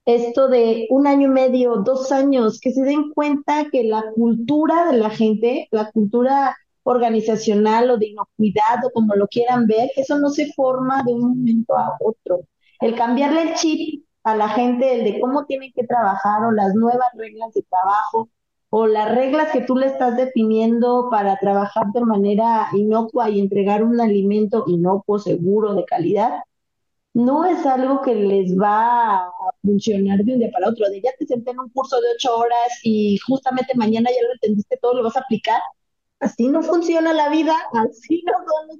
esto 0.05 0.47
de 0.47 0.87
un 0.89 1.05
año 1.05 1.27
y 1.27 1.31
medio, 1.31 1.77
dos 1.77 2.11
años, 2.11 2.59
que 2.61 2.71
se 2.71 2.83
den 2.83 3.11
cuenta 3.11 3.67
que 3.71 3.83
la 3.83 4.03
cultura 4.15 4.89
de 4.91 4.97
la 4.97 5.09
gente, 5.09 5.67
la 5.71 5.91
cultura 5.91 6.55
organizacional 6.83 7.89
o 7.91 7.97
de 7.97 8.07
inocuidad 8.07 8.85
o 8.85 8.89
como 8.91 9.15
lo 9.15 9.27
quieran 9.27 9.67
ver, 9.67 9.89
eso 9.95 10.17
no 10.19 10.29
se 10.29 10.51
forma 10.53 11.03
de 11.03 11.13
un 11.13 11.29
momento 11.29 11.75
a 11.77 11.97
otro. 11.99 12.41
El 12.79 12.95
cambiarle 12.95 13.41
el 13.43 13.53
chip 13.55 14.05
a 14.23 14.35
la 14.35 14.49
gente, 14.49 14.93
el 14.99 15.03
de 15.03 15.19
cómo 15.19 15.45
tienen 15.45 15.71
que 15.73 15.85
trabajar 15.85 16.43
o 16.45 16.51
las 16.51 16.73
nuevas 16.75 17.09
reglas 17.15 17.53
de 17.53 17.63
trabajo 17.63 18.29
o 18.69 18.87
las 18.87 19.13
reglas 19.13 19.51
que 19.51 19.61
tú 19.61 19.75
le 19.75 19.85
estás 19.87 20.17
definiendo 20.17 21.09
para 21.11 21.37
trabajar 21.37 21.85
de 21.93 22.01
manera 22.01 22.69
inocua 22.73 23.29
y 23.29 23.39
entregar 23.39 23.83
un 23.83 24.01
alimento 24.01 24.63
inocuo, 24.67 25.19
seguro, 25.19 25.75
de 25.75 25.85
calidad, 25.85 26.39
no 27.13 27.45
es 27.45 27.65
algo 27.65 28.01
que 28.01 28.15
les 28.15 28.57
va 28.59 29.17
a 29.25 29.31
funcionar 29.61 30.19
de 30.23 30.33
un 30.33 30.39
día 30.39 30.49
para 30.51 30.69
otro. 30.69 30.89
De 30.89 31.01
ya 31.01 31.11
te 31.19 31.25
senté 31.27 31.51
en 31.51 31.59
un 31.59 31.69
curso 31.69 32.01
de 32.01 32.07
ocho 32.15 32.35
horas 32.35 32.79
y 32.83 33.17
justamente 33.19 33.73
mañana 33.75 34.09
ya 34.09 34.25
lo 34.27 34.33
entendiste 34.33 34.77
todo, 34.81 34.95
lo 34.95 35.03
vas 35.03 35.17
a 35.17 35.21
aplicar. 35.21 35.61
Así 36.23 36.47
no 36.47 36.63
funciona 36.63 37.11
la 37.13 37.29
vida, 37.29 37.53
así 37.73 38.23
no 38.25 38.33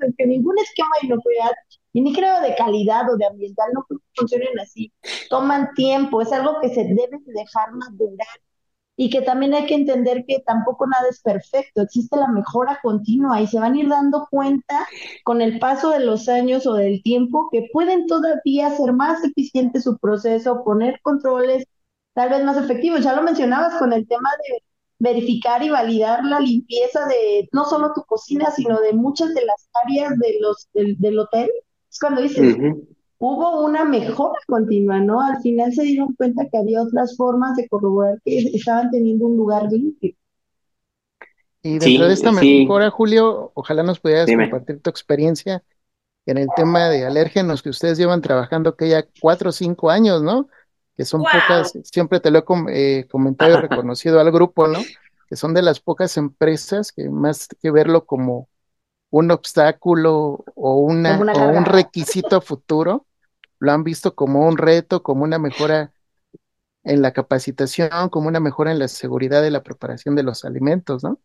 es 0.08 0.16
que 0.18 0.26
ningún 0.26 0.58
esquema 0.60 0.96
de 1.02 1.08
inocuidad 1.08 1.52
y 1.92 2.02
ni 2.02 2.14
creo 2.14 2.40
de 2.42 2.56
calidad 2.56 3.10
o 3.12 3.18
de 3.18 3.26
ambiental 3.26 3.70
no 3.74 3.86
funcionan 4.16 4.60
así. 4.62 4.94
Toman 5.30 5.74
tiempo, 5.74 6.22
es 6.22 6.32
algo 6.32 6.62
que 6.62 6.70
se 6.70 6.86
debe 6.86 7.20
dejar 7.26 7.74
madurar 7.74 8.28
y 8.96 9.10
que 9.10 9.22
también 9.22 9.54
hay 9.54 9.66
que 9.66 9.76
entender 9.76 10.24
que 10.26 10.40
tampoco 10.46 10.88
nada 10.88 11.08
es 11.10 11.22
perfecto, 11.22 11.82
existe 11.82 12.16
la 12.16 12.28
mejora 12.28 12.80
continua 12.82 13.42
y 13.42 13.48
se 13.48 13.60
van 13.60 13.74
a 13.74 13.80
ir 13.80 13.90
dando 13.90 14.28
cuenta 14.30 14.88
con 15.24 15.42
el 15.42 15.60
paso 15.60 15.90
de 15.90 16.00
los 16.00 16.30
años 16.30 16.66
o 16.66 16.76
del 16.76 17.02
tiempo 17.04 17.50
que 17.52 17.68
pueden 17.74 18.06
todavía 18.08 18.70
ser 18.70 18.94
más 18.94 19.24
eficiente 19.24 19.82
su 19.82 19.98
proceso, 19.98 20.64
poner 20.64 21.02
controles 21.02 21.66
tal 22.14 22.30
vez 22.30 22.44
más 22.44 22.58
efectivos. 22.58 23.02
Ya 23.04 23.16
lo 23.16 23.24
mencionabas 23.24 23.76
con 23.80 23.92
el 23.92 24.08
tema 24.08 24.30
de 24.48 24.64
verificar 25.04 25.62
y 25.62 25.70
validar 25.70 26.24
la 26.24 26.40
limpieza 26.40 27.06
de 27.08 27.50
no 27.52 27.66
solo 27.66 27.92
tu 27.94 28.04
cocina, 28.04 28.50
sino 28.52 28.80
de 28.80 28.94
muchas 28.94 29.34
de 29.34 29.46
las 29.46 29.70
áreas 29.84 30.18
de 30.18 30.38
los, 30.40 30.70
del, 30.74 31.20
hotel. 31.20 31.50
Es 31.92 32.00
cuando 32.00 32.22
dices, 32.22 32.56
hubo 33.18 33.66
una 33.66 33.84
mejora 33.84 34.40
continua, 34.48 35.02
¿no? 35.02 35.20
Al 35.20 35.42
final 35.42 35.74
se 35.74 35.84
dieron 35.84 36.14
cuenta 36.14 36.48
que 36.50 36.58
había 36.58 36.82
otras 36.82 37.18
formas 37.18 37.58
de 37.58 37.68
corroborar 37.68 38.22
que 38.24 38.38
estaban 38.54 38.90
teniendo 38.92 39.28
un 39.28 39.36
lugar 39.36 39.70
limpio. 39.70 40.16
Y 41.62 41.80
dentro 41.80 42.08
de 42.08 42.14
esta 42.14 42.32
mejora, 42.32 42.90
Julio, 42.90 43.52
ojalá 43.56 43.84
nos 43.84 44.00
pudieras 44.00 44.30
compartir 44.30 44.82
tu 44.82 44.90
experiencia 44.90 45.64
en 46.26 46.38
el 46.38 46.48
tema 46.56 46.88
de 46.88 47.06
alérgenos 47.06 47.62
que 47.62 47.70
ustedes 47.70 47.98
llevan 47.98 48.22
trabajando 48.22 48.78
que 48.78 48.88
ya 48.88 49.06
cuatro 49.20 49.50
o 49.50 49.54
cinco 49.54 49.90
años, 49.90 50.24
¿no? 50.24 50.48
Que 50.96 51.06
son 51.06 51.24
pocas, 51.24 51.74
siempre 51.84 52.20
te 52.20 52.30
lo 52.30 52.40
he 52.40 53.00
eh, 53.00 53.08
comentado 53.10 53.58
y 53.58 53.62
reconocido 53.62 54.20
al 54.20 54.32
grupo, 54.32 54.68
¿no? 54.68 54.80
Que 55.28 55.36
son 55.36 55.54
de 55.54 55.62
las 55.62 55.80
pocas 55.80 56.18
empresas 56.18 56.92
que 56.92 57.10
más 57.10 57.48
que 57.48 57.72
verlo 57.72 58.06
como 58.06 58.48
un 59.10 59.32
obstáculo 59.32 60.44
o, 60.56 60.78
una, 60.78 61.20
o 61.20 61.50
un 61.50 61.66
requisito 61.66 62.42
futuro, 62.42 63.06
lo 63.60 63.72
han 63.72 63.84
visto 63.84 64.16
como 64.16 64.48
un 64.48 64.58
reto, 64.58 65.04
como 65.04 65.24
una 65.24 65.40
mejora 65.40 65.92
en 66.84 67.02
la 67.02 67.12
capacitación, 67.12 68.10
como 68.10 68.28
una 68.28 68.40
mejora 68.40 68.72
en 68.72 68.80
la 68.80 68.88
seguridad 68.88 69.42
de 69.42 69.52
la 69.52 69.64
preparación 69.64 70.16
de 70.16 70.24
los 70.24 70.46
alimentos, 70.46 71.04
¿no? 71.04 71.20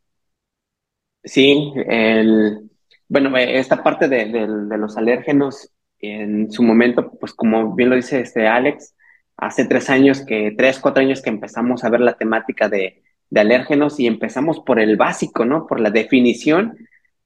Sí, 1.24 1.72
el, 1.86 2.70
bueno, 3.08 3.36
esta 3.36 3.82
parte 3.82 4.08
de, 4.08 4.46
los 4.46 4.96
alérgenos, 4.96 5.70
en 5.98 6.52
su 6.52 6.62
momento, 6.62 7.10
pues 7.18 7.32
como 7.34 7.74
bien 7.74 7.90
lo 7.90 7.96
dice 7.96 8.20
este 8.20 8.46
Alex, 8.46 8.94
hace 9.38 9.64
tres 9.64 9.88
años 9.88 10.20
que, 10.20 10.54
tres, 10.56 10.78
cuatro 10.78 11.02
años 11.02 11.22
que 11.22 11.30
empezamos 11.30 11.84
a 11.84 11.90
ver 11.90 12.00
la 12.00 12.18
temática 12.18 12.68
de, 12.68 13.02
de 13.30 13.40
alérgenos 13.40 13.98
y 13.98 14.06
empezamos 14.06 14.60
por 14.60 14.78
el 14.78 14.96
básico, 14.96 15.46
¿no? 15.46 15.66
Por 15.66 15.80
la 15.80 15.90
definición. 15.90 16.76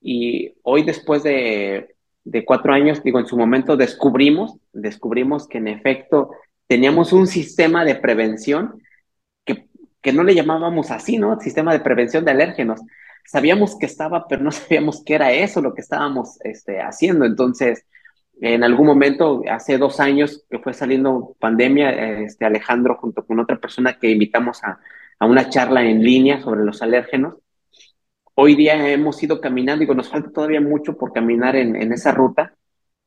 Y 0.01 0.55
hoy, 0.63 0.85
después 0.85 1.25
de 1.25 1.93
de 2.25 2.45
cuatro 2.45 2.73
años, 2.73 3.03
digo, 3.03 3.19
en 3.19 3.27
su 3.27 3.37
momento 3.37 3.77
descubrimos, 3.77 4.57
descubrimos 4.73 5.49
que 5.49 5.59
en 5.59 5.69
efecto 5.69 6.31
teníamos 6.67 7.13
un 7.13 7.27
sistema 7.27 7.85
de 7.85 7.97
prevención 7.97 8.81
que, 9.45 9.69
que 10.01 10.13
no 10.13 10.23
le 10.23 10.35
llamábamos 10.35 10.91
así, 10.91 11.19
¿no? 11.19 11.41
Sistema 11.41 11.73
de 11.73 11.81
prevención 11.81 12.25
de 12.25 12.31
alérgenos. 12.31 12.81
Sabíamos 13.27 13.77
que 13.79 13.87
estaba, 13.87 14.29
pero 14.29 14.43
no 14.43 14.51
sabíamos 14.53 15.03
qué 15.05 15.15
era 15.15 15.33
eso 15.33 15.61
lo 15.61 15.75
que 15.75 15.81
estábamos 15.81 16.39
este, 16.45 16.81
haciendo. 16.81 17.25
Entonces, 17.25 17.85
en 18.43 18.65
algún 18.65 18.87
momento, 18.87 19.43
hace 19.51 19.79
dos 19.79 20.01
años 20.01 20.45
que 20.51 20.59
fue 20.59 20.75
saliendo 20.75 21.37
pandemia, 21.39 22.23
este 22.23 22.45
Alejandro 22.45 22.97
junto 22.97 23.25
con 23.25 23.39
otra 23.41 23.59
persona 23.59 23.99
que 23.99 24.11
invitamos 24.11 24.63
a, 24.65 24.81
a 25.19 25.27
una 25.27 25.49
charla 25.49 25.85
en 25.85 26.03
línea 26.03 26.41
sobre 26.43 26.65
los 26.65 26.83
alérgenos, 26.83 27.35
Hoy 28.35 28.57
día 28.57 28.89
hemos 28.91 29.23
ido 29.23 29.41
caminando, 29.41 29.81
digo, 29.81 29.95
nos 29.95 30.09
falta 30.09 30.31
todavía 30.31 30.61
mucho 30.61 30.97
por 30.97 31.13
caminar 31.13 31.55
en, 31.55 31.93
esa 31.93 32.13
ruta, 32.13 32.55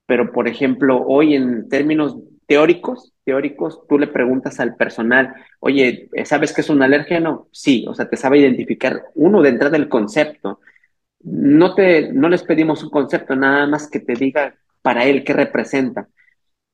pero 0.06 0.32
por 0.32 0.48
ejemplo, 0.48 1.04
hoy 1.08 1.34
en 1.36 1.68
términos 1.68 2.18
teóricos, 2.46 3.14
teóricos, 3.24 3.82
tú 3.90 3.98
le 3.98 4.08
preguntas 4.08 4.60
al 4.60 4.76
personal, 4.76 5.34
oye, 5.60 6.10
¿sabes 6.26 6.54
qué 6.54 6.62
es 6.62 6.70
un 6.70 6.84
alérgeno? 6.84 7.48
Sí, 7.52 7.86
o 7.88 7.96
sea, 7.96 8.08
te 8.08 8.18
sabe 8.18 8.40
identificar 8.40 9.06
uno 9.16 9.42
de 9.42 9.50
entrada 9.50 9.78
el 9.78 9.90
concepto. 9.90 10.60
No, 11.22 11.74
te, 11.74 12.14
no 12.14 12.30
les 12.30 12.44
pedimos 12.44 12.84
un 12.84 12.92
concepto, 12.92 13.36
nada 13.36 13.66
más 13.68 13.90
que 13.90 14.00
te 14.00 14.14
diga 14.14 14.56
para 14.86 15.06
él 15.06 15.24
qué 15.24 15.34
representa. 15.34 16.08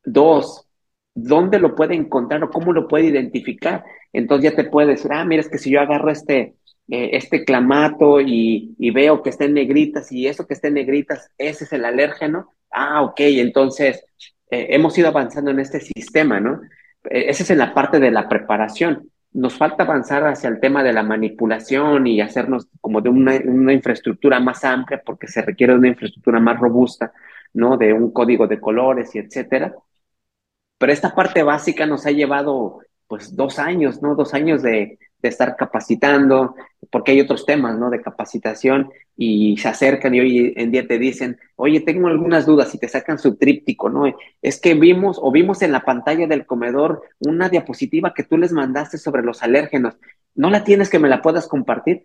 Dos, 0.03 0.67
¿dónde 1.15 1.59
lo 1.59 1.75
puede 1.75 1.95
encontrar 1.95 2.43
o 2.43 2.49
cómo 2.49 2.73
lo 2.73 2.89
puede 2.89 3.05
identificar? 3.05 3.85
Entonces 4.11 4.51
ya 4.51 4.55
te 4.57 4.65
puede 4.65 4.89
decir, 4.89 5.13
ah, 5.13 5.23
mira, 5.23 5.39
es 5.39 5.47
que 5.47 5.57
si 5.57 5.71
yo 5.71 5.79
agarro 5.79 6.11
este, 6.11 6.55
eh, 6.89 7.11
este 7.13 7.45
clamato 7.45 8.19
y, 8.19 8.75
veo 8.93 9.23
que 9.23 9.29
está 9.29 9.45
en 9.45 9.53
negritas 9.53 10.11
y 10.11 10.27
eso 10.27 10.45
que 10.45 10.55
está 10.55 10.67
en 10.67 10.73
negritas, 10.73 11.31
ese 11.37 11.63
es 11.63 11.71
el 11.71 11.85
alérgeno. 11.85 12.53
Ah, 12.69 13.01
ok, 13.03 13.21
entonces 13.21 14.03
eh, 14.49 14.67
hemos 14.71 14.97
ido 14.97 15.07
avanzando 15.07 15.51
en 15.51 15.61
este 15.61 15.79
sistema, 15.79 16.41
¿no? 16.41 16.59
Eh, 17.05 17.29
esa 17.29 17.43
es 17.43 17.49
en 17.49 17.59
la 17.59 17.73
parte 17.73 17.97
de 18.01 18.11
la 18.11 18.27
preparación. 18.27 19.09
Nos 19.31 19.53
falta 19.53 19.83
avanzar 19.83 20.27
hacia 20.27 20.49
el 20.49 20.59
tema 20.59 20.83
de 20.83 20.91
la 20.91 21.03
manipulación 21.03 22.07
y 22.07 22.19
hacernos 22.19 22.67
como 22.81 22.99
de 22.99 23.07
una, 23.07 23.39
una 23.45 23.71
infraestructura 23.71 24.41
más 24.41 24.65
amplia 24.65 25.01
porque 25.05 25.27
se 25.27 25.41
requiere 25.41 25.73
una 25.73 25.87
infraestructura 25.87 26.41
más 26.41 26.59
robusta, 26.59 27.13
¿no? 27.53 27.77
De 27.77 27.93
un 27.93 28.11
código 28.11 28.47
de 28.47 28.59
colores 28.59 29.13
y 29.15 29.19
etcétera. 29.19 29.75
Pero 30.77 30.91
esta 30.91 31.13
parte 31.13 31.43
básica 31.43 31.85
nos 31.85 32.05
ha 32.05 32.11
llevado 32.11 32.79
pues 33.07 33.35
dos 33.35 33.59
años, 33.59 34.01
¿no? 34.01 34.15
Dos 34.15 34.33
años 34.33 34.61
de, 34.61 34.97
de 35.21 35.29
estar 35.29 35.55
capacitando, 35.55 36.55
porque 36.89 37.11
hay 37.11 37.21
otros 37.21 37.45
temas, 37.45 37.77
¿no? 37.77 37.89
De 37.89 38.01
capacitación 38.01 38.89
y 39.15 39.57
se 39.57 39.67
acercan 39.67 40.15
y 40.15 40.19
hoy 40.19 40.53
en 40.55 40.71
día 40.71 40.87
te 40.87 40.97
dicen, 40.97 41.37
oye, 41.55 41.81
tengo 41.81 42.07
algunas 42.07 42.45
dudas 42.45 42.73
y 42.73 42.79
te 42.79 42.87
sacan 42.87 43.19
su 43.19 43.35
tríptico, 43.35 43.89
¿no? 43.89 44.11
Es 44.41 44.59
que 44.59 44.73
vimos 44.73 45.19
o 45.21 45.31
vimos 45.31 45.61
en 45.61 45.71
la 45.71 45.81
pantalla 45.81 46.27
del 46.27 46.45
comedor 46.45 47.03
una 47.19 47.49
diapositiva 47.49 48.13
que 48.13 48.23
tú 48.23 48.37
les 48.37 48.51
mandaste 48.51 48.97
sobre 48.97 49.23
los 49.23 49.43
alérgenos. 49.43 49.95
¿No 50.33 50.49
la 50.49 50.63
tienes 50.63 50.89
que 50.89 50.99
me 50.99 51.09
la 51.09 51.21
puedas 51.21 51.47
compartir? 51.47 52.03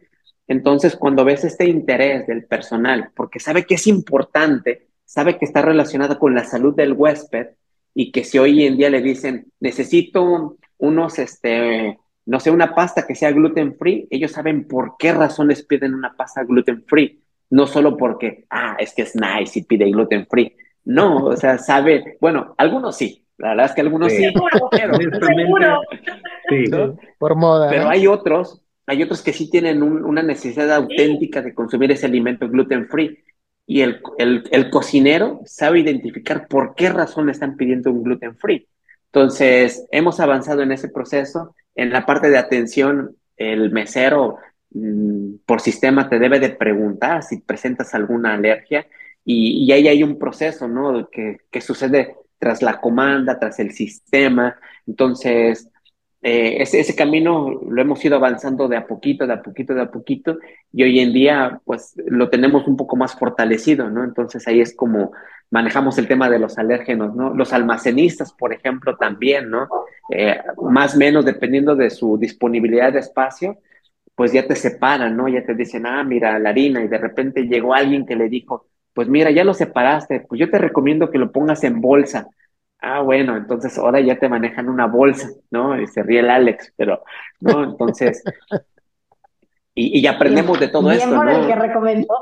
Entonces, 0.48 0.96
cuando 0.96 1.24
ves 1.24 1.44
este 1.44 1.66
interés 1.66 2.26
del 2.26 2.44
personal, 2.44 3.10
porque 3.14 3.40
sabe 3.40 3.64
que 3.64 3.76
es 3.76 3.86
importante, 3.86 4.88
sabe 5.06 5.38
que 5.38 5.46
está 5.46 5.62
relacionada 5.62 6.18
con 6.18 6.34
la 6.34 6.44
salud 6.44 6.74
del 6.74 6.92
huésped 6.92 7.46
y 7.94 8.12
que 8.12 8.24
si 8.24 8.38
hoy 8.38 8.66
en 8.66 8.76
día 8.76 8.90
le 8.90 9.00
dicen, 9.00 9.50
necesito 9.60 10.58
unos, 10.76 11.18
este, 11.18 11.98
no 12.26 12.40
sé, 12.40 12.50
una 12.50 12.74
pasta 12.74 13.06
que 13.06 13.14
sea 13.14 13.32
gluten 13.32 13.76
free, 13.78 14.06
ellos 14.10 14.32
saben 14.32 14.68
por 14.68 14.96
qué 14.98 15.12
razones 15.12 15.64
piden 15.64 15.94
una 15.94 16.14
pasta 16.14 16.44
gluten 16.44 16.84
free, 16.86 17.22
no 17.48 17.66
solo 17.66 17.96
porque, 17.96 18.44
ah, 18.50 18.76
es 18.78 18.92
que 18.92 19.02
es 19.02 19.16
nice 19.16 19.60
y 19.60 19.62
pide 19.62 19.90
gluten 19.90 20.26
free. 20.26 20.54
No, 20.84 21.26
o 21.26 21.36
sea, 21.36 21.56
sabe, 21.58 22.18
bueno, 22.20 22.54
algunos 22.58 22.96
sí, 22.96 23.24
la 23.38 23.48
verdad 23.50 23.66
es 23.66 23.72
que 23.72 23.80
algunos 23.80 24.12
sí, 24.12 24.24
seguro, 24.24 25.80
sí. 26.48 26.64
por 27.18 27.34
moda. 27.34 27.68
Pero 27.70 27.88
hay 27.88 28.06
otros, 28.06 28.62
hay 28.86 29.02
otros 29.02 29.22
que 29.22 29.32
sí 29.32 29.50
tienen 29.50 29.82
una 29.82 30.22
necesidad 30.22 30.72
auténtica 30.72 31.42
de 31.42 31.54
consumir 31.54 31.90
ese 31.92 32.06
alimento 32.06 32.48
gluten 32.48 32.88
free. 32.88 33.18
Y 33.66 33.80
el, 33.80 34.00
el, 34.18 34.44
el 34.52 34.70
cocinero 34.70 35.40
sabe 35.44 35.80
identificar 35.80 36.46
por 36.48 36.74
qué 36.74 36.88
razón 36.88 37.28
están 37.28 37.56
pidiendo 37.56 37.90
un 37.90 38.04
gluten 38.04 38.36
free. 38.36 38.68
Entonces, 39.06 39.86
hemos 39.90 40.20
avanzado 40.20 40.62
en 40.62 40.72
ese 40.72 40.88
proceso 40.88 41.54
en 41.74 41.90
la 41.90 42.06
parte 42.06 42.30
de 42.30 42.38
atención 42.38 43.16
el 43.36 43.70
mesero 43.70 44.38
mm, 44.70 45.36
por 45.44 45.60
sistema 45.60 46.08
te 46.08 46.18
debe 46.18 46.40
de 46.40 46.50
preguntar 46.50 47.22
si 47.22 47.40
presentas 47.40 47.94
alguna 47.94 48.34
alergia 48.34 48.86
y, 49.24 49.70
ahí 49.72 49.88
hay 49.88 50.02
un 50.04 50.18
proceso, 50.18 50.68
¿no? 50.68 51.08
Que, 51.10 51.38
que 51.50 51.60
sucede 51.60 52.14
tras 52.38 52.62
la 52.62 52.80
comanda, 52.80 53.38
tras 53.38 53.58
el 53.58 53.72
sistema. 53.72 54.56
Entonces, 54.86 55.68
eh, 56.28 56.60
ese, 56.60 56.96
camino 56.96 57.60
lo 57.70 57.80
hemos 57.80 58.04
ido 58.04 58.16
avanzando 58.16 58.66
de 58.66 58.76
a 58.76 58.84
poquito, 58.84 59.28
de 59.28 59.34
a 59.34 59.42
poquito, 59.42 59.74
de 59.74 59.82
a 59.82 59.92
poquito, 59.92 60.38
y 60.72 60.82
hoy 60.82 60.98
en 60.98 61.12
día, 61.12 61.60
pues, 61.64 61.94
lo 62.04 62.28
tenemos 62.30 62.66
un 62.66 62.76
poco 62.76 62.96
más 62.96 63.14
fortalecido, 63.14 63.90
¿no? 63.90 64.02
Entonces 64.02 64.48
ahí 64.48 64.60
es 64.60 64.74
como 64.74 65.12
manejamos 65.52 65.98
el 65.98 66.08
tema 66.08 66.28
de 66.28 66.40
los 66.40 66.58
alérgenos, 66.58 67.14
¿no? 67.14 67.32
Los 67.32 67.52
almacenistas, 67.52 68.32
por 68.32 68.52
ejemplo, 68.52 68.96
también, 68.96 69.50
¿no? 69.50 69.68
Eh, 70.10 70.36
más 70.60 70.96
o 70.96 70.98
menos 70.98 71.24
dependiendo 71.24 71.76
de 71.76 71.90
su 71.90 72.18
disponibilidad 72.18 72.92
de 72.92 72.98
espacio, 72.98 73.58
pues 74.16 74.32
ya 74.32 74.48
te 74.48 74.56
separan, 74.56 75.16
¿no? 75.16 75.28
Ya 75.28 75.44
te 75.46 75.54
dicen, 75.54 75.86
ah, 75.86 76.02
mira, 76.02 76.40
la 76.40 76.48
harina, 76.48 76.82
y 76.82 76.88
de 76.88 76.98
repente 76.98 77.46
llegó 77.46 77.72
alguien 77.72 78.04
que 78.04 78.16
le 78.16 78.28
dijo, 78.28 78.66
pues 78.94 79.06
mira, 79.06 79.30
ya 79.30 79.44
lo 79.44 79.54
separaste, 79.54 80.26
pues 80.28 80.40
yo 80.40 80.50
te 80.50 80.58
recomiendo 80.58 81.08
que 81.08 81.18
lo 81.18 81.30
pongas 81.30 81.62
en 81.62 81.80
bolsa 81.80 82.26
ah, 82.80 83.00
bueno, 83.00 83.36
entonces 83.36 83.76
ahora 83.78 84.00
ya 84.00 84.18
te 84.18 84.28
manejan 84.28 84.68
una 84.68 84.86
bolsa, 84.86 85.28
¿no? 85.50 85.80
Y 85.80 85.86
se 85.86 86.02
ríe 86.02 86.20
el 86.20 86.30
Alex, 86.30 86.72
pero, 86.76 87.02
¿no? 87.40 87.64
Entonces, 87.64 88.22
y, 89.74 90.00
y 90.00 90.06
aprendemos 90.06 90.58
de 90.58 90.68
todo 90.68 90.90
esto, 90.90 91.10
¿no? 91.10 91.30
el 91.30 91.46
que 91.46 91.54
recomendó. 91.54 92.14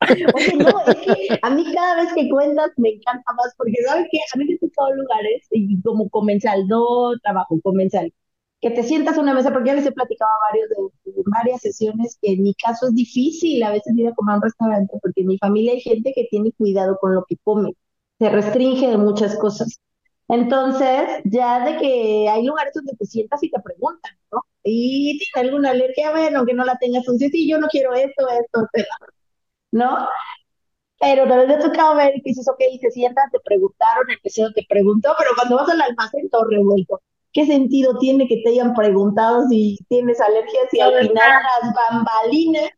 Oye, 0.34 0.56
no, 0.58 0.68
es 0.86 0.96
que 0.96 1.38
a 1.40 1.50
mí 1.50 1.64
cada 1.72 2.02
vez 2.02 2.12
que 2.12 2.28
cuentas 2.28 2.70
me 2.76 2.90
encanta 2.90 3.32
más, 3.32 3.54
porque 3.56 3.74
¿sabes 3.86 4.06
qué? 4.10 4.18
A 4.34 4.38
mí 4.38 4.44
me 4.44 4.54
he 4.54 4.96
lugares, 4.96 5.46
y 5.50 5.80
como 5.80 6.10
comensal, 6.10 6.66
no 6.68 7.12
trabajo 7.22 7.58
comensal, 7.62 8.12
que 8.60 8.70
te 8.70 8.82
sientas 8.82 9.16
a 9.16 9.20
una 9.22 9.32
mesa, 9.32 9.52
porque 9.52 9.68
ya 9.68 9.74
les 9.74 9.86
he 9.86 9.92
platicado 9.92 10.30
a 10.30 10.52
varios 10.52 10.68
de, 11.04 11.12
de, 11.12 11.22
varias 11.26 11.60
sesiones 11.62 12.18
que 12.20 12.32
en 12.32 12.42
mi 12.42 12.54
caso 12.54 12.88
es 12.88 12.94
difícil 12.94 13.62
a 13.62 13.70
veces 13.70 13.96
ir 13.96 14.08
a 14.08 14.14
comer 14.14 14.34
a 14.34 14.36
un 14.36 14.42
restaurante, 14.42 14.98
porque 15.00 15.22
en 15.22 15.28
mi 15.28 15.38
familia 15.38 15.72
hay 15.72 15.80
gente 15.80 16.12
que 16.14 16.26
tiene 16.30 16.52
cuidado 16.52 16.98
con 17.00 17.14
lo 17.14 17.24
que 17.26 17.36
come 17.42 17.74
se 18.24 18.30
restringe 18.30 18.88
de 18.88 18.96
muchas 18.96 19.36
cosas. 19.36 19.80
Entonces, 20.28 21.20
ya 21.24 21.62
de 21.62 21.76
que 21.76 22.28
hay 22.30 22.42
lugares 22.42 22.72
donde 22.72 22.94
te 22.96 23.04
sientas 23.04 23.42
y 23.42 23.50
te 23.50 23.60
preguntan, 23.60 24.12
¿no? 24.32 24.40
¿Y 24.62 25.18
tiene 25.18 25.48
alguna 25.48 25.70
alergia? 25.70 26.10
Bueno, 26.10 26.38
aunque 26.38 26.54
no 26.54 26.64
la 26.64 26.78
tengas, 26.78 27.06
un 27.06 27.18
sí, 27.18 27.46
yo 27.46 27.58
no 27.58 27.68
quiero 27.68 27.92
esto, 27.92 28.26
esto, 28.30 28.66
esto, 28.72 29.06
¿no? 29.72 30.08
Pero 30.98 31.28
también 31.28 31.48
te 31.48 31.54
ha 31.56 31.70
tocado 31.70 31.96
ver 31.96 32.14
que 32.14 32.22
dices, 32.24 32.48
ok, 32.48 32.62
se 32.80 32.90
sientan, 32.92 33.30
te 33.30 33.40
preguntaron, 33.40 34.10
el 34.10 34.18
vecino 34.24 34.50
te 34.54 34.64
preguntó, 34.66 35.14
pero 35.18 35.30
cuando 35.36 35.56
vas 35.56 35.68
al 35.68 35.82
almacén 35.82 36.30
todo 36.30 36.44
revuelto. 36.44 37.02
¿Qué 37.34 37.44
sentido 37.44 37.98
tiene 37.98 38.26
que 38.26 38.40
te 38.42 38.50
hayan 38.50 38.72
preguntado 38.74 39.46
si 39.48 39.76
tienes 39.88 40.18
alergias 40.20 40.72
y 40.72 40.80
al 40.80 40.94
final 41.08 41.42
las 41.62 41.74
bambalinas 41.74 42.70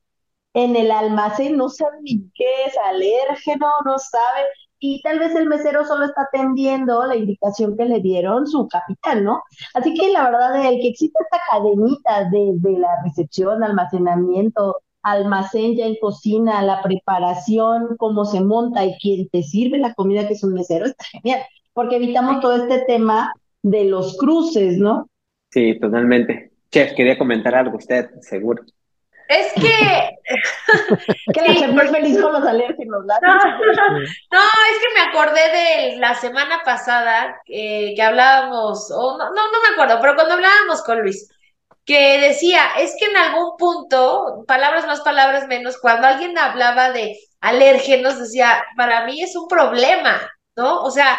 en 0.54 0.74
el 0.74 0.90
almacén 0.90 1.56
no 1.56 1.68
saben 1.68 2.02
ni 2.02 2.30
qué 2.34 2.64
es 2.66 2.76
alérgeno, 2.78 3.68
no 3.84 3.98
saben 3.98 4.46
y 4.78 5.00
tal 5.02 5.18
vez 5.18 5.34
el 5.34 5.48
mesero 5.48 5.84
solo 5.84 6.04
está 6.06 6.22
atendiendo 6.22 7.04
la 7.06 7.16
indicación 7.16 7.76
que 7.76 7.84
le 7.84 8.00
dieron 8.00 8.46
su 8.46 8.68
capitán, 8.68 9.24
¿no? 9.24 9.42
Así 9.74 9.94
que 9.94 10.10
la 10.12 10.24
verdad, 10.24 10.66
el 10.66 10.80
que 10.80 10.88
existe 10.88 11.18
esta 11.22 11.40
cadenita 11.50 12.30
de, 12.30 12.78
la 12.78 13.02
recepción, 13.04 13.62
almacenamiento, 13.62 14.80
almacén 15.02 15.76
ya 15.76 15.86
en 15.86 15.96
cocina, 16.00 16.62
la 16.62 16.82
preparación, 16.82 17.96
cómo 17.98 18.24
se 18.24 18.40
monta 18.40 18.84
y 18.84 18.96
quién 18.98 19.28
te 19.28 19.42
sirve 19.42 19.78
la 19.78 19.94
comida 19.94 20.26
que 20.26 20.34
es 20.34 20.44
un 20.44 20.52
mesero, 20.52 20.86
está 20.86 21.04
genial, 21.04 21.40
porque 21.72 21.96
evitamos 21.96 22.40
todo 22.40 22.56
este 22.56 22.84
tema 22.86 23.32
de 23.62 23.84
los 23.84 24.16
cruces, 24.18 24.78
¿no? 24.78 25.08
Sí, 25.50 25.78
totalmente. 25.78 26.52
Chef, 26.70 26.94
quería 26.94 27.16
comentar 27.16 27.54
algo 27.54 27.78
usted, 27.78 28.10
seguro. 28.20 28.62
Es 29.28 29.52
que. 29.54 30.10
que 31.32 31.40
la 31.40 31.68
muy 31.68 31.88
feliz 31.88 32.20
con 32.20 32.32
los 32.32 32.44
alérgenos, 32.44 33.04
no, 33.04 33.14
no, 34.32 34.40
es 34.40 34.78
que 34.78 34.94
me 34.94 35.00
acordé 35.08 35.40
de 35.50 35.96
la 35.98 36.14
semana 36.14 36.62
pasada 36.64 37.40
eh, 37.46 37.94
que 37.94 38.02
hablábamos, 38.02 38.90
o 38.90 39.18
no, 39.18 39.30
no, 39.30 39.50
no 39.50 39.62
me 39.62 39.74
acuerdo, 39.74 39.98
pero 40.00 40.14
cuando 40.14 40.34
hablábamos 40.34 40.82
con 40.82 41.00
Luis, 41.00 41.28
que 41.84 42.20
decía, 42.20 42.62
es 42.78 42.94
que 42.98 43.06
en 43.06 43.16
algún 43.16 43.56
punto, 43.56 44.44
palabras 44.46 44.86
más, 44.86 45.00
palabras 45.00 45.46
menos, 45.46 45.78
cuando 45.78 46.06
alguien 46.06 46.36
hablaba 46.38 46.90
de 46.90 47.16
alérgenos, 47.40 48.18
decía, 48.18 48.64
para 48.76 49.06
mí 49.06 49.22
es 49.22 49.36
un 49.36 49.48
problema, 49.48 50.20
¿no? 50.56 50.82
O 50.82 50.90
sea, 50.90 51.18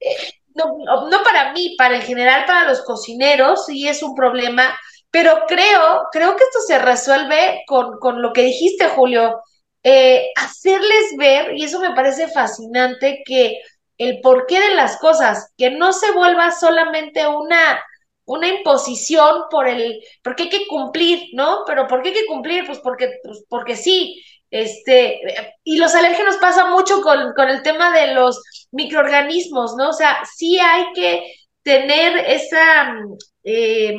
eh, 0.00 0.14
no, 0.54 0.76
no 1.10 1.22
para 1.22 1.52
mí, 1.52 1.74
para 1.76 1.96
en 1.96 2.02
general, 2.02 2.44
para 2.46 2.68
los 2.68 2.82
cocineros, 2.82 3.66
sí 3.66 3.88
es 3.88 4.02
un 4.02 4.14
problema 4.14 4.78
pero 5.14 5.44
creo, 5.46 6.08
creo 6.10 6.34
que 6.34 6.42
esto 6.42 6.58
se 6.66 6.76
resuelve 6.80 7.62
con, 7.68 8.00
con 8.00 8.20
lo 8.20 8.32
que 8.32 8.42
dijiste, 8.42 8.88
Julio, 8.88 9.40
eh, 9.84 10.26
hacerles 10.34 11.16
ver, 11.16 11.54
y 11.54 11.62
eso 11.62 11.78
me 11.78 11.94
parece 11.94 12.26
fascinante, 12.26 13.22
que 13.24 13.60
el 13.96 14.20
porqué 14.20 14.58
de 14.58 14.74
las 14.74 14.96
cosas, 14.98 15.52
que 15.56 15.70
no 15.70 15.92
se 15.92 16.10
vuelva 16.10 16.50
solamente 16.50 17.28
una, 17.28 17.80
una 18.24 18.48
imposición 18.48 19.42
por 19.52 19.68
el, 19.68 20.02
porque 20.24 20.44
hay 20.44 20.48
que 20.48 20.66
cumplir, 20.66 21.28
¿no? 21.34 21.60
Pero 21.64 21.86
¿por 21.86 22.02
qué 22.02 22.08
hay 22.08 22.14
que 22.16 22.26
cumplir? 22.26 22.66
Pues 22.66 22.80
porque, 22.80 23.12
pues 23.22 23.44
porque 23.48 23.76
sí. 23.76 24.20
Este, 24.50 25.20
y 25.62 25.76
los 25.76 25.94
alérgenos 25.94 26.38
pasa 26.38 26.70
mucho 26.70 27.02
con, 27.02 27.34
con 27.34 27.50
el 27.50 27.62
tema 27.62 27.96
de 27.96 28.14
los 28.14 28.42
microorganismos, 28.72 29.76
¿no? 29.76 29.90
O 29.90 29.92
sea, 29.92 30.24
sí 30.36 30.58
hay 30.58 30.86
que 30.92 31.34
tener 31.62 32.18
esa 32.18 32.96
eh, 33.44 33.96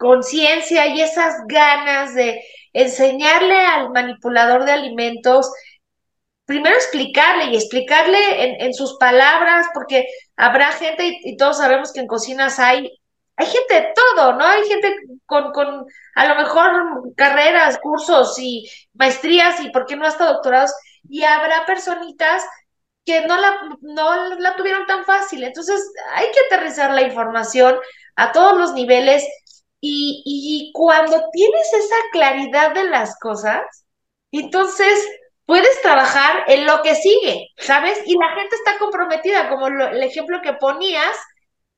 conciencia 0.00 0.86
y 0.86 1.02
esas 1.02 1.34
ganas 1.46 2.14
de 2.14 2.42
enseñarle 2.72 3.54
al 3.66 3.90
manipulador 3.90 4.64
de 4.64 4.72
alimentos, 4.72 5.52
primero 6.46 6.74
explicarle 6.74 7.44
y 7.46 7.56
explicarle 7.56 8.64
en, 8.64 8.72
sus 8.72 8.96
palabras, 8.96 9.66
porque 9.74 10.06
habrá 10.36 10.72
gente, 10.72 11.18
y, 11.22 11.36
todos 11.36 11.58
sabemos 11.58 11.92
que 11.92 12.00
en 12.00 12.06
cocinas 12.06 12.58
hay, 12.58 12.90
hay 13.36 13.46
gente 13.46 13.74
de 13.74 13.92
todo, 13.94 14.32
¿no? 14.32 14.46
Hay 14.46 14.64
gente 14.64 14.96
con, 15.26 15.52
con 15.52 15.84
a 16.14 16.26
lo 16.26 16.34
mejor 16.34 17.14
carreras, 17.14 17.78
cursos 17.78 18.38
y 18.38 18.70
maestrías 18.94 19.60
y 19.60 19.70
por 19.70 19.84
qué 19.84 19.96
no 19.96 20.06
hasta 20.06 20.32
doctorados, 20.32 20.72
y 21.10 21.24
habrá 21.24 21.66
personitas 21.66 22.42
que 23.04 23.26
no 23.26 23.36
la, 23.36 23.54
no 23.82 24.38
la 24.38 24.56
tuvieron 24.56 24.86
tan 24.86 25.04
fácil. 25.04 25.44
Entonces 25.44 25.92
hay 26.14 26.26
que 26.32 26.40
aterrizar 26.46 26.92
la 26.92 27.02
información 27.02 27.78
a 28.16 28.32
todos 28.32 28.56
los 28.56 28.72
niveles 28.72 29.26
y, 29.80 30.70
cuando 30.74 31.30
tienes 31.32 31.72
esa 31.72 31.96
claridad 32.12 32.74
de 32.74 32.84
las 32.84 33.18
cosas, 33.18 33.62
entonces 34.32 35.08
puedes 35.46 35.80
trabajar 35.82 36.44
en 36.48 36.66
lo 36.66 36.82
que 36.82 36.94
sigue, 36.94 37.48
¿sabes? 37.56 38.00
Y 38.06 38.16
la 38.16 38.28
gente 38.34 38.56
está 38.56 38.78
comprometida, 38.78 39.48
como 39.48 39.66
el 39.66 40.02
ejemplo 40.02 40.40
que 40.42 40.52
ponías 40.54 41.16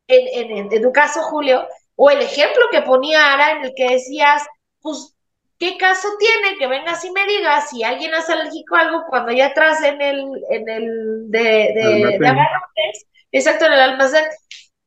en, 0.08 0.72
en, 0.72 0.82
tu 0.82 0.92
caso, 0.92 1.22
Julio, 1.22 1.66
o 1.96 2.10
el 2.10 2.20
ejemplo 2.20 2.64
que 2.70 2.82
ponía 2.82 3.32
Ara 3.32 3.52
en 3.52 3.64
el 3.64 3.72
que 3.74 3.90
decías, 3.90 4.42
pues, 4.80 5.14
¿qué 5.58 5.78
caso 5.78 6.08
tiene 6.18 6.58
que 6.58 6.66
vengas 6.66 7.04
y 7.04 7.12
me 7.12 7.24
digas 7.26 7.70
si 7.70 7.82
alguien 7.82 8.12
es 8.14 8.28
alérgico 8.28 8.76
a 8.76 8.80
algo 8.80 9.04
cuando 9.08 9.32
ya 9.32 9.46
atrás 9.46 9.82
en 9.82 10.02
el, 10.02 10.24
en 10.50 10.68
el 10.68 11.30
de, 11.30 11.40
de, 11.40 12.18
de 12.18 12.28
agarrotes, 12.28 13.06
exacto, 13.30 13.66
en 13.66 13.72
el 13.72 13.80
almacén, 13.80 14.24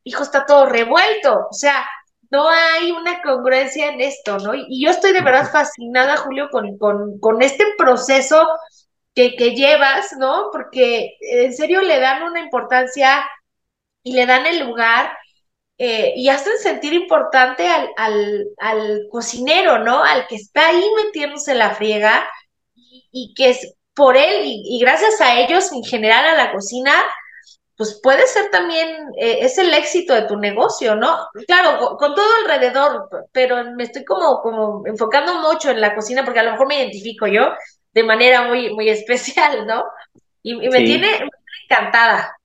hijo, 0.03 0.23
está 0.23 0.45
todo 0.45 0.67
revuelto, 0.67 1.47
o 1.49 1.53
sea, 1.53 1.87
no 2.35 2.49
hay 2.49 2.91
una 2.91 3.21
congruencia 3.21 3.87
en 3.87 4.01
esto, 4.01 4.37
¿no? 4.39 4.53
Y 4.53 4.83
yo 4.83 4.91
estoy 4.91 5.13
de 5.13 5.21
verdad 5.21 5.49
fascinada, 5.49 6.17
Julio, 6.17 6.49
con, 6.51 6.77
con, 6.77 7.41
este 7.41 7.63
proceso 7.77 8.45
que, 9.13 9.29
llevas, 9.55 10.11
¿no? 10.19 10.49
Porque 10.51 11.15
en 11.21 11.53
serio 11.55 11.81
le 11.81 11.97
dan 12.01 12.23
una 12.23 12.41
importancia 12.41 13.25
y 14.03 14.11
le 14.11 14.25
dan 14.25 14.45
el 14.45 14.59
lugar 14.59 15.17
eh, 15.77 16.13
y 16.17 16.27
hacen 16.27 16.57
sentir 16.57 16.93
importante 16.93 17.69
al, 17.69 17.89
al, 18.57 19.07
cocinero, 19.09 19.79
¿no? 19.79 20.03
Al 20.03 20.27
que 20.27 20.35
está 20.35 20.67
ahí 20.67 20.85
metiéndose 21.05 21.55
la 21.55 21.73
friega 21.73 22.27
y, 22.75 23.33
que 23.33 23.51
es 23.51 23.75
por 23.93 24.17
él 24.17 24.43
y, 24.43 24.75
y, 24.75 24.79
gracias 24.81 25.21
a 25.21 25.39
ellos 25.39 25.71
en 25.71 25.83
general 25.85 26.25
a 26.25 26.35
la 26.35 26.51
cocina 26.51 26.91
pues 27.77 27.99
puede 28.01 28.25
ser 28.27 28.49
también, 28.51 28.87
eh, 29.17 29.39
es 29.41 29.57
el 29.57 29.73
éxito 29.73 30.13
de 30.13 30.23
tu 30.23 30.37
negocio, 30.37 30.95
¿no? 30.95 31.17
Claro, 31.45 31.97
con, 31.97 32.15
todo 32.15 32.25
alrededor, 32.43 33.09
pero 33.33 33.75
me 33.75 33.83
estoy 33.83 34.05
como, 34.05 34.41
como 34.41 34.87
enfocando 34.87 35.41
mucho 35.41 35.71
en 35.71 35.81
la 35.81 35.93
cocina 35.93 36.23
porque 36.23 36.39
a 36.39 36.43
lo 36.43 36.51
mejor 36.51 36.67
me 36.67 36.79
identifico 36.79 37.27
yo 37.27 37.49
de 37.93 38.03
manera 38.03 38.47
muy, 38.47 38.73
muy 38.73 38.89
especial, 38.89 39.67
¿no? 39.67 39.83
Y, 40.41 40.55
me, 40.55 40.83
tiene, 40.83 41.07
encantada. 41.69 42.37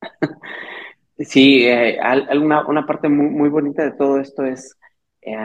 Sí, 1.22 1.66
eh, 1.66 2.00
una, 2.40 2.86
parte 2.86 3.10
muy, 3.10 3.26
muy 3.26 3.50
bonita 3.50 3.84
de 3.84 3.92
todo 3.92 4.18
esto 4.18 4.42
es, 4.42 4.74
eh, 5.20 5.36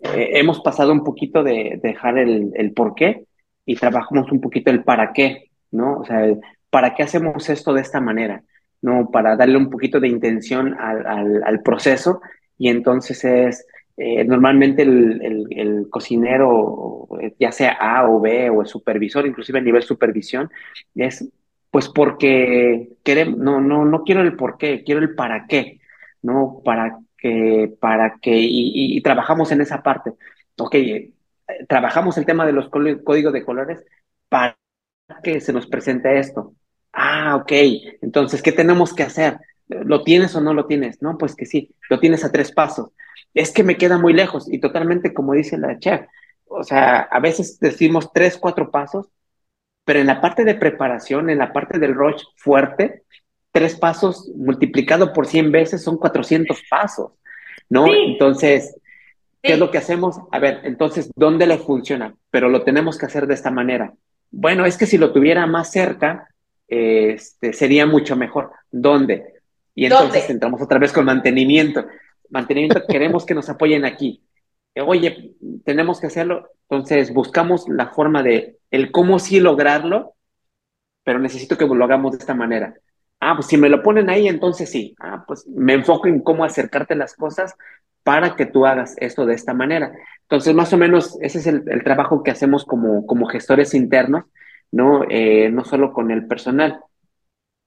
hemos 0.00 0.60
pasado 0.60 0.92
un 0.92 1.02
poquito 1.02 1.42
de, 1.42 1.80
dejar 1.82 2.16
el, 2.16 2.52
el 2.54 2.72
por 2.72 2.94
qué 2.94 3.24
y 3.66 3.74
trabajamos 3.74 4.30
un 4.30 4.40
poquito 4.40 4.70
el 4.70 4.84
para 4.84 5.12
qué, 5.12 5.50
¿no? 5.72 5.98
O 5.98 6.04
sea, 6.04 6.28
¿para 6.70 6.94
qué 6.94 7.02
hacemos 7.02 7.48
esto 7.48 7.72
de 7.74 7.82
esta 7.82 8.00
manera? 8.00 8.42
¿No? 8.82 9.10
Para 9.10 9.36
darle 9.36 9.56
un 9.58 9.70
poquito 9.70 10.00
de 10.00 10.08
intención 10.08 10.74
al, 10.78 11.62
proceso 11.62 12.20
y 12.56 12.68
entonces 12.68 13.24
es 13.24 13.66
eh, 13.96 14.24
normalmente 14.24 14.82
el, 14.82 15.86
cocinero, 15.90 17.08
ya 17.38 17.52
sea 17.52 17.72
A 17.72 18.08
o 18.08 18.20
B 18.20 18.48
o 18.50 18.62
el 18.62 18.66
supervisor, 18.66 19.26
inclusive 19.26 19.58
a 19.58 19.62
nivel 19.62 19.82
supervisión, 19.82 20.50
es 20.94 21.28
pues 21.70 21.88
porque 21.88 22.90
queremos, 23.04 23.38
no, 23.38 23.60
no, 23.60 23.84
no 23.84 24.02
quiero 24.02 24.22
el 24.22 24.36
por 24.36 24.58
qué, 24.58 24.82
quiero 24.84 25.00
el 25.00 25.14
para 25.14 25.46
qué, 25.46 25.80
¿no? 26.22 26.62
Para 26.64 26.98
que, 27.16 27.72
para 27.80 28.18
que, 28.20 28.36
y, 28.36 28.96
y 28.96 29.00
trabajamos 29.02 29.52
en 29.52 29.60
esa 29.60 29.82
parte. 29.82 30.12
Ok, 30.58 30.74
eh, 30.74 31.12
trabajamos 31.68 32.18
el 32.18 32.26
tema 32.26 32.46
de 32.46 32.52
los 32.52 32.68
códigos 32.68 33.32
de 33.32 33.44
colores 33.44 33.84
para 34.28 34.56
que 35.22 35.40
se 35.40 35.52
nos 35.52 35.66
presente 35.66 36.18
esto. 36.18 36.54
Ah, 36.92 37.36
ok, 37.36 37.52
entonces, 38.02 38.42
¿qué 38.42 38.52
tenemos 38.52 38.92
que 38.94 39.02
hacer? 39.02 39.38
¿Lo 39.68 40.02
tienes 40.02 40.34
o 40.34 40.40
no 40.40 40.54
lo 40.54 40.66
tienes? 40.66 41.00
No, 41.00 41.16
pues 41.16 41.36
que 41.36 41.46
sí, 41.46 41.74
lo 41.88 42.00
tienes 42.00 42.24
a 42.24 42.32
tres 42.32 42.52
pasos. 42.52 42.90
Es 43.34 43.52
que 43.52 43.62
me 43.62 43.76
queda 43.76 43.98
muy 43.98 44.12
lejos 44.12 44.52
y 44.52 44.58
totalmente 44.58 45.14
como 45.14 45.34
dice 45.34 45.56
la 45.56 45.78
chef. 45.78 46.02
O 46.46 46.64
sea, 46.64 47.00
a 47.02 47.20
veces 47.20 47.60
decimos 47.60 48.12
tres, 48.12 48.36
cuatro 48.36 48.70
pasos, 48.70 49.06
pero 49.84 50.00
en 50.00 50.08
la 50.08 50.20
parte 50.20 50.44
de 50.44 50.56
preparación, 50.56 51.30
en 51.30 51.38
la 51.38 51.52
parte 51.52 51.78
del 51.78 51.94
rush 51.94 52.22
fuerte, 52.36 53.04
tres 53.52 53.76
pasos 53.76 54.28
multiplicado 54.36 55.12
por 55.12 55.26
100 55.26 55.52
veces 55.52 55.82
son 55.82 55.96
400 55.96 56.62
pasos, 56.68 57.12
¿no? 57.68 57.86
Entonces, 57.92 58.76
¿qué 59.42 59.54
es 59.54 59.58
lo 59.58 59.70
que 59.70 59.78
hacemos? 59.78 60.20
A 60.32 60.38
ver, 60.40 60.60
entonces, 60.64 61.10
¿dónde 61.14 61.46
le 61.46 61.58
funciona? 61.58 62.14
Pero 62.30 62.48
lo 62.48 62.62
tenemos 62.64 62.98
que 62.98 63.06
hacer 63.06 63.26
de 63.28 63.34
esta 63.34 63.50
manera. 63.50 63.94
Bueno, 64.30 64.66
es 64.66 64.76
que 64.76 64.86
si 64.86 64.98
lo 64.98 65.12
tuviera 65.12 65.46
más 65.46 65.70
cerca, 65.70 66.28
este, 66.70 67.52
sería 67.52 67.84
mucho 67.84 68.16
mejor. 68.16 68.52
¿Dónde? 68.70 69.34
Y 69.74 69.86
entonces 69.86 70.30
entramos 70.30 70.62
otra 70.62 70.78
vez 70.78 70.92
con 70.92 71.04
mantenimiento. 71.04 71.84
Mantenimiento, 72.30 72.82
queremos 72.88 73.26
que 73.26 73.34
nos 73.34 73.48
apoyen 73.48 73.84
aquí. 73.84 74.22
Oye, 74.86 75.34
tenemos 75.64 76.00
que 76.00 76.06
hacerlo. 76.06 76.48
Entonces 76.68 77.12
buscamos 77.12 77.68
la 77.68 77.88
forma 77.88 78.22
de 78.22 78.58
el 78.70 78.92
cómo 78.92 79.18
sí 79.18 79.40
lograrlo, 79.40 80.14
pero 81.02 81.18
necesito 81.18 81.58
que 81.58 81.66
lo 81.66 81.84
hagamos 81.84 82.12
de 82.12 82.18
esta 82.18 82.34
manera. 82.34 82.74
Ah, 83.18 83.34
pues 83.34 83.48
si 83.48 83.56
me 83.56 83.68
lo 83.68 83.82
ponen 83.82 84.08
ahí, 84.08 84.28
entonces 84.28 84.70
sí. 84.70 84.94
Ah, 85.00 85.24
pues 85.26 85.46
me 85.48 85.74
enfoco 85.74 86.06
en 86.06 86.20
cómo 86.20 86.44
acercarte 86.44 86.94
las 86.94 87.14
cosas 87.14 87.56
para 88.02 88.36
que 88.36 88.46
tú 88.46 88.64
hagas 88.64 88.94
esto 88.98 89.26
de 89.26 89.34
esta 89.34 89.54
manera. 89.54 89.92
Entonces, 90.22 90.54
más 90.54 90.72
o 90.72 90.78
menos, 90.78 91.18
ese 91.20 91.38
es 91.38 91.46
el, 91.46 91.84
trabajo 91.84 92.22
que 92.22 92.30
hacemos 92.30 92.64
como, 92.64 93.04
como 93.06 93.26
gestores 93.26 93.74
internos, 93.74 94.24
¿no? 94.72 95.04
Eh, 95.08 95.50
no 95.50 95.64
solo 95.64 95.92
con 95.92 96.10
el 96.10 96.26
personal. 96.26 96.80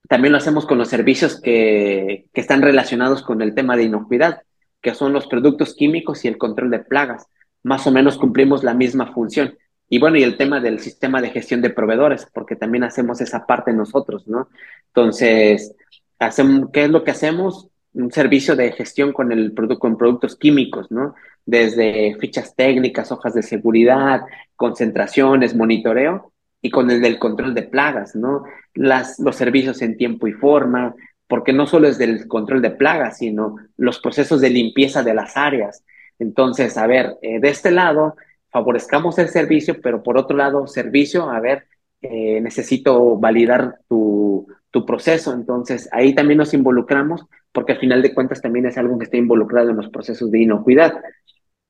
También 0.08 0.32
lo 0.32 0.38
hacemos 0.38 0.66
con 0.66 0.78
los 0.78 0.88
servicios 0.88 1.40
que, 1.40 2.26
que 2.32 2.40
están 2.40 2.62
relacionados 2.62 3.22
con 3.22 3.40
el 3.42 3.54
tema 3.54 3.76
de 3.76 3.84
inocuidad, 3.84 4.42
que 4.82 4.94
son 4.94 5.12
los 5.12 5.26
productos 5.26 5.74
químicos 5.74 6.24
y 6.24 6.28
el 6.28 6.38
control 6.38 6.70
de 6.70 6.80
plagas. 6.80 7.26
Más 7.62 7.86
o 7.86 7.90
menos 7.90 8.18
cumplimos 8.18 8.62
la 8.62 8.74
misma 8.74 9.12
función. 9.12 9.56
Y 9.88 9.98
bueno, 9.98 10.16
y 10.16 10.22
el 10.22 10.36
tema 10.36 10.60
del 10.60 10.80
sistema 10.80 11.20
de 11.20 11.30
gestión 11.30 11.62
de 11.62 11.70
proveedores, 11.70 12.26
porque 12.32 12.56
también 12.56 12.84
hacemos 12.84 13.20
esa 13.20 13.46
parte 13.46 13.72
nosotros, 13.72 14.26
¿no? 14.26 14.48
Entonces, 14.88 15.74
hacemos, 16.18 16.70
¿qué 16.72 16.84
es 16.84 16.90
lo 16.90 17.04
que 17.04 17.10
hacemos? 17.10 17.68
Un 17.92 18.10
servicio 18.10 18.56
de 18.56 18.72
gestión 18.72 19.12
con, 19.12 19.30
el 19.30 19.52
producto, 19.52 19.78
con 19.78 19.96
productos 19.96 20.36
químicos, 20.36 20.90
¿no? 20.90 21.14
Desde 21.46 22.16
fichas 22.18 22.56
técnicas, 22.56 23.12
hojas 23.12 23.34
de 23.34 23.42
seguridad, 23.42 24.22
concentraciones, 24.56 25.54
monitoreo, 25.54 26.32
y 26.64 26.70
con 26.70 26.90
el 26.90 27.02
del 27.02 27.18
control 27.18 27.52
de 27.52 27.64
plagas, 27.64 28.16
¿no? 28.16 28.44
Las, 28.72 29.18
los 29.18 29.36
servicios 29.36 29.82
en 29.82 29.98
tiempo 29.98 30.26
y 30.26 30.32
forma, 30.32 30.94
porque 31.28 31.52
no 31.52 31.66
solo 31.66 31.88
es 31.88 31.98
del 31.98 32.26
control 32.26 32.62
de 32.62 32.70
plagas, 32.70 33.18
sino 33.18 33.56
los 33.76 33.98
procesos 34.00 34.40
de 34.40 34.48
limpieza 34.48 35.02
de 35.02 35.12
las 35.12 35.36
áreas. 35.36 35.84
Entonces, 36.18 36.78
a 36.78 36.86
ver, 36.86 37.18
eh, 37.20 37.38
de 37.38 37.50
este 37.50 37.70
lado, 37.70 38.16
favorezcamos 38.48 39.18
el 39.18 39.28
servicio, 39.28 39.76
pero 39.82 40.02
por 40.02 40.16
otro 40.16 40.38
lado, 40.38 40.66
servicio, 40.66 41.28
a 41.28 41.38
ver, 41.38 41.66
eh, 42.00 42.40
necesito 42.40 43.18
validar 43.18 43.80
tu, 43.86 44.46
tu 44.70 44.86
proceso. 44.86 45.34
Entonces, 45.34 45.90
ahí 45.92 46.14
también 46.14 46.38
nos 46.38 46.54
involucramos, 46.54 47.26
porque 47.52 47.72
al 47.72 47.78
final 47.78 48.00
de 48.00 48.14
cuentas 48.14 48.40
también 48.40 48.64
es 48.64 48.78
algo 48.78 48.96
que 48.96 49.04
está 49.04 49.18
involucrado 49.18 49.68
en 49.68 49.76
los 49.76 49.90
procesos 49.90 50.30
de 50.30 50.40
inocuidad. 50.40 50.94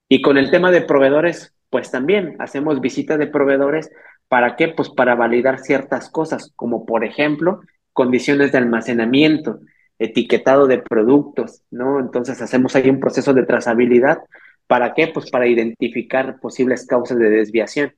Y 0.09 0.23
con 0.23 0.39
el 0.39 0.53
tema 0.53 0.71
de 0.71 0.83
proveedores, 0.83 1.53
pues 1.69 1.91
también 1.91 2.37
hacemos 2.39 2.81
visita 2.81 3.17
de 3.17 3.27
proveedores 3.27 3.91
¿Para 4.29 4.57
qué? 4.57 4.69
Pues 4.69 4.91
para 4.91 5.15
validar 5.15 5.59
ciertas 5.61 6.11
cosas, 6.11 6.53
como 6.57 6.87
por 6.87 7.05
ejemplo, 7.05 7.61
condiciones 7.93 8.53
de 8.53 8.59
almacenamiento, 8.59 9.61
etiquetado 9.99 10.67
de 10.67 10.79
productos, 10.79 11.63
¿no? 11.71 12.01
Entonces 12.01 12.41
hacemos 12.43 12.75
ahí 12.77 12.91
un 12.91 13.01
proceso 13.01 13.33
de 13.33 13.47
trazabilidad. 13.47 14.19
¿Para 14.67 14.95
qué? 14.95 15.09
Pues 15.09 15.31
para 15.31 15.47
identificar 15.47 16.41
posibles 16.41 16.87
causas 16.87 17.19
de 17.19 17.31
desviación. 17.31 17.95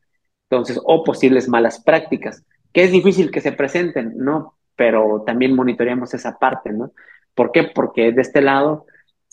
Entonces, 0.51 0.81
o 0.85 1.03
posibles 1.05 1.49
malas 1.49 1.83
prácticas, 1.83 2.45
que 2.72 2.85
es 2.85 2.93
difícil 2.93 3.31
que 3.31 3.41
se 3.41 3.53
presenten, 3.53 4.14
¿no? 4.16 4.55
Pero 4.77 5.22
también 5.27 5.55
monitoreamos 5.55 6.14
esa 6.14 6.39
parte, 6.39 6.72
¿no? 6.72 6.93
¿Por 7.35 7.51
qué? 7.53 7.64
Porque 7.64 8.12
de 8.12 8.22
este 8.22 8.43
lado 8.43 8.87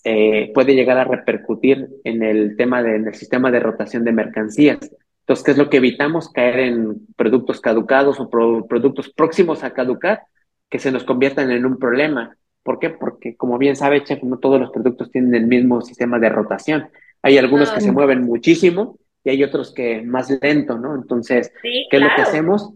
eh, 0.04 0.52
puede 0.54 0.76
llegar 0.76 0.98
a 0.98 1.06
repercutir 1.06 1.89
en 2.04 2.24
el 2.24 2.58
tema 2.58 2.82
del 2.82 3.14
sistema 3.16 3.52
de 3.52 3.60
rotación 3.60 4.04
de 4.04 4.12
mercancías. 4.12 4.80
Entonces, 5.24 5.45
¿qué 5.45 5.51
es 5.51 5.57
lo 5.57 5.69
que 5.69 5.78
evitamos? 5.78 6.30
Caer 6.30 6.59
en 6.59 7.07
productos 7.15 7.61
caducados 7.61 8.19
o 8.19 8.30
productos 8.30 9.09
próximos 9.09 9.63
a 9.63 9.71
caducar 9.71 10.24
que 10.69 10.80
se 10.80 10.91
nos 10.91 11.05
conviertan 11.05 11.49
en 11.49 11.65
un 11.65 11.78
problema. 11.78 12.36
¿Por 12.61 12.78
qué? 12.78 12.89
Porque, 12.89 13.38
como 13.38 13.57
bien 13.57 13.78
sabe, 13.78 14.03
Chef, 14.03 14.21
no 14.24 14.39
todos 14.39 14.59
los 14.59 14.71
productos 14.71 15.11
tienen 15.11 15.34
el 15.36 15.47
mismo 15.47 15.82
sistema 15.82 16.19
de 16.19 16.30
rotación. 16.30 16.89
Hay 17.21 17.38
algunos 17.38 17.71
que 17.71 17.80
se 17.80 17.93
mueven 17.93 18.24
muchísimo 18.24 18.97
y 19.24 19.30
hay 19.30 19.43
otros 19.43 19.74
que 19.74 20.01
más 20.01 20.30
lento, 20.41 20.78
¿no? 20.78 20.95
Entonces, 20.95 21.53
¿qué 21.61 21.88
es 21.89 22.01
lo 22.01 22.09
que 22.15 22.21
hacemos? 22.21 22.74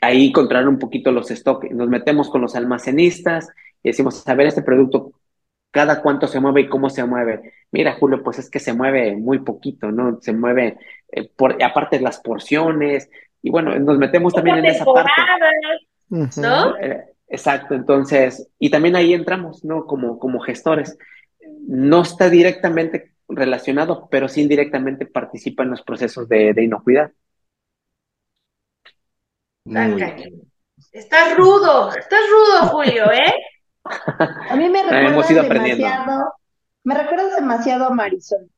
Ahí 0.00 0.32
controlar 0.32 0.68
un 0.68 0.80
poquito 0.80 1.12
los 1.12 1.28
stocks. 1.28 1.70
Nos 1.70 1.88
metemos 1.88 2.30
con 2.30 2.40
los 2.40 2.56
almacenistas 2.56 3.48
y 3.80 3.90
decimos, 3.90 4.26
a 4.26 4.34
ver, 4.34 4.48
este 4.48 4.62
producto, 4.62 5.12
cada 5.72 6.00
cuánto 6.02 6.28
se 6.28 6.38
mueve 6.38 6.60
y 6.60 6.68
cómo 6.68 6.88
se 6.90 7.04
mueve. 7.04 7.54
Mira, 7.72 7.94
Julio, 7.94 8.22
pues 8.22 8.38
es 8.38 8.48
que 8.48 8.60
se 8.60 8.74
mueve 8.74 9.16
muy 9.16 9.40
poquito, 9.40 9.90
¿no? 9.90 10.20
Se 10.20 10.32
mueve, 10.32 10.78
eh, 11.10 11.28
por, 11.34 11.60
aparte 11.60 11.98
las 11.98 12.20
porciones, 12.20 13.10
y 13.42 13.50
bueno, 13.50 13.76
nos 13.80 13.98
metemos 13.98 14.32
también 14.32 14.58
en 14.58 14.66
esa 14.66 14.84
parte. 14.84 15.10
¿No? 16.36 16.76
Eh, 16.76 17.04
exacto, 17.26 17.74
entonces, 17.74 18.48
y 18.58 18.70
también 18.70 18.94
ahí 18.94 19.14
entramos, 19.14 19.64
¿no? 19.64 19.86
Como, 19.86 20.18
como 20.18 20.38
gestores. 20.40 20.96
No 21.66 22.02
está 22.02 22.28
directamente 22.28 23.14
relacionado, 23.28 24.08
pero 24.10 24.28
sí 24.28 24.42
indirectamente 24.42 25.06
participa 25.06 25.62
en 25.62 25.70
los 25.70 25.82
procesos 25.82 26.28
de, 26.28 26.52
de 26.52 26.64
inocuidad. 26.64 27.10
Está 30.92 31.34
rudo, 31.34 31.94
está 31.94 32.16
rudo, 32.30 32.68
Julio, 32.68 33.10
¿eh? 33.10 33.32
A 33.84 34.56
mí 34.56 34.68
me 34.68 34.82
recuerda 34.90 35.42
demasiado, 35.42 36.34
me 36.84 36.94
recuerda 36.94 37.34
demasiado 37.36 37.86
a 37.86 37.90
Marisol. 37.90 38.48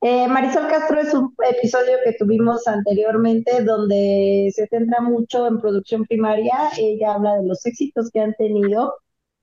Eh, 0.00 0.28
Marisol 0.28 0.68
Castro 0.68 1.00
es 1.00 1.12
un 1.12 1.34
episodio 1.50 1.96
que 2.04 2.12
tuvimos 2.12 2.66
anteriormente 2.68 3.64
donde 3.64 4.48
se 4.54 4.66
centra 4.68 5.00
mucho 5.00 5.46
en 5.46 5.60
producción 5.60 6.04
primaria. 6.04 6.70
Ella 6.78 7.14
habla 7.14 7.34
de 7.36 7.46
los 7.46 7.66
éxitos 7.66 8.08
que 8.12 8.20
han 8.20 8.34
tenido, 8.34 8.94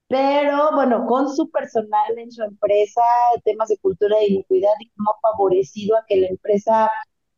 pero 0.08 0.70
bueno, 0.74 1.06
con 1.06 1.28
su 1.34 1.50
personal 1.50 2.18
en 2.18 2.32
su 2.32 2.42
empresa, 2.42 3.02
temas 3.44 3.68
de 3.68 3.76
cultura 3.78 4.16
de 4.18 4.28
iniquidad 4.28 4.72
y 4.80 4.90
cómo 4.90 5.10
ha 5.10 5.30
favorecido 5.32 5.96
a 5.96 6.04
que 6.08 6.16
la 6.16 6.28
empresa 6.28 6.90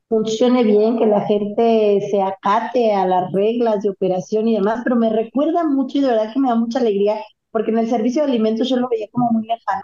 funcione 0.08 0.62
bien, 0.64 0.98
que 0.98 1.06
la 1.06 1.22
gente 1.22 2.00
se 2.10 2.22
acate 2.22 2.94
a 2.94 3.06
las 3.06 3.32
reglas 3.32 3.82
de 3.82 3.90
operación 3.90 4.48
y 4.48 4.54
demás, 4.54 4.80
pero 4.84 4.96
me 4.96 5.10
recuerda 5.10 5.64
mucho 5.64 5.98
y 5.98 6.02
de 6.02 6.08
verdad 6.08 6.32
que 6.32 6.40
me 6.40 6.48
da 6.48 6.54
mucha 6.54 6.78
alegría 6.78 7.16
porque 7.58 7.72
en 7.72 7.78
el 7.78 7.90
servicio 7.90 8.22
de 8.22 8.28
alimentos 8.28 8.68
yo 8.68 8.76
lo 8.76 8.88
veía 8.88 9.08
como 9.10 9.32
muy 9.32 9.42
lejano, 9.42 9.82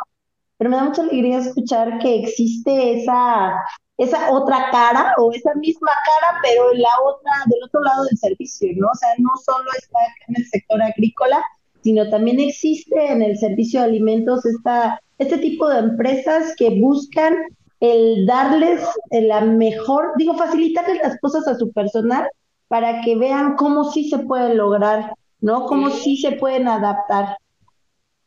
pero 0.57 0.71
me 0.71 0.77
da 0.77 0.85
mucha 0.85 1.03
alegría 1.03 1.39
escuchar 1.39 1.99
que 1.99 2.21
existe 2.21 3.01
esa, 3.01 3.53
esa 3.99 4.31
otra 4.31 4.71
cara 4.71 5.13
o 5.19 5.33
esa 5.33 5.53
misma 5.57 5.91
cara, 5.91 6.39
pero 6.41 6.73
en 6.73 6.81
la 6.81 6.89
otra, 7.05 7.33
del 7.47 7.65
otro 7.65 7.81
lado 7.81 8.05
del 8.05 8.17
servicio, 8.17 8.71
¿no? 8.77 8.87
O 8.87 8.95
sea, 8.95 9.09
no 9.19 9.31
solo 9.45 9.69
está 9.77 9.99
en 10.29 10.37
el 10.37 10.47
sector 10.47 10.81
agrícola, 10.83 11.43
sino 11.83 12.09
también 12.11 12.39
existe 12.39 13.11
en 13.11 13.23
el 13.23 13.37
servicio 13.39 13.81
de 13.81 13.87
alimentos 13.87 14.47
esta, 14.47 15.01
este 15.19 15.39
tipo 15.39 15.69
de 15.69 15.81
empresas 15.81 16.55
que 16.57 16.79
buscan 16.81 17.35
el 17.81 18.25
darles 18.25 18.81
la 19.11 19.41
mejor, 19.41 20.13
digo, 20.17 20.35
facilitarles 20.35 21.03
las 21.03 21.19
cosas 21.19 21.49
a 21.49 21.57
su 21.57 21.73
personal 21.73 22.29
para 22.69 23.01
que 23.01 23.17
vean 23.17 23.57
cómo 23.57 23.91
sí 23.91 24.09
se 24.09 24.21
puede 24.21 24.55
lograr, 24.55 25.13
¿no? 25.41 25.67
Cómo 25.67 25.91
sí 25.91 26.17
se 26.17 26.33
pueden 26.37 26.69
adaptar. 26.69 27.37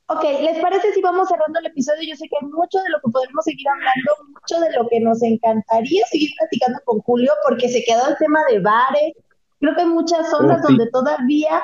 Ok, 0.09 0.23
¿les 0.23 0.59
parece 0.59 0.93
si 0.93 1.01
vamos 1.01 1.27
cerrando 1.27 1.59
el 1.59 1.65
episodio? 1.65 2.01
Yo 2.07 2.15
sé 2.15 2.29
que 2.29 2.37
hay 2.41 2.47
mucho 2.47 2.79
de 2.79 2.89
lo 2.89 2.99
que 3.03 3.11
podemos 3.11 3.43
seguir 3.43 3.67
hablando, 3.67 4.39
mucho 4.39 4.59
de 4.61 4.71
lo 4.77 4.87
que 4.87 5.01
nos 5.01 5.21
encantaría 5.21 6.05
seguir 6.07 6.29
platicando 6.37 6.79
con 6.85 6.99
Julio, 7.01 7.33
porque 7.45 7.67
se 7.67 7.83
quedó 7.83 8.07
el 8.07 8.17
tema 8.17 8.39
de 8.49 8.59
bares. 8.59 9.13
Creo 9.59 9.75
que 9.75 9.81
hay 9.81 9.87
muchas 9.87 10.29
zonas 10.29 10.61
oh, 10.63 10.67
donde 10.67 10.89
todavía 10.91 11.61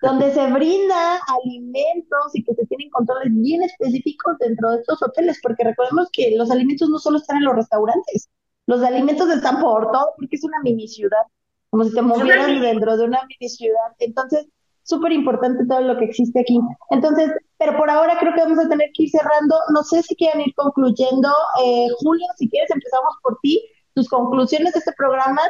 donde 0.00 0.32
se 0.32 0.46
brinda 0.46 1.18
alimentos 1.26 2.34
y 2.34 2.44
que 2.44 2.54
se 2.54 2.66
tienen 2.66 2.88
controles 2.90 3.28
bien 3.32 3.62
específicos 3.62 4.38
dentro 4.38 4.70
de 4.70 4.78
estos 4.78 5.02
hoteles, 5.02 5.38
porque 5.42 5.64
recordemos 5.64 6.08
que 6.12 6.34
los 6.36 6.50
alimentos 6.50 6.88
no 6.88 6.98
solo 6.98 7.18
están 7.18 7.38
en 7.38 7.44
los 7.44 7.56
restaurantes, 7.56 8.28
los 8.66 8.82
alimentos 8.82 9.28
están 9.28 9.60
por 9.60 9.90
todo, 9.90 10.12
porque 10.16 10.36
es 10.36 10.44
una 10.44 10.60
mini 10.62 10.86
ciudad, 10.88 11.22
como 11.70 11.84
si 11.84 11.94
te 11.94 12.02
movieras 12.02 12.46
dentro 12.60 12.96
de 12.96 13.04
una 13.04 13.20
mini 13.26 13.50
ciudad. 13.50 13.92
Entonces, 13.98 14.46
súper 14.82 15.12
importante 15.12 15.66
todo 15.66 15.80
lo 15.80 15.96
que 15.98 16.06
existe 16.06 16.40
aquí. 16.40 16.58
Entonces, 16.90 17.30
pero 17.58 17.76
por 17.76 17.90
ahora 17.90 18.16
creo 18.18 18.34
que 18.34 18.42
vamos 18.42 18.58
a 18.58 18.68
tener 18.68 18.90
que 18.94 19.04
ir 19.04 19.10
cerrando. 19.10 19.56
No 19.72 19.82
sé 19.82 20.02
si 20.02 20.14
quieren 20.16 20.40
ir 20.40 20.54
concluyendo. 20.54 21.28
Eh, 21.64 21.86
Julio, 22.00 22.26
si 22.36 22.48
quieres, 22.48 22.70
empezamos 22.70 23.14
por 23.22 23.38
ti. 23.42 23.64
Tus 23.94 24.08
conclusiones 24.08 24.72
de 24.72 24.78
este 24.78 24.92
programa. 24.96 25.42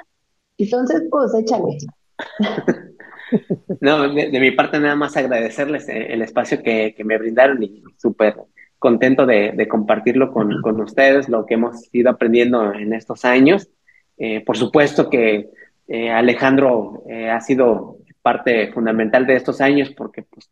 Entonces, 0.59 1.03
pues 1.11 1.35
échale. 1.35 1.79
No, 3.81 4.13
de, 4.13 4.41
mi 4.41 4.51
parte 4.51 4.79
nada 4.79 4.95
más 4.95 5.17
agradecerles 5.17 5.89
eh, 5.89 6.09
el 6.11 6.23
espacio 6.23 6.63
que, 6.63 6.95
me 7.05 7.19
brindaron 7.19 7.63
y 7.63 7.83
súper 7.97 8.37
contento 8.79 9.27
de, 9.27 9.67
compartirlo 9.69 10.33
con, 10.33 10.81
ustedes, 10.81 11.29
lo 11.29 11.47
que 11.47 11.55
hemos 11.55 11.89
ido 11.93 12.11
aprendiendo 12.11 12.73
en 12.75 12.93
estos 12.93 13.25
años. 13.25 13.69
Eh, 14.19 14.45
por 14.45 14.57
supuesto 14.57 15.09
que 15.09 15.49
eh, 15.89 16.11
Alejandro 16.11 17.05
ha 17.31 17.41
sido 17.41 17.99
parte 18.23 18.73
fundamental 18.73 19.27
de 19.27 19.37
estos 19.37 19.61
años 19.61 19.91
porque 19.91 20.23
pues, 20.23 20.51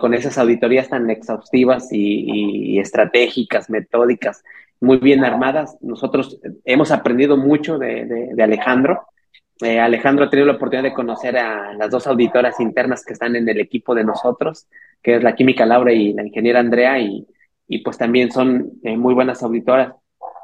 con 0.00 0.14
esas 0.14 0.38
auditorías 0.38 0.88
tan 0.88 1.10
exhaustivas 1.10 1.88
y, 1.92 2.78
estratégicas, 2.78 3.68
metódicas, 3.70 4.42
muy 4.80 4.98
bien 4.98 5.24
armadas, 5.24 5.76
nosotros 5.80 6.38
hemos 6.64 6.90
aprendido 6.90 7.36
mucho 7.36 7.78
de 7.78 8.34
Alejandro 8.42 9.06
eh, 9.62 9.80
Alejandro 9.80 10.26
ha 10.26 10.30
tenido 10.30 10.46
la 10.46 10.54
oportunidad 10.54 10.90
de 10.90 10.94
conocer 10.94 11.38
a 11.38 11.72
las 11.74 11.90
dos 11.90 12.06
auditoras 12.06 12.60
internas 12.60 13.04
que 13.04 13.14
están 13.14 13.36
en 13.36 13.48
el 13.48 13.58
equipo 13.58 13.94
de 13.94 14.04
nosotros, 14.04 14.68
que 15.02 15.16
es 15.16 15.22
la 15.22 15.34
química 15.34 15.64
Laura 15.64 15.92
y 15.92 16.12
la 16.12 16.26
ingeniera 16.26 16.60
Andrea, 16.60 16.98
y, 16.98 17.26
pues 17.82 17.96
también 17.98 18.30
son 18.30 18.72
eh, 18.82 18.96
muy 18.96 19.14
buenas 19.14 19.42
auditoras. 19.42 19.94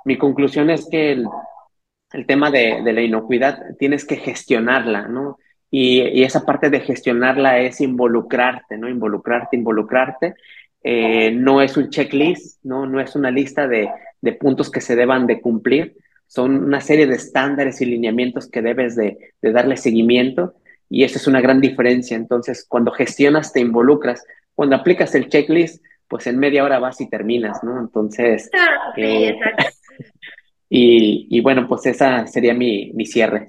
Mi 0.05 0.17
conclusión 0.17 0.71
es 0.71 0.89
que 0.91 1.13
el, 1.13 2.27
tema 2.27 2.51
de, 2.51 2.81
la 2.83 3.03
inocuidad 3.03 3.77
tienes 3.79 4.05
que 4.07 4.17
gestionarla, 4.17 5.09
¿no? 5.09 5.39
Y, 5.73 6.23
esa 6.23 6.47
parte 6.47 6.71
de 6.71 6.81
gestionarla 6.81 7.59
es 7.59 7.81
involucrarte, 7.81 8.79
¿no? 8.79 8.89
Involucrarte, 8.89 9.57
involucrarte. 9.57 10.35
Eh, 10.85 11.33
no 11.33 11.61
es 11.61 11.77
un 11.77 11.91
checklist, 11.91 12.65
¿no? 12.65 12.87
No 12.87 13.01
es 13.01 13.17
una 13.17 13.33
lista 13.33 13.67
de, 13.67 13.89
de 14.21 14.33
puntos 14.33 14.71
que 14.71 14.81
se 14.81 14.95
deban 14.95 15.27
de 15.27 15.41
cumplir, 15.41 15.97
son 16.33 16.65
una 16.65 16.81
serie 16.81 17.07
de 17.07 17.17
estándares 17.17 17.83
y 17.83 17.85
lineamientos 17.85 18.49
que 18.49 18.63
debes 18.63 18.97
de, 18.97 19.35
darle 19.43 19.77
seguimiento 19.77 20.55
y 20.89 21.05
esa 21.05 21.19
es 21.19 21.27
una 21.27 21.43
gran 21.43 21.61
diferencia. 21.61 22.17
Entonces, 22.17 22.65
cuando 22.67 22.91
gestionas, 22.91 23.53
te 23.53 23.61
involucras. 23.61 24.25
Cuando 24.55 24.77
aplicas 24.77 25.15
el 25.15 25.29
checklist, 25.29 25.85
pues 26.09 26.27
en 26.27 26.39
media 26.39 26.65
hora 26.65 26.79
vas 26.79 27.03
y 27.03 27.11
terminas, 27.11 27.63
¿no? 27.63 27.79
Entonces, 27.79 28.51
eh, 28.97 29.37
y, 30.71 31.41
bueno, 31.43 31.69
pues 31.69 31.85
esa 31.85 32.27
sería 32.27 32.55
mi, 32.55 33.05
cierre. 33.05 33.49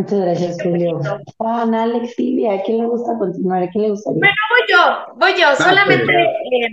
Muchas 0.00 0.20
gracias, 0.20 0.56
Julio. 0.62 1.00
Juan, 1.36 1.74
Alex, 1.74 2.14
Silvia, 2.14 2.54
¿a 2.54 2.62
quién 2.62 2.78
le 2.78 2.86
gusta 2.86 3.18
continuar? 3.18 3.62
¿A 3.62 3.68
quién 3.68 3.84
le 3.84 3.90
gustaría? 3.90 4.18
Bueno, 4.18 4.34
voy 4.50 4.68
yo, 4.68 5.14
voy 5.16 5.40
yo. 5.40 5.56
Solamente, 5.56 6.22
eh, 6.22 6.68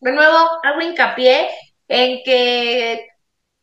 de 0.00 0.12
nuevo, 0.12 0.36
hago 0.62 0.80
hincapié 0.80 1.48
en 1.88 2.22
que 2.24 3.10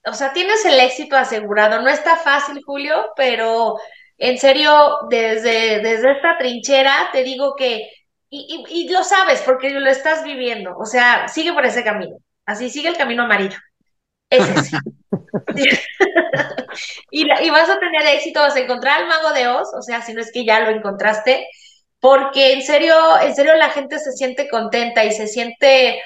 o 0.07 0.13
sea, 0.13 0.34
tienes 0.34 0.65
el 0.65 0.80
éxito 0.80 1.15
asegurado. 1.18 1.82
No 1.82 1.89
está 1.89 2.15
fácil, 2.15 2.61
Julio, 2.65 3.11
pero 3.15 3.78
en 4.18 4.38
serio, 4.38 4.99
desde, 5.09 5.82
desde 5.82 6.11
esta 6.11 6.38
trinchera 6.38 7.09
te 7.11 7.24
digo 7.24 7.55
que, 7.55 7.89
y, 8.30 8.63
y, 8.70 8.89
lo 8.89 9.03
sabes 9.03 9.41
porque 9.41 9.70
lo 9.70 9.89
estás 9.89 10.24
viviendo, 10.24 10.76
o 10.78 10.86
sea, 10.86 11.30
sigue 11.30 11.53
por 11.53 11.65
ese 11.65 11.84
camino, 11.84 12.18
así 12.45 12.70
sigue 12.70 12.89
el 12.89 12.97
camino 12.97 13.24
amarillo. 13.24 13.57
Ese 14.30 14.53
sí. 14.63 14.78
y, 17.11 17.21
y 17.21 17.49
vas 17.49 17.69
a 17.69 17.80
tener 17.80 18.15
éxito, 18.15 18.41
vas 18.41 18.55
a 18.55 18.59
encontrar 18.59 19.01
al 19.01 19.07
mago 19.07 19.32
de 19.34 19.47
Oz, 19.47 19.69
o 19.78 19.82
sea, 19.82 20.01
si 20.01 20.13
no 20.13 20.21
es 20.21 20.32
que 20.32 20.45
ya 20.45 20.59
lo 20.59 20.69
encontraste, 20.69 21.47
porque 21.99 22.53
en 22.53 22.61
serio, 22.61 22.95
en 23.21 23.36
serio 23.36 23.55
la 23.55 23.69
gente 23.69 23.99
se 23.99 24.11
siente 24.11 24.49
contenta 24.49 25.03
y 25.05 25.11
se 25.11 25.28
siente 25.28 25.99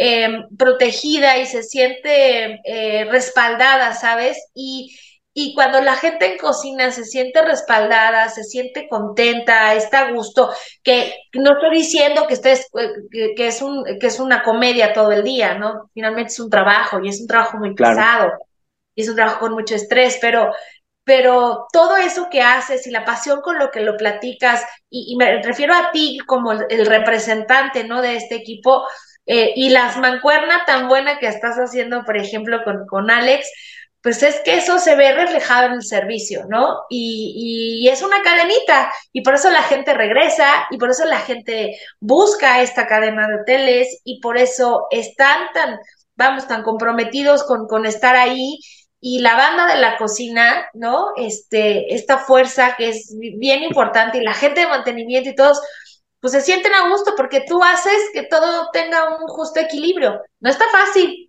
Em, 0.00 0.44
protegida 0.56 1.38
y 1.38 1.46
se 1.46 1.64
siente 1.64 2.60
eh, 2.64 3.04
respaldada, 3.10 3.94
¿sabes? 3.94 4.38
Y, 4.54 4.96
y 5.34 5.54
cuando 5.54 5.80
la 5.80 5.94
gente 5.94 6.32
en 6.32 6.38
cocina 6.38 6.90
se 6.90 7.04
siente 7.04 7.42
respaldada, 7.42 8.28
se 8.28 8.42
siente 8.42 8.88
contenta, 8.88 9.74
está 9.74 10.00
a 10.06 10.12
gusto, 10.12 10.50
que 10.82 11.14
no 11.34 11.52
estoy 11.52 11.78
diciendo 11.78 12.26
que 12.26 12.34
estés, 12.34 12.66
eh, 13.12 13.34
que, 13.36 13.46
es 13.46 13.62
un, 13.62 13.84
que 14.00 14.06
es 14.08 14.18
una 14.18 14.42
comedia 14.42 14.92
todo 14.92 15.12
el 15.12 15.22
día, 15.22 15.54
¿no? 15.54 15.90
Finalmente 15.94 16.32
es 16.32 16.40
un 16.40 16.50
trabajo 16.50 16.98
y 17.02 17.08
es 17.08 17.20
un 17.20 17.28
trabajo 17.28 17.58
muy 17.58 17.74
pesado 17.74 18.32
y 18.96 19.02
es 19.02 19.08
un 19.08 19.14
trabajo 19.14 19.38
con 19.38 19.52
mucho 19.52 19.76
estrés, 19.76 20.18
pero, 20.20 20.52
pero 21.04 21.68
todo 21.72 21.96
eso 21.96 22.28
que 22.28 22.42
haces 22.42 22.84
y 22.88 22.90
la 22.90 23.04
pasión 23.04 23.40
con 23.40 23.60
lo 23.60 23.70
que 23.70 23.80
lo 23.80 23.96
platicas, 23.96 24.64
y, 24.90 25.14
me 25.16 25.40
refiero 25.40 25.72
a 25.72 25.92
ti 25.92 26.18
como 26.26 26.50
el, 26.50 26.84
representante, 26.84 27.84
¿no? 27.84 28.02
De 28.02 28.16
este 28.16 28.34
equipo, 28.34 28.88
eh, 29.24 29.52
y 29.54 29.70
las 29.70 29.98
mancuernas 29.98 30.66
tan 30.66 30.88
buena 30.88 31.20
que 31.20 31.28
estás 31.28 31.58
haciendo, 31.58 32.04
por 32.04 32.16
ejemplo, 32.16 32.64
con, 32.64 32.86
con 32.88 33.08
Alex, 33.08 33.48
pues 34.08 34.22
es 34.22 34.40
que 34.40 34.56
eso 34.56 34.78
se 34.78 34.94
ve 34.94 35.12
reflejado 35.12 35.66
en 35.66 35.72
el 35.74 35.82
servicio, 35.82 36.46
¿no? 36.48 36.78
Y, 36.88 37.82
y, 37.84 37.88
es 37.90 38.00
una 38.00 38.22
cadenita, 38.22 38.90
y 39.12 39.20
por 39.20 39.34
eso 39.34 39.50
la 39.50 39.62
gente 39.62 39.92
regresa, 39.92 40.66
y 40.70 40.78
por 40.78 40.88
eso 40.88 41.04
la 41.04 41.18
gente 41.18 41.78
busca 42.00 42.62
esta 42.62 42.86
cadena 42.86 43.28
de 43.28 43.42
hoteles, 43.42 44.00
y 44.04 44.18
por 44.22 44.38
eso 44.38 44.86
están 44.90 45.48
tan, 45.52 45.78
vamos, 46.16 46.48
tan 46.48 46.62
comprometidos 46.62 47.44
con, 47.44 47.66
con 47.66 47.84
estar 47.84 48.16
ahí, 48.16 48.58
y 48.98 49.18
la 49.18 49.36
banda 49.36 49.66
de 49.66 49.78
la 49.78 49.98
cocina, 49.98 50.70
¿no? 50.72 51.08
Este, 51.16 51.94
esta 51.94 52.16
fuerza 52.16 52.76
que 52.78 52.88
es 52.88 53.14
bien 53.18 53.62
importante, 53.62 54.16
y 54.16 54.22
la 54.22 54.32
gente 54.32 54.62
de 54.62 54.68
mantenimiento 54.68 55.28
y 55.28 55.34
todos, 55.34 55.60
pues 56.18 56.32
se 56.32 56.40
sienten 56.40 56.72
a 56.72 56.88
gusto 56.88 57.12
porque 57.14 57.44
tú 57.46 57.62
haces 57.62 58.08
que 58.14 58.22
todo 58.22 58.70
tenga 58.72 59.18
un 59.18 59.28
justo 59.28 59.60
equilibrio. 59.60 60.22
No 60.40 60.48
está 60.48 60.64
fácil, 60.70 61.27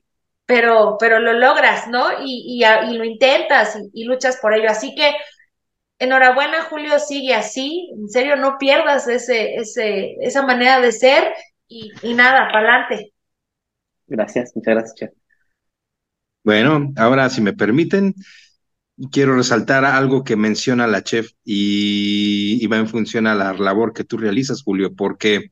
pero, 0.50 0.98
pero 1.00 1.20
lo 1.20 1.34
logras, 1.34 1.88
¿no? 1.90 2.08
Y, 2.26 2.60
y, 2.60 2.98
lo 2.98 3.04
intentas 3.06 3.78
y, 3.94 4.04
luchas 4.06 4.38
por 4.38 4.52
ello. 4.52 4.68
Así 4.68 4.96
que 4.96 5.14
enhorabuena, 6.00 6.64
Julio, 6.64 6.98
sigue 6.98 7.36
así. 7.36 7.92
En 7.96 8.10
serio, 8.10 8.36
no 8.36 8.58
pierdas 8.58 9.08
ese, 9.08 9.58
ese, 9.58 10.16
esa 10.22 10.42
manera 10.42 10.82
de 10.82 10.92
ser 10.92 11.36
y, 11.68 11.92
nada, 12.16 12.48
para 12.52 12.68
adelante. 12.68 13.14
Gracias, 14.08 14.52
muchas 14.56 14.74
gracias, 14.74 15.12
Bueno, 16.44 16.94
ahora 16.98 17.30
si 17.30 17.42
me 17.42 17.54
permiten, 17.54 18.16
quiero 19.12 19.36
resaltar 19.36 19.86
algo 19.86 20.24
que 20.24 20.36
menciona 20.36 20.88
la 20.88 21.04
chef 21.04 21.30
y, 21.46 22.66
va 22.66 22.78
en 22.78 22.88
función 22.88 23.28
a 23.28 23.36
la 23.36 23.54
labor 23.54 23.94
que 23.94 24.04
tú 24.04 24.18
realizas, 24.18 24.64
Julio, 24.64 24.96
porque 24.96 25.52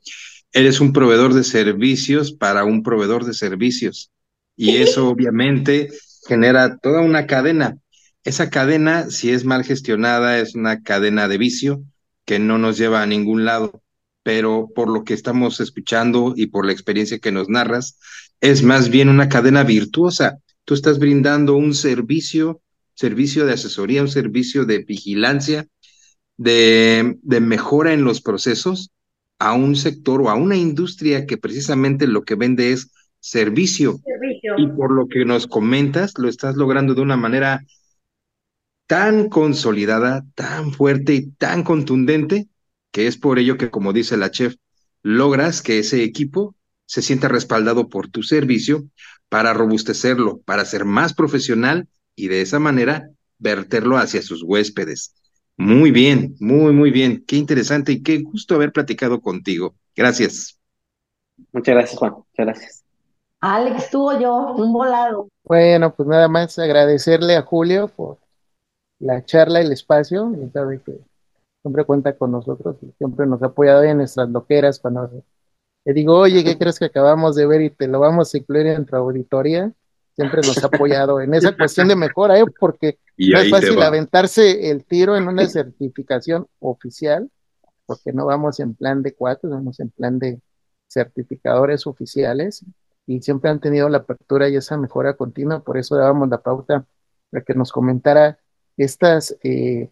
eres 0.51 0.79
un 0.79 0.91
proveedor 0.91 1.35
de 1.35 1.43
servicios 1.43 2.31
para 2.31 2.63
un 2.63 2.81
proveedor 2.81 3.25
de 3.25 3.35
servicios. 3.35 4.11
Y 4.57 4.77
eso 4.77 5.07
obviamente 5.07 5.89
genera 6.27 6.77
toda 6.77 7.01
una 7.01 7.27
cadena. 7.27 7.77
Esa 8.25 8.49
cadena, 8.49 9.09
si 9.09 9.31
es 9.31 9.45
mal 9.45 9.63
gestionada, 9.63 10.39
es 10.39 10.55
una 10.55 10.83
cadena 10.83 11.29
de 11.29 11.37
vicio 11.37 11.83
que 12.25 12.39
no 12.39 12.57
nos 12.57 12.77
lleva 12.77 13.01
a 13.01 13.07
ningún 13.07 13.45
lado. 13.45 13.81
Pero 14.23 14.67
por 14.75 14.89
lo 14.89 15.05
que 15.05 15.13
estamos 15.13 15.61
escuchando 15.61 16.33
y 16.35 16.47
por 16.47 16.65
la 16.65 16.73
experiencia 16.73 17.19
que 17.19 17.31
nos 17.31 17.47
narras, 17.47 17.97
es 18.41 18.63
más 18.63 18.89
bien 18.89 19.07
una 19.07 19.29
cadena 19.29 19.63
virtuosa. 19.63 20.39
Tú 20.65 20.73
estás 20.73 20.99
brindando 20.99 21.55
un 21.55 21.73
servicio 21.73 22.61
servicio 22.97 23.45
de 23.45 23.53
asesoría, 23.53 24.01
un 24.01 24.09
servicio 24.09 24.65
de 24.65 24.79
vigilancia, 24.79 25.67
de, 26.35 27.17
mejora 27.23 27.93
en 27.93 28.03
los 28.03 28.21
procesos 28.21 28.91
a 29.39 29.53
un 29.53 29.75
sector 29.75 30.21
o 30.21 30.29
a 30.29 30.35
una 30.35 30.55
industria 30.55 31.27
que 31.27 31.37
precisamente 31.37 32.07
lo 32.07 32.23
que 32.23 32.33
vende 32.33 32.71
es 32.71 32.91
servicio. 33.19 33.99
Y 34.57 34.67
por 34.67 34.91
lo 34.91 35.07
que 35.07 35.25
nos 35.25 35.47
comentas, 35.47 36.13
lo 36.17 36.29
estás 36.29 36.55
logrando 36.55 36.93
de 36.93 37.01
una 37.01 37.17
manera 37.17 37.63
tan 38.87 39.29
consolidada, 39.29 40.25
tan 40.35 40.71
fuerte 40.71 41.13
y 41.13 41.31
tan 41.31 41.63
contundente, 41.63 42.47
que 42.91 43.07
es 43.07 43.17
por 43.17 43.39
ello 43.39 43.57
que, 43.57 43.69
como 43.69 43.93
dice 43.93 44.15
la 44.17 44.31
chef, 44.31 44.55
logras 45.03 45.61
que 45.61 45.79
ese 45.79 46.03
equipo 46.03 46.55
se 46.85 47.01
sienta 47.01 47.27
respaldado 47.27 47.89
por 47.89 48.07
tu 48.07 48.23
servicio 48.23 48.85
para 49.29 49.53
robustecerlo, 49.53 50.39
para 50.45 50.65
ser 50.65 50.85
más 50.85 51.13
profesional 51.13 51.87
y 52.15 52.29
de 52.29 52.41
esa 52.41 52.59
manera 52.59 53.09
verterlo 53.39 53.97
hacia 53.97 54.21
sus 54.21 54.41
huéspedes. 54.43 55.13
Muy 55.57 55.91
bien, 55.91 56.35
muy, 56.39 56.71
muy 56.71 56.91
bien. 56.91 57.23
Qué 57.27 57.35
interesante 57.35 57.91
y 57.91 58.03
qué 58.03 58.19
gusto 58.19 58.55
haber 58.55 58.71
platicado 58.71 59.21
contigo. 59.21 59.75
Gracias. 59.95 60.59
Muchas 61.51 61.75
gracias, 61.75 61.99
Juan. 61.99 62.13
Muchas 62.13 62.45
gracias. 62.45 62.86
Alex, 63.39 63.91
tú 63.91 64.09
o 64.09 64.19
yo, 64.19 64.53
un 64.55 64.73
volado. 64.73 65.29
Bueno, 65.43 65.93
pues 65.93 66.07
nada 66.07 66.27
más 66.27 66.57
agradecerle 66.57 67.35
a 67.35 67.43
Julio 67.43 67.87
por 67.87 68.17
la 68.99 69.23
charla 69.23 69.61
y 69.61 69.65
el 69.65 69.71
espacio. 69.71 70.33
siempre 71.61 71.85
cuenta 71.85 72.17
con 72.17 72.31
nosotros 72.31 72.77
y 72.81 72.91
siempre 72.97 73.27
nos 73.27 73.41
ha 73.43 73.47
apoyado 73.47 73.83
en 73.83 73.97
nuestras 73.97 74.29
loqueras 74.29 74.79
cuando 74.79 75.23
le 75.85 75.93
digo, 75.93 76.17
oye, 76.17 76.43
¿qué 76.43 76.57
crees 76.57 76.79
que 76.79 76.85
acabamos 76.85 77.35
de 77.35 77.45
ver 77.45 77.61
y 77.61 77.69
te 77.69 77.87
lo 77.87 77.99
vamos 77.99 78.33
a 78.33 78.37
incluir 78.37 78.67
en 78.67 78.85
tu 78.85 78.95
auditoría? 78.95 79.71
Siempre 80.15 80.41
nos 80.41 80.61
ha 80.63 80.67
apoyado 80.67 81.21
en 81.21 81.33
esa 81.35 81.55
cuestión 81.55 81.87
de 81.87 81.95
mejora, 81.95 82.39
¿eh? 82.39 82.45
porque 82.59 82.97
no 83.17 83.39
es 83.39 83.51
fácil 83.51 83.79
aventarse 83.81 84.71
el 84.71 84.83
tiro 84.83 85.15
en 85.15 85.27
una 85.27 85.45
certificación 85.45 86.47
oficial, 86.59 87.29
porque 87.85 88.11
no 88.11 88.25
vamos 88.25 88.59
en 88.59 88.73
plan 88.73 89.03
de 89.03 89.13
cuatro, 89.13 89.49
vamos 89.51 89.79
en 89.79 89.91
plan 89.91 90.17
de 90.17 90.41
certificadores 90.87 91.85
oficiales 91.85 92.65
y 93.07 93.21
siempre 93.21 93.49
han 93.49 93.59
tenido 93.61 93.89
la 93.89 93.99
apertura 93.99 94.49
y 94.49 94.57
esa 94.57 94.77
mejora 94.77 95.15
continua, 95.15 95.63
por 95.63 95.77
eso 95.77 95.95
dábamos 95.95 96.29
la 96.29 96.41
pauta 96.43 96.85
para 97.31 97.43
que 97.43 97.55
nos 97.55 97.71
comentara 97.71 98.39
estas 98.77 99.35
eh, 99.43 99.89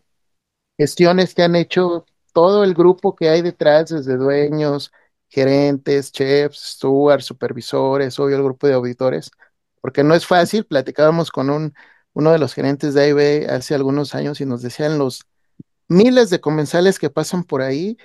gestiones 0.77 1.33
que 1.33 1.43
han 1.43 1.55
hecho 1.55 2.05
todo 2.33 2.63
el 2.63 2.73
grupo 2.73 3.15
que 3.15 3.29
hay 3.29 3.41
detrás, 3.41 3.89
desde 3.89 4.17
dueños, 4.17 4.91
gerentes, 5.29 6.11
chefs, 6.11 6.59
stewards, 6.75 7.25
supervisores, 7.25 8.19
obvio 8.19 8.37
el 8.37 8.43
grupo 8.43 8.67
de 8.67 8.73
auditores, 8.73 9.31
porque 9.81 10.03
no 10.03 10.13
es 10.13 10.27
fácil, 10.27 10.65
platicábamos 10.65 11.31
con 11.31 11.49
un, 11.49 11.73
uno 12.13 12.31
de 12.31 12.39
los 12.39 12.53
gerentes 12.53 12.93
de 12.93 13.03
AIB 13.03 13.49
hace 13.49 13.75
algunos 13.75 14.15
años 14.15 14.41
y 14.41 14.45
nos 14.45 14.61
decían 14.61 14.97
los 14.97 15.25
miles 15.87 16.29
de 16.29 16.41
comensales 16.41 16.99
que 16.99 17.09
pasan 17.09 17.43
por 17.45 17.61
ahí, 17.61 17.97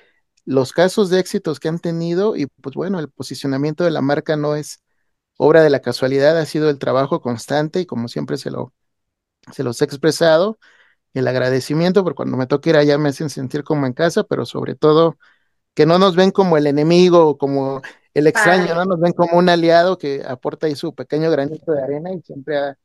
los 0.44 0.72
casos 0.72 1.10
de 1.10 1.20
éxitos 1.20 1.60
que 1.60 1.68
han 1.68 1.78
tenido 1.80 2.36
y 2.36 2.46
pues 2.46 2.76
bueno, 2.76 3.00
el 3.00 3.08
posicionamiento 3.08 3.84
de 3.84 3.90
la 3.90 4.02
marca 4.02 4.36
no 4.36 4.56
es 4.56 4.80
obra 5.42 5.62
de 5.62 5.70
la 5.70 5.80
casualidad, 5.80 6.38
ha 6.38 6.44
sido 6.44 6.68
el 6.70 6.78
trabajo 6.78 7.20
constante 7.22 7.80
y 7.80 7.86
como 7.86 8.08
siempre 8.08 8.36
se 8.36 8.50
lo 8.50 8.74
se 9.52 9.64
los 9.64 9.80
he 9.82 9.84
expresado, 9.86 10.58
el 11.14 11.28
agradecimiento, 11.28 12.04
porque 12.04 12.16
cuando 12.18 12.36
me 12.36 12.46
toca 12.46 12.70
ir 12.70 12.76
allá 12.76 12.98
me 12.98 13.10
hacen 13.10 13.30
sentir 13.30 13.64
como 13.64 13.86
en 13.86 13.94
casa, 13.94 14.24
pero 14.24 14.46
sobre 14.46 14.74
todo 14.76 15.18
que 15.74 15.86
no 15.86 15.98
nos 15.98 16.16
ven 16.16 16.30
como 16.32 16.56
el 16.58 16.66
enemigo 16.66 17.26
o 17.28 17.38
como 17.38 17.82
el 18.14 18.26
extraño, 18.28 18.74
no 18.74 18.84
nos 18.86 19.00
ven 19.00 19.12
como 19.12 19.38
un 19.38 19.48
aliado 19.48 19.98
que 19.98 20.24
aporta 20.26 20.66
ahí 20.68 20.76
su 20.76 20.94
pequeño 20.94 21.30
granito 21.30 21.72
de 21.72 21.82
arena 21.82 22.12
y 22.12 22.22
siempre 22.22 22.76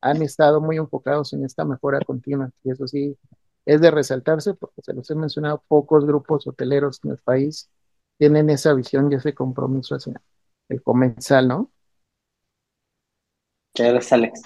han 0.00 0.22
estado 0.22 0.60
muy 0.60 0.76
enfocados 0.78 1.32
en 1.32 1.44
esta 1.44 1.64
mejora 1.64 2.00
continua. 2.00 2.50
Y 2.64 2.70
eso 2.72 2.86
sí, 2.88 3.16
es 3.66 3.80
de 3.80 3.90
resaltarse 3.90 4.54
porque 4.54 4.82
se 4.82 4.94
los 4.94 5.10
he 5.10 5.14
mencionado, 5.14 5.64
pocos 5.68 6.06
grupos 6.06 6.46
hoteleros 6.46 7.00
en 7.04 7.12
el 7.12 7.18
país 7.18 7.70
tienen 8.18 8.50
esa 8.50 8.74
visión 8.74 9.10
y 9.12 9.16
ese 9.16 9.34
compromiso 9.34 9.96
hacia 9.96 10.20
el 10.68 10.82
comensal, 10.82 11.48
¿no? 11.48 11.70
Gracias, 13.74 14.12
Alex. 14.12 14.42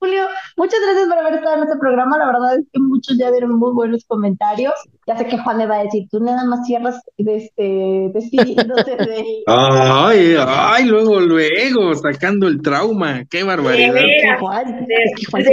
Julio, 0.00 0.24
muchas 0.56 0.80
gracias 0.80 1.06
por 1.06 1.18
haber 1.18 1.34
estado 1.34 1.56
en 1.56 1.62
este 1.64 1.78
programa. 1.78 2.18
La 2.18 2.26
verdad 2.26 2.58
es 2.58 2.66
que 2.72 2.80
muchos 2.80 3.16
ya 3.18 3.30
dieron 3.30 3.58
muy 3.58 3.72
buenos 3.72 4.04
comentarios. 4.06 4.74
Ya 5.06 5.16
sé 5.16 5.26
que 5.26 5.38
Juan 5.38 5.58
me 5.58 5.66
va 5.66 5.76
a 5.76 5.84
decir, 5.84 6.08
tú 6.10 6.18
nada 6.20 6.44
más 6.44 6.66
cierras 6.66 7.00
este, 7.18 8.10
despidiéndose 8.12 8.96
de... 8.96 9.44
Ay, 9.46 10.34
ay, 10.38 10.84
luego, 10.86 11.20
luego, 11.20 11.94
sacando 11.94 12.48
el 12.48 12.60
trauma. 12.62 13.24
Qué 13.30 13.44
barbaridad. 13.44 13.94
Juan, 14.40 14.86
Juan 15.30 15.44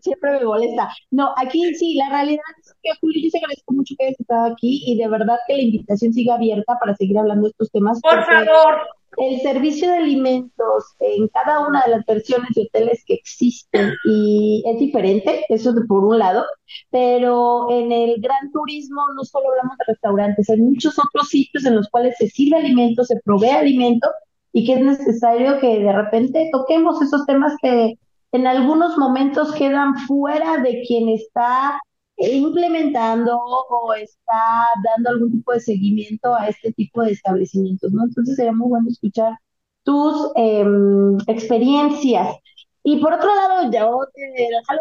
siempre, 0.00 0.30
me 0.32 0.44
molesta. 0.44 0.88
No, 1.10 1.32
aquí 1.36 1.74
sí, 1.74 1.94
la 1.94 2.08
realidad 2.08 2.42
es 2.60 2.74
que 2.82 2.90
Julio, 3.00 3.22
yo 3.22 3.30
te 3.30 3.38
agradezco 3.38 3.74
mucho 3.74 3.94
que 3.96 4.06
hayas 4.06 4.20
estado 4.20 4.52
aquí 4.52 4.82
y 4.86 4.96
de 4.96 5.08
verdad 5.08 5.38
que 5.46 5.56
la 5.56 5.62
invitación 5.62 6.12
siga 6.12 6.34
abierta 6.34 6.78
para 6.80 6.96
seguir 6.96 7.18
hablando 7.18 7.44
de 7.44 7.50
estos 7.50 7.70
temas. 7.70 8.00
Por 8.00 8.24
favor 8.24 9.01
el 9.18 9.40
servicio 9.40 9.90
de 9.90 9.98
alimentos 9.98 10.84
en 11.00 11.28
cada 11.28 11.66
una 11.66 11.82
de 11.82 11.90
las 11.92 12.06
versiones 12.06 12.48
de 12.54 12.62
hoteles 12.62 13.02
que 13.06 13.14
existen 13.14 13.92
y 14.04 14.62
es 14.66 14.78
diferente, 14.78 15.44
eso 15.48 15.74
por 15.88 16.04
un 16.04 16.18
lado, 16.18 16.44
pero 16.90 17.70
en 17.70 17.92
el 17.92 18.20
gran 18.20 18.50
turismo 18.52 19.02
no 19.14 19.24
solo 19.24 19.50
hablamos 19.50 19.76
de 19.78 19.92
restaurantes, 19.92 20.48
hay 20.50 20.60
muchos 20.60 20.98
otros 20.98 21.28
sitios 21.28 21.64
en 21.66 21.76
los 21.76 21.88
cuales 21.90 22.16
se 22.18 22.28
sirve 22.28 22.56
alimento, 22.58 23.04
se 23.04 23.20
provee 23.24 23.50
alimento 23.50 24.08
y 24.52 24.66
que 24.66 24.74
es 24.74 24.80
necesario 24.80 25.58
que 25.60 25.80
de 25.80 25.92
repente 25.92 26.48
toquemos 26.52 27.00
esos 27.02 27.26
temas 27.26 27.54
que 27.62 27.98
en 28.32 28.46
algunos 28.46 28.96
momentos 28.96 29.52
quedan 29.52 29.94
fuera 30.06 30.58
de 30.58 30.82
quien 30.86 31.08
está 31.10 31.78
implementando 32.16 33.36
o 33.36 33.94
está 33.94 34.66
dando 34.84 35.10
algún 35.10 35.32
tipo 35.32 35.52
de 35.52 35.60
seguimiento 35.60 36.34
a 36.34 36.48
este 36.48 36.72
tipo 36.72 37.02
de 37.02 37.12
establecimientos, 37.12 37.92
¿no? 37.92 38.04
Entonces 38.04 38.36
sería 38.36 38.52
muy 38.52 38.68
bueno 38.68 38.88
escuchar 38.88 39.38
tus 39.84 40.30
em, 40.36 41.18
experiencias. 41.26 42.36
Y 42.84 43.00
por 43.00 43.12
otro 43.14 43.28
lado, 43.34 43.70
yo 43.70 44.00
te 44.12 44.22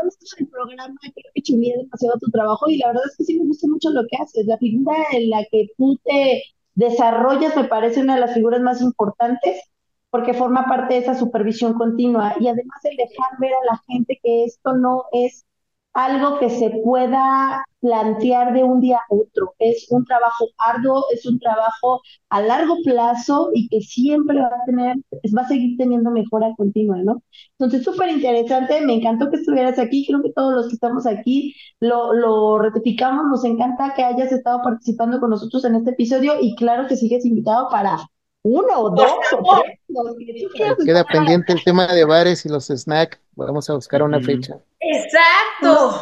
esto 0.08 0.36
el 0.40 0.48
programa, 0.48 0.96
creo 1.02 1.32
que 1.36 1.42
chulía 1.42 1.78
demasiado 1.78 2.18
tu 2.20 2.32
trabajo 2.32 2.68
y 2.70 2.78
la 2.78 2.88
verdad 2.88 3.04
es 3.08 3.18
que 3.18 3.24
sí 3.26 3.40
me 3.40 3.46
gusta 3.46 3.68
mucho 3.68 3.90
lo 3.92 4.02
que 4.10 4.18
haces. 4.18 4.46
La 4.48 4.58
figura 4.58 4.98
en 5.12 5.30
la 5.30 5.46
que 5.52 5.68
tú 5.78 6.00
te 6.04 6.44
desarrollas 6.76 7.56
me 7.56 7.66
parece 7.66 8.02
una 8.02 8.16
de 8.16 8.22
las 8.22 8.34
figuras 8.34 8.62
más 8.62 8.82
importantes 8.82 9.62
porque 10.10 10.34
forma 10.34 10.66
parte 10.66 10.96
de 10.96 11.00
esa 11.02 11.16
supervisión 11.16 11.74
continua 11.74 12.36
y 12.40 12.48
además 12.48 12.84
el 12.84 12.98
dejar 12.98 13.40
ver 13.40 13.54
a 13.54 13.74
la 13.74 13.82
gente 13.88 14.20
que 14.22 14.46
esto 14.46 14.74
no 14.74 15.06
es 15.12 15.46
algo 15.94 16.40
que 16.40 16.50
se 16.50 16.70
pueda 16.84 17.66
plantear 17.82 18.54
de 18.54 18.64
un 18.64 18.80
día 18.80 18.98
a 18.98 19.14
otro. 19.14 19.56
Es 19.60 19.88
un 19.90 20.06
trabajo 20.06 20.46
arduo, 20.58 21.04
es 21.12 21.26
un 21.26 21.40
trabajo 21.40 22.02
a 22.30 22.42
largo 22.42 22.78
plazo 22.84 23.50
y 23.54 23.68
que 23.68 23.82
siempre 23.82 24.40
va 24.40 24.48
a 24.48 24.66
tener, 24.66 24.98
va 25.38 25.42
a 25.42 25.48
seguir 25.48 25.78
teniendo 25.78 26.12
mejora 26.12 26.54
continua, 26.56 26.98
¿no? 27.04 27.22
Entonces, 27.58 27.84
súper 27.84 28.10
interesante, 28.10 28.82
me 28.86 28.94
encantó 28.94 29.30
que 29.30 29.38
estuvieras 29.38 29.80
aquí, 29.80 30.06
creo 30.08 30.22
que 30.22 30.32
todos 30.32 30.54
los 30.54 30.68
que 30.68 30.76
estamos 30.76 31.06
aquí 31.06 31.56
lo, 31.80 32.14
lo 32.14 32.60
ratificamos, 32.60 33.26
nos 33.28 33.44
encanta 33.44 33.94
que 33.96 34.04
hayas 34.04 34.32
estado 34.32 34.62
participando 34.64 35.20
con 35.20 35.32
nosotros 35.32 35.66
en 35.66 35.76
este 35.76 35.92
episodio 35.92 36.36
y 36.40 36.56
claro 36.56 36.88
que 36.88 36.96
sigues 36.96 37.26
invitado 37.26 37.68
para 37.70 37.98
uno 38.44 38.80
o 38.80 38.90
dos 38.92 39.12
o 39.40 39.62
tres. 39.62 40.48
Queda 40.86 41.04
pendiente 41.04 41.54
el 41.54 41.64
tema 41.64 41.88
de 41.88 42.06
bares 42.06 42.46
y 42.46 42.50
los 42.50 42.68
snacks. 42.68 43.20
Vamos 43.36 43.70
a 43.70 43.74
buscar 43.74 44.04
una 44.04 44.20
fecha. 44.20 44.60
Exacto. 44.82 46.02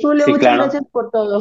Julio, 0.00 0.24
muchas 0.28 0.56
gracias 0.56 0.84
por 0.90 1.10
todo. 1.10 1.40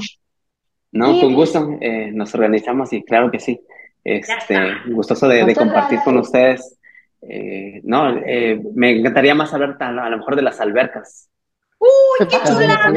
No, 0.91 1.19
con 1.19 1.33
gusto. 1.35 1.77
Eh, 1.79 2.11
nos 2.11 2.33
organizamos 2.33 2.91
y 2.93 3.03
claro 3.03 3.29
que 3.29 3.39
sí. 3.39 3.61
Este, 4.03 4.55
gustoso 4.87 5.27
de, 5.27 5.55
compartir 5.55 5.99
con 6.03 6.17
ustedes. 6.17 6.77
Eh, 7.21 7.81
no, 7.83 8.17
eh, 8.17 8.61
me 8.75 8.91
encantaría 8.91 9.33
más 9.35 9.53
hablar 9.53 9.77
a, 9.79 10.09
lo 10.09 10.17
mejor 10.17 10.35
de 10.35 10.41
las 10.41 10.59
albercas. 10.59 11.29
Uy, 11.79 12.27
qué 12.27 12.37
chulada, 12.45 12.91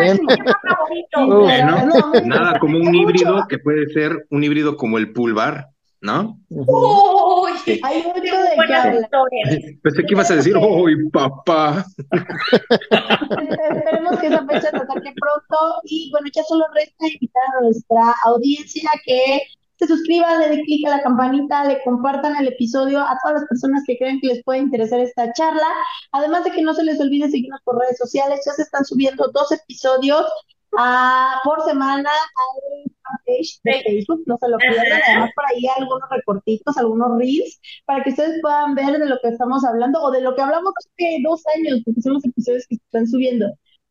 nada 2.24 2.58
como 2.58 2.78
un 2.78 2.94
híbrido 2.94 3.46
que 3.48 3.58
puede 3.58 3.86
ser 3.88 4.26
un 4.30 4.44
híbrido 4.44 4.76
como 4.76 4.98
el 4.98 5.12
pool 5.12 5.34
bar. 5.34 5.66
¿No? 6.00 6.38
Uy, 6.50 7.80
hay 7.82 8.02
mucho 8.02 8.20
de 8.20 8.56
buenas 8.56 9.00
historias. 9.00 9.78
Pensé 9.82 10.02
que 10.04 10.14
ibas 10.14 10.30
a 10.30 10.36
decir, 10.36 10.56
¡Uy, 10.56 11.08
papá! 11.10 11.84
Esperemos 13.40 14.18
que 14.20 14.26
esa 14.28 14.46
fecha 14.46 14.70
se 14.70 14.76
acerque 14.76 15.14
pronto 15.20 15.80
y 15.84 16.10
bueno, 16.10 16.28
ya 16.32 16.42
solo 16.44 16.64
resta 16.74 17.06
invitar 17.06 17.42
a 17.58 17.62
nuestra 17.62 18.14
audiencia 18.24 18.90
que 19.04 19.42
se 19.78 19.86
suscriban, 19.86 20.40
le 20.40 20.48
den 20.48 20.64
clic 20.64 20.86
a 20.86 20.96
la 20.96 21.02
campanita, 21.02 21.64
le 21.64 21.82
compartan 21.84 22.36
el 22.36 22.48
episodio 22.48 23.00
a 23.00 23.16
todas 23.22 23.40
las 23.40 23.48
personas 23.48 23.84
que 23.86 23.96
creen 23.96 24.20
que 24.20 24.28
les 24.28 24.42
puede 24.42 24.58
interesar 24.58 24.98
esta 24.98 25.32
charla. 25.32 25.68
Además 26.12 26.44
de 26.44 26.50
que 26.50 26.62
no 26.62 26.74
se 26.74 26.82
les 26.82 27.00
olvide 27.00 27.30
seguirnos 27.30 27.60
por 27.62 27.78
redes 27.78 27.96
sociales, 27.96 28.40
ya 28.44 28.52
se 28.52 28.62
están 28.62 28.84
subiendo 28.84 29.30
dos 29.32 29.52
episodios 29.52 30.26
uh, 30.72 31.38
por 31.44 31.62
semana 31.64 32.10
al 32.10 32.92
fanpage 33.02 33.60
de 33.64 33.82
Facebook, 33.82 34.22
no 34.26 34.36
se 34.38 34.48
lo 34.48 34.58
pierdan, 34.58 35.00
además 35.06 35.30
por 35.34 35.44
ahí 35.46 35.66
algunos 35.76 36.08
recortitos, 36.10 36.76
algunos 36.76 37.18
reels, 37.18 37.60
para 37.86 38.02
que 38.02 38.10
ustedes 38.10 38.40
puedan 38.42 38.74
ver 38.74 38.98
de 38.98 39.06
lo 39.06 39.18
que 39.22 39.28
estamos 39.28 39.64
hablando 39.64 40.00
o 40.02 40.10
de 40.10 40.20
lo 40.20 40.34
que 40.34 40.42
hablamos 40.42 40.72
hace 40.78 41.18
dos 41.24 41.42
años, 41.56 41.80
porque 41.84 42.02
son 42.02 42.14
los 42.14 42.24
episodios 42.24 42.66
que 42.68 42.76
se 42.76 42.82
están 42.84 43.06
subiendo. 43.06 43.46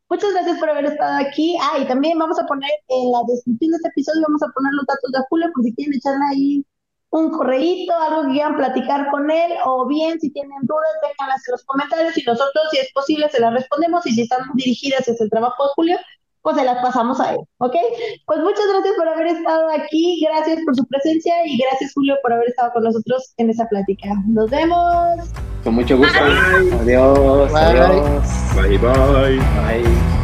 Muchas 0.10 0.32
gracias 0.32 0.58
por 0.60 0.70
haber 0.70 0.86
estado 0.86 1.18
aquí. 1.20 1.58
Ah, 1.62 1.80
y 1.80 1.86
también 1.86 2.18
vamos 2.18 2.40
a 2.40 2.46
poner 2.46 2.72
en 2.88 3.12
la 3.12 3.20
descripción 3.28 3.72
de 3.72 3.78
este 3.78 3.90
episodio, 3.90 4.22
vamos 4.28 4.42
a 4.42 4.48
poner 4.54 4.72
los 4.74 4.86
datos 4.86 5.12
de 5.12 5.20
Julio 5.30 5.48
por 5.54 5.64
si 5.66 5.76
quieren 5.76 5.94
echarle 5.96 6.26
ahí 6.32 6.66
un 7.10 7.32
correíto, 7.32 7.94
algo 7.94 8.24
que 8.24 8.34
quieran 8.34 8.58
platicar 8.58 9.10
con 9.12 9.32
él, 9.32 9.54
o 9.66 9.88
bien 9.88 10.20
si 10.20 10.30
tienen 10.32 10.60
dudas, 10.64 10.92
déjenlas 11.02 11.48
en 11.48 11.52
los 11.54 11.64
comentarios 11.64 12.18
y 12.18 12.24
nosotros, 12.24 12.64
si 12.72 12.80
es 12.80 12.92
posible, 12.94 13.30
se 13.30 13.40
las 13.40 13.54
respondemos 13.54 14.06
y 14.06 14.12
si 14.12 14.22
están 14.24 14.42
dirigidas 14.56 15.02
hacia 15.08 15.24
el 15.24 15.30
trabajo 15.30 15.64
de 15.64 15.70
Julio, 15.76 15.98
pues 16.48 16.56
se 16.56 16.64
las 16.64 16.82
pasamos 16.82 17.20
a 17.20 17.34
él, 17.34 17.40
¿ok? 17.58 17.76
Pues 18.26 18.40
muchas 18.40 18.64
gracias 18.72 18.96
por 18.96 19.06
haber 19.06 19.28
estado 19.28 19.68
aquí, 19.70 20.26
gracias 20.26 20.62
por 20.64 20.78
su 20.78 20.86
presencia 20.86 21.34
y 21.46 21.58
gracias 21.58 21.92
Julio 21.94 22.16
por 22.24 22.32
haber 22.32 22.48
estado 22.48 22.72
con 22.72 22.86
nosotros 22.86 23.34
en 23.36 23.50
esa 23.50 23.66
plática. 23.66 24.08
Nos 24.30 24.50
vemos. 24.50 25.30
Con 25.66 25.76
mucho 25.76 25.98
gusto. 25.98 26.18
Adiós. 26.80 27.52
Bye. 27.52 28.70
Bye 28.70 28.78
bye. 28.78 29.38
Bye. 29.82 30.17